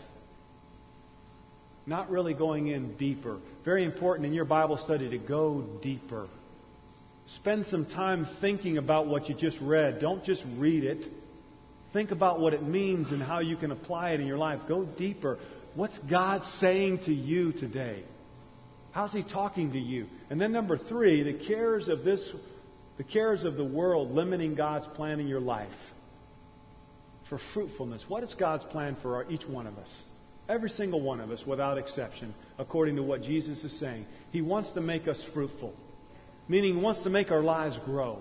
Not 1.87 2.11
really 2.11 2.35
going 2.35 2.69
in 2.69 2.97
deeper. 2.97 3.39
Very 3.65 3.85
important 3.85 4.27
in 4.27 4.33
your 4.33 4.45
Bible 4.45 4.77
study 4.77 5.11
to 5.11 5.19
go 5.19 5.65
deeper. 5.83 6.29
Spend 7.27 7.67
some 7.67 7.87
time 7.87 8.27
thinking 8.41 8.79
about 8.79 9.07
what 9.07 9.29
you 9.29 9.35
just 9.35 9.61
read. 9.61 10.01
Don't 10.01 10.25
just 10.25 10.45
read 10.57 10.85
it. 10.85 11.07
Think 11.93 12.11
about 12.11 12.41
what 12.41 12.55
it 12.55 12.63
means 12.63 13.11
and 13.11 13.23
how 13.23 13.41
you 13.41 13.57
can 13.57 13.71
apply 13.71 14.13
it 14.13 14.21
in 14.21 14.27
your 14.27 14.39
life. 14.39 14.61
Go 14.69 14.85
deeper. 14.85 15.39
What's 15.75 15.99
God 15.99 16.45
saying 16.45 17.01
to 17.05 17.13
you 17.13 17.53
today? 17.53 18.03
How's 18.93 19.13
He 19.13 19.23
talking 19.23 19.73
to 19.73 19.79
you? 19.79 20.07
And 20.31 20.41
then 20.41 20.53
number 20.53 20.77
three, 20.77 21.23
the 21.23 21.47
cares 21.47 21.89
of 21.89 22.05
this, 22.05 22.33
the 22.97 23.05
cares 23.05 23.45
of 23.45 23.57
the 23.57 23.65
world 23.65 24.11
limiting 24.13 24.55
God's 24.55 24.87
plan 24.89 25.19
in 25.21 25.29
your 25.29 25.41
life. 25.41 25.71
For 27.29 27.39
fruitfulness. 27.55 28.05
What 28.09 28.23
is 28.23 28.35
God's 28.35 28.65
plan 28.65 28.97
for 29.01 29.17
our, 29.17 29.31
each 29.31 29.47
one 29.47 29.67
of 29.67 29.79
us? 29.79 30.03
Every 30.49 30.71
single 30.71 31.01
one 31.01 31.21
of 31.21 31.31
us, 31.31 31.47
without 31.47 31.79
exception, 31.79 32.35
according 32.59 32.97
to 32.97 33.03
what 33.03 33.23
Jesus 33.23 33.63
is 33.65 33.79
saying. 33.79 34.07
He 34.31 34.43
wants 34.43 34.73
to 34.73 34.81
make 34.81 35.09
us 35.09 35.25
fruitful 35.33 35.75
meaning 36.49 36.77
He 36.77 36.83
wants 36.83 37.03
to 37.05 37.11
make 37.11 37.31
our 37.31 37.43
lives 37.43 37.79
grow. 37.85 38.19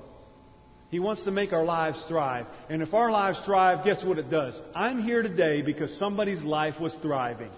He 0.89 0.99
wants 0.99 1.24
to 1.24 1.32
make 1.32 1.53
our 1.53 1.63
lives 1.63 2.03
thrive. 2.07 2.47
And 2.69 2.82
if 2.82 2.93
our 2.93 3.11
lives 3.11 3.39
thrive, 3.45 3.86
guess 3.86 4.03
what 4.03 4.17
it 4.17 4.30
does? 4.30 4.59
I'm 4.76 5.01
here 5.01 5.22
today 5.22 5.61
because 5.61 5.97
somebody's 5.97 6.43
life 6.43 6.80
was 6.82 6.93
thriving. 7.01 7.51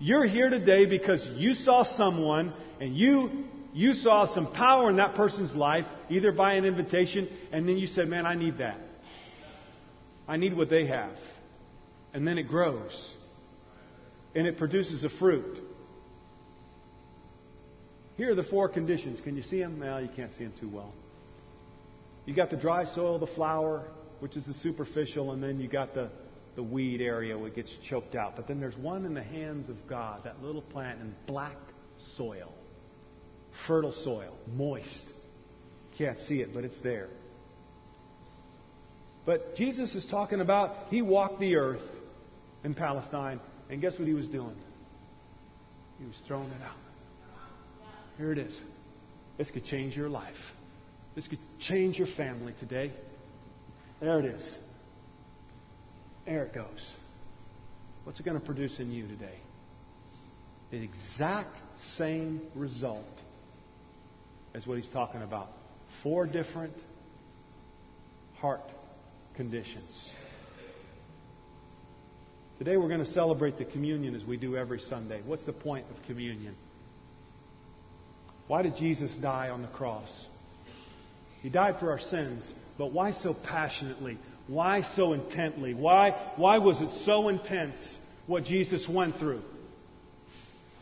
You're 0.00 0.26
here 0.26 0.50
today 0.50 0.86
because 0.86 1.24
you 1.36 1.54
saw 1.54 1.82
someone 1.82 2.52
and 2.80 2.96
you 2.96 3.44
you 3.72 3.94
saw 3.94 4.32
some 4.32 4.52
power 4.52 4.90
in 4.90 4.96
that 4.96 5.14
person's 5.14 5.54
life, 5.54 5.84
either 6.08 6.32
by 6.32 6.54
an 6.54 6.64
invitation, 6.64 7.28
and 7.52 7.68
then 7.68 7.76
you 7.76 7.86
said, 7.86 8.08
Man, 8.08 8.26
I 8.26 8.34
need 8.34 8.58
that. 8.58 8.78
I 10.26 10.36
need 10.36 10.56
what 10.56 10.70
they 10.70 10.86
have. 10.86 11.16
And 12.12 12.26
then 12.26 12.38
it 12.38 12.48
grows. 12.48 13.14
And 14.34 14.46
it 14.46 14.56
produces 14.56 15.04
a 15.04 15.08
fruit. 15.08 15.60
Here 18.16 18.30
are 18.30 18.34
the 18.34 18.44
four 18.44 18.68
conditions. 18.68 19.20
Can 19.20 19.36
you 19.36 19.42
see 19.42 19.60
them? 19.60 19.78
Well, 19.80 20.00
you 20.00 20.08
can't 20.08 20.32
see 20.32 20.44
them 20.44 20.54
too 20.58 20.68
well. 20.68 20.92
You 22.26 22.34
got 22.34 22.50
the 22.50 22.56
dry 22.56 22.84
soil, 22.84 23.18
the 23.18 23.26
flower, 23.26 23.84
which 24.20 24.36
is 24.36 24.44
the 24.44 24.54
superficial, 24.54 25.32
and 25.32 25.42
then 25.42 25.60
you 25.60 25.68
got 25.68 25.94
the, 25.94 26.10
the 26.56 26.62
weed 26.62 27.00
area 27.00 27.38
where 27.38 27.48
it 27.48 27.54
gets 27.54 27.74
choked 27.88 28.14
out. 28.14 28.36
But 28.36 28.48
then 28.48 28.60
there's 28.60 28.76
one 28.76 29.06
in 29.06 29.14
the 29.14 29.22
hands 29.22 29.68
of 29.68 29.76
God, 29.88 30.24
that 30.24 30.42
little 30.42 30.62
plant 30.62 31.00
in 31.00 31.14
black 31.26 31.56
soil, 32.16 32.52
fertile 33.66 33.92
soil, 33.92 34.36
moist. 34.54 35.06
Can't 35.96 36.18
see 36.20 36.40
it, 36.40 36.52
but 36.52 36.64
it's 36.64 36.80
there. 36.80 37.08
But 39.24 39.56
Jesus 39.56 39.94
is 39.94 40.06
talking 40.06 40.40
about 40.40 40.88
he 40.90 41.02
walked 41.02 41.38
the 41.38 41.56
earth 41.56 41.80
in 42.64 42.74
Palestine, 42.74 43.40
and 43.70 43.80
guess 43.80 43.98
what 43.98 44.08
he 44.08 44.14
was 44.14 44.28
doing? 44.28 44.56
He 45.98 46.06
was 46.06 46.16
throwing 46.26 46.48
it 46.48 46.62
out. 46.62 46.76
Here 48.16 48.32
it 48.32 48.38
is. 48.38 48.60
This 49.36 49.50
could 49.50 49.64
change 49.64 49.96
your 49.96 50.08
life. 50.08 50.36
This 51.14 51.26
could 51.26 51.38
change 51.60 51.98
your 51.98 52.08
family 52.08 52.54
today. 52.58 52.92
There 54.00 54.18
it 54.18 54.26
is. 54.26 54.58
There 56.26 56.44
it 56.44 56.54
goes. 56.54 56.94
What's 58.04 58.20
it 58.20 58.24
going 58.24 58.38
to 58.38 58.44
produce 58.44 58.78
in 58.78 58.90
you 58.90 59.06
today? 59.06 59.38
The 60.70 60.82
exact 60.82 61.56
same 61.96 62.42
result 62.54 63.04
as 64.54 64.66
what 64.66 64.76
he's 64.76 64.88
talking 64.88 65.22
about. 65.22 65.48
Four 66.02 66.26
different 66.26 66.74
heart 68.36 68.62
conditions. 69.34 70.10
Today 72.58 72.76
we're 72.76 72.88
going 72.88 73.04
to 73.04 73.12
celebrate 73.12 73.56
the 73.56 73.64
communion 73.64 74.16
as 74.16 74.24
we 74.24 74.36
do 74.36 74.56
every 74.56 74.80
Sunday. 74.80 75.22
What's 75.24 75.46
the 75.46 75.52
point 75.52 75.86
of 75.94 76.02
communion? 76.06 76.56
Why 78.48 78.62
did 78.62 78.74
Jesus 78.74 79.12
die 79.22 79.50
on 79.50 79.62
the 79.62 79.68
cross? 79.68 80.26
He 81.40 81.50
died 81.50 81.76
for 81.78 81.92
our 81.92 82.00
sins, 82.00 82.50
but 82.76 82.92
why 82.92 83.12
so 83.12 83.32
passionately? 83.32 84.18
Why 84.48 84.82
so 84.96 85.12
intently? 85.12 85.72
Why, 85.72 86.32
why 86.34 86.58
was 86.58 86.80
it 86.80 86.90
so 87.04 87.28
intense 87.28 87.76
what 88.26 88.42
Jesus 88.42 88.88
went 88.88 89.16
through? 89.18 89.42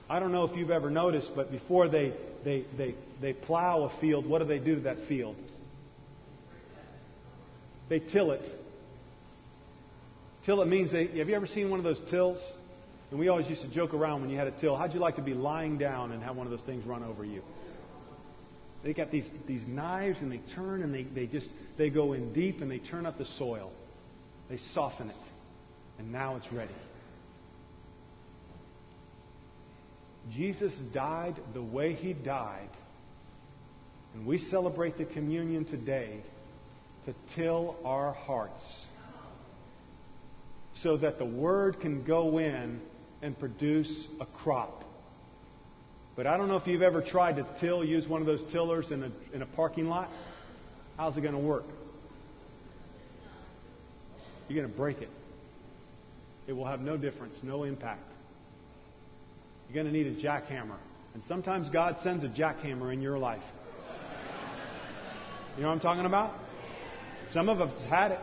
I 0.08 0.18
don't 0.18 0.32
know 0.32 0.44
if 0.44 0.56
you've 0.56 0.70
ever 0.70 0.88
noticed, 0.88 1.32
but 1.36 1.50
before 1.50 1.88
they, 1.88 2.14
they, 2.42 2.64
they, 2.78 2.94
they 3.20 3.34
plow 3.34 3.82
a 3.82 4.00
field, 4.00 4.24
what 4.24 4.38
do 4.38 4.46
they 4.46 4.60
do 4.60 4.76
to 4.76 4.80
that 4.82 5.08
field? 5.08 5.36
They 7.90 7.98
till 7.98 8.30
it. 8.30 8.42
Till 10.46 10.62
it 10.62 10.68
means 10.68 10.92
they. 10.92 11.08
Have 11.18 11.28
you 11.28 11.34
ever 11.34 11.46
seen 11.46 11.70
one 11.70 11.80
of 11.80 11.84
those 11.84 12.00
tills? 12.08 12.40
And 13.10 13.18
we 13.18 13.26
always 13.28 13.48
used 13.48 13.62
to 13.62 13.68
joke 13.68 13.94
around 13.94 14.20
when 14.20 14.30
you 14.30 14.38
had 14.38 14.46
a 14.46 14.52
till. 14.52 14.76
How'd 14.76 14.94
you 14.94 15.00
like 15.00 15.16
to 15.16 15.22
be 15.22 15.34
lying 15.34 15.76
down 15.76 16.12
and 16.12 16.22
have 16.22 16.36
one 16.36 16.46
of 16.46 16.52
those 16.52 16.64
things 16.64 16.86
run 16.86 17.02
over 17.02 17.24
you? 17.24 17.42
They 18.84 18.92
got 18.94 19.10
these, 19.10 19.28
these 19.48 19.66
knives 19.66 20.22
and 20.22 20.30
they 20.30 20.40
turn 20.54 20.84
and 20.84 20.94
they, 20.94 21.02
they 21.02 21.26
just 21.26 21.48
they 21.76 21.90
go 21.90 22.12
in 22.12 22.32
deep 22.32 22.60
and 22.60 22.70
they 22.70 22.78
turn 22.78 23.06
up 23.06 23.18
the 23.18 23.24
soil. 23.24 23.72
They 24.48 24.58
soften 24.72 25.10
it. 25.10 25.16
And 25.98 26.12
now 26.12 26.36
it's 26.36 26.52
ready. 26.52 26.74
Jesus 30.32 30.72
died 30.92 31.34
the 31.54 31.62
way 31.62 31.92
he 31.92 32.12
died. 32.12 32.70
And 34.14 34.24
we 34.24 34.38
celebrate 34.38 34.96
the 34.96 35.06
communion 35.06 35.64
today 35.64 36.20
to 37.06 37.14
till 37.34 37.76
our 37.84 38.12
hearts 38.12 38.85
so 40.82 40.96
that 40.98 41.18
the 41.18 41.24
word 41.24 41.80
can 41.80 42.04
go 42.04 42.38
in 42.38 42.80
and 43.22 43.38
produce 43.38 44.08
a 44.20 44.26
crop. 44.26 44.84
But 46.16 46.26
I 46.26 46.36
don't 46.36 46.48
know 46.48 46.56
if 46.56 46.66
you've 46.66 46.82
ever 46.82 47.02
tried 47.02 47.36
to 47.36 47.46
till, 47.60 47.84
use 47.84 48.06
one 48.08 48.20
of 48.20 48.26
those 48.26 48.42
tillers 48.52 48.90
in 48.90 49.02
a, 49.02 49.10
in 49.34 49.42
a 49.42 49.46
parking 49.46 49.86
lot. 49.88 50.10
How's 50.96 51.16
it 51.16 51.20
going 51.20 51.34
to 51.34 51.40
work? 51.40 51.66
You're 54.48 54.60
going 54.60 54.72
to 54.72 54.76
break 54.76 55.02
it. 55.02 55.10
It 56.46 56.52
will 56.52 56.66
have 56.66 56.80
no 56.80 56.96
difference, 56.96 57.34
no 57.42 57.64
impact. 57.64 58.08
You're 59.68 59.82
going 59.82 59.92
to 59.92 59.98
need 59.98 60.06
a 60.06 60.20
jackhammer. 60.22 60.78
And 61.14 61.24
sometimes 61.24 61.68
God 61.68 61.96
sends 62.02 62.24
a 62.24 62.28
jackhammer 62.28 62.92
in 62.92 63.02
your 63.02 63.18
life. 63.18 63.42
You 65.56 65.62
know 65.62 65.68
what 65.68 65.74
I'm 65.74 65.80
talking 65.80 66.06
about? 66.06 66.34
Some 67.32 67.48
of 67.48 67.60
us 67.60 67.72
had 67.88 68.12
it. 68.12 68.20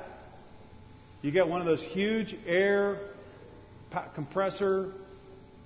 You 1.23 1.31
get 1.31 1.47
one 1.47 1.61
of 1.61 1.65
those 1.65 1.81
huge 1.81 2.35
air 2.45 2.99
compressor 4.13 4.91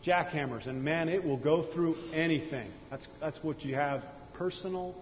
jackhammers, 0.06 0.68
and 0.68 0.84
man, 0.84 1.10
it 1.10 1.24
will 1.24 1.38
go 1.38 1.64
through 1.64 1.98
anything. 2.14 2.70
That's, 2.92 3.08
that's 3.20 3.44
what 3.44 3.66
you 3.66 3.74
have 3.74 4.06
personal 4.34 4.94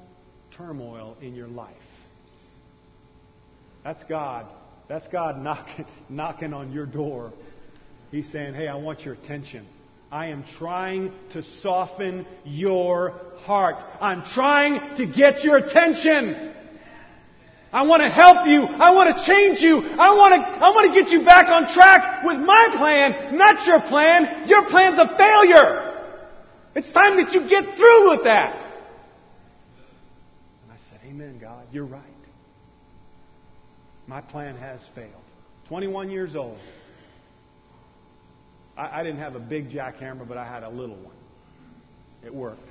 turmoil 0.52 1.18
in 1.22 1.36
your 1.36 1.50
life. 1.50 1.76
That's 3.84 4.02
God. 4.06 4.48
That's 4.88 5.06
God 5.10 5.44
knocking, 5.44 5.86
knocking 6.10 6.54
on 6.54 6.72
your 6.72 6.86
door. 6.86 7.34
He's 8.10 8.32
saying, 8.32 8.54
Hey, 8.54 8.70
I 8.70 8.76
want 8.76 9.02
your 9.02 9.14
attention. 9.14 9.68
I 10.10 10.28
am 10.28 10.46
trying 10.58 11.12
to 11.32 11.44
soften 11.44 12.26
your 12.46 13.20
heart. 13.40 13.76
I'm 14.00 14.24
trying 14.24 14.96
to 14.98 15.06
get 15.06 15.44
your 15.44 15.58
attention. 15.58 16.54
I 17.76 17.82
want 17.82 18.04
to 18.04 18.08
help 18.08 18.48
you. 18.48 18.64
I 18.64 18.92
want 18.92 19.18
to 19.18 19.26
change 19.26 19.60
you. 19.60 19.82
I 19.82 20.16
want 20.16 20.34
to, 20.34 20.40
I 20.40 20.70
want 20.70 20.94
to 20.94 21.02
get 21.02 21.12
you 21.12 21.26
back 21.26 21.50
on 21.50 21.68
track 21.74 22.24
with 22.24 22.40
my 22.40 22.70
plan, 22.72 23.36
not 23.36 23.68
your 23.68 23.82
plan. 23.82 24.48
Your 24.48 24.66
plan's 24.70 24.98
a 24.98 25.18
failure. 25.18 26.10
It's 26.74 26.90
time 26.94 27.18
that 27.18 27.34
you 27.34 27.50
get 27.50 27.76
through 27.76 28.12
with 28.12 28.24
that. 28.24 28.56
And 30.64 30.72
I 30.72 30.78
said, 30.90 31.02
Amen, 31.06 31.38
God. 31.38 31.68
You're 31.74 31.84
right. 31.84 32.02
My 34.08 34.22
plan 34.22 34.56
has 34.56 34.80
failed. 34.96 35.12
21 35.68 36.10
years 36.10 36.38
old. 36.38 36.58
I, 38.78 39.02
I 39.02 39.04
didn't 39.04 39.20
have 39.20 39.36
a 39.36 39.40
big 39.42 39.70
jackhammer, 39.70 40.26
but 40.26 40.38
I 40.38 40.46
had 40.46 40.64
a 40.64 40.70
little 40.70 40.96
one. 40.96 41.18
It 42.24 42.34
worked. 42.34 42.70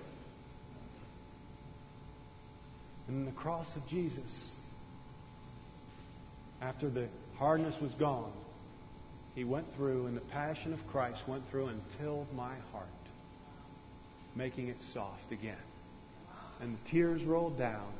And 3.07 3.29
the 3.29 3.33
cross 3.33 3.77
of 3.77 3.87
Jesus 3.87 4.54
after 6.65 6.89
the 6.89 7.09
hardness 7.37 7.79
was 7.81 7.93
gone, 7.93 8.33
he 9.35 9.45
went 9.45 9.75
through, 9.75 10.07
and 10.07 10.17
the 10.17 10.23
passion 10.23 10.73
of 10.73 10.87
Christ 10.87 11.27
went 11.27 11.49
through 11.51 11.67
and 11.67 11.81
tilled 12.01 12.27
my 12.35 12.55
heart, 12.73 12.87
making 14.35 14.69
it 14.69 14.77
soft 14.93 15.33
again. 15.33 15.57
And 16.61 16.77
the 16.77 16.91
tears 16.91 17.23
rolled 17.25 17.59
down, 17.59 17.93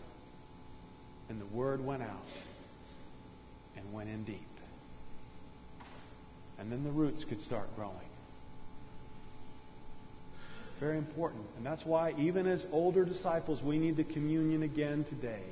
and 1.29 1.41
the 1.41 1.47
word 1.47 1.85
went 1.85 2.03
out 2.03 2.29
and 3.77 3.93
went 3.93 4.09
in 4.09 4.25
deep. 4.25 4.41
And 6.59 6.71
then 6.71 6.85
the 6.85 6.91
roots 6.91 7.25
could 7.25 7.43
start 7.43 7.75
growing. 7.77 7.95
Very 10.79 10.99
important. 10.99 11.43
And 11.57 11.67
that's 11.67 11.85
why, 11.85 12.15
even 12.17 12.47
as 12.47 12.65
older 12.73 13.05
disciples, 13.05 13.63
we 13.63 13.79
need 13.79 13.97
the 13.97 14.05
communion 14.05 14.63
again 14.63 15.05
today. 15.05 15.43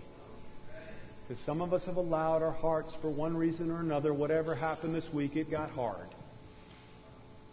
Because 1.33 1.47
some 1.47 1.63
of 1.63 1.73
us 1.73 1.87
have 1.87 1.97
allowed 1.97 2.43
our 2.43 2.53
hearts, 2.53 2.95
for 3.01 3.09
one 3.09 3.35
reason 3.35 3.71
or 3.71 3.81
another, 3.81 4.13
whatever 4.13 4.55
happened 4.55 4.95
this 4.95 5.11
week, 5.15 5.35
it 5.35 5.51
got 5.51 5.71
hard. 5.71 6.09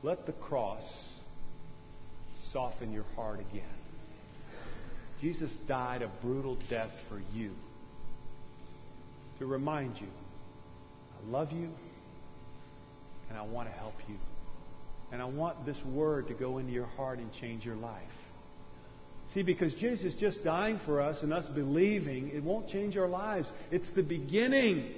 Let 0.03 0.25
the 0.25 0.33
cross 0.33 0.83
soften 2.51 2.91
your 2.91 3.05
heart 3.15 3.39
again. 3.39 3.63
Jesus 5.21 5.49
died 5.65 6.01
a 6.01 6.09
brutal 6.21 6.57
death 6.69 6.91
for 7.07 7.21
you 7.33 7.51
to 9.37 9.45
remind 9.45 10.01
you 10.01 10.07
I 11.15 11.31
love 11.31 11.53
you 11.53 11.69
and 13.29 13.37
I 13.37 13.43
want 13.43 13.69
to 13.69 13.75
help 13.75 13.95
you. 14.09 14.17
And 15.13 15.21
I 15.21 15.25
want 15.25 15.65
this 15.65 15.81
word 15.85 16.27
to 16.27 16.33
go 16.33 16.57
into 16.57 16.73
your 16.73 16.87
heart 16.97 17.19
and 17.19 17.31
change 17.31 17.65
your 17.65 17.77
life. 17.77 18.28
See, 19.33 19.43
because 19.43 19.73
Jesus 19.75 20.15
just 20.15 20.43
dying 20.43 20.79
for 20.85 21.01
us 21.01 21.21
and 21.21 21.31
us 21.31 21.47
believing, 21.47 22.29
it 22.29 22.43
won't 22.43 22.67
change 22.67 22.97
our 22.97 23.07
lives. 23.07 23.47
It's 23.69 23.89
the 23.91 24.01
beginning. 24.01 24.91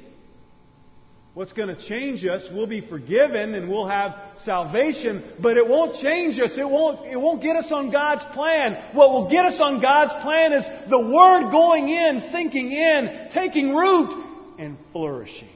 What's 1.33 1.53
going 1.53 1.73
to 1.73 1.81
change 1.81 2.25
us, 2.25 2.47
we'll 2.53 2.67
be 2.67 2.81
forgiven 2.81 3.55
and 3.55 3.69
we'll 3.69 3.87
have 3.87 4.15
salvation, 4.43 5.23
but 5.41 5.55
it 5.55 5.67
won't 5.67 5.95
change 5.95 6.39
us. 6.39 6.51
It 6.57 6.69
won't, 6.69 7.07
it 7.07 7.15
won't 7.15 7.41
get 7.41 7.55
us 7.55 7.71
on 7.71 7.91
God's 7.91 8.23
plan. 8.33 8.93
What 8.93 9.11
will 9.11 9.29
get 9.29 9.45
us 9.45 9.59
on 9.61 9.81
God's 9.81 10.21
plan 10.23 10.53
is 10.53 10.89
the 10.89 10.99
Word 10.99 11.51
going 11.51 11.87
in, 11.87 12.29
sinking 12.31 12.71
in, 12.71 13.29
taking 13.33 13.73
root, 13.73 14.25
and 14.59 14.77
flourishing. 14.91 15.49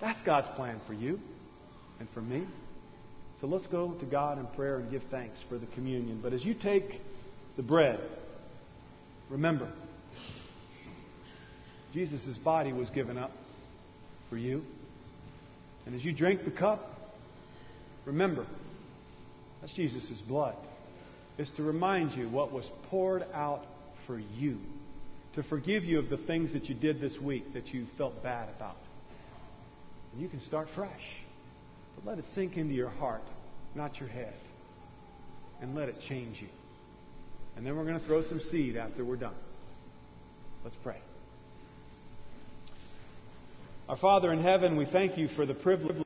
That's 0.00 0.20
God's 0.22 0.48
plan 0.56 0.80
for 0.86 0.92
you 0.92 1.20
and 1.98 2.08
for 2.14 2.20
me. 2.20 2.46
So 3.40 3.46
let's 3.48 3.66
go 3.66 3.92
to 3.92 4.06
God 4.06 4.38
in 4.38 4.46
prayer 4.46 4.78
and 4.78 4.90
give 4.90 5.02
thanks 5.10 5.38
for 5.48 5.58
the 5.58 5.66
communion. 5.66 6.20
But 6.22 6.32
as 6.32 6.44
you 6.44 6.54
take 6.54 7.00
the 7.56 7.62
bread. 7.62 8.00
Remember, 9.30 9.70
Jesus' 11.92 12.36
body 12.38 12.72
was 12.72 12.90
given 12.90 13.16
up 13.16 13.32
for 14.28 14.36
you. 14.36 14.64
And 15.86 15.94
as 15.94 16.04
you 16.04 16.12
drink 16.12 16.44
the 16.44 16.50
cup, 16.50 17.14
remember, 18.04 18.46
that's 19.60 19.72
Jesus' 19.72 20.20
blood. 20.20 20.56
is 21.38 21.50
to 21.56 21.62
remind 21.62 22.12
you 22.12 22.28
what 22.28 22.52
was 22.52 22.68
poured 22.90 23.24
out 23.32 23.64
for 24.06 24.18
you, 24.18 24.58
to 25.34 25.42
forgive 25.42 25.84
you 25.84 25.98
of 25.98 26.08
the 26.08 26.16
things 26.16 26.52
that 26.52 26.68
you 26.68 26.74
did 26.74 27.00
this 27.00 27.18
week 27.20 27.52
that 27.54 27.72
you 27.72 27.86
felt 27.96 28.22
bad 28.22 28.48
about. 28.56 28.76
And 30.12 30.22
you 30.22 30.28
can 30.28 30.40
start 30.40 30.68
fresh. 30.74 30.90
But 31.94 32.06
let 32.10 32.18
it 32.18 32.24
sink 32.34 32.56
into 32.56 32.74
your 32.74 32.90
heart, 32.90 33.24
not 33.74 33.98
your 33.98 34.08
head. 34.08 34.34
And 35.60 35.74
let 35.74 35.88
it 35.88 36.00
change 36.00 36.40
you. 36.40 36.48
And 37.56 37.64
then 37.64 37.76
we're 37.76 37.84
going 37.84 37.98
to 37.98 38.04
throw 38.04 38.22
some 38.22 38.40
seed 38.40 38.76
after 38.76 39.04
we're 39.04 39.16
done. 39.16 39.34
Let's 40.64 40.76
pray. 40.82 40.98
Our 43.88 43.96
Father 43.96 44.32
in 44.32 44.40
heaven, 44.40 44.76
we 44.76 44.84
thank 44.84 45.16
you 45.16 45.28
for 45.28 45.46
the 45.46 45.54
privilege. 45.54 45.94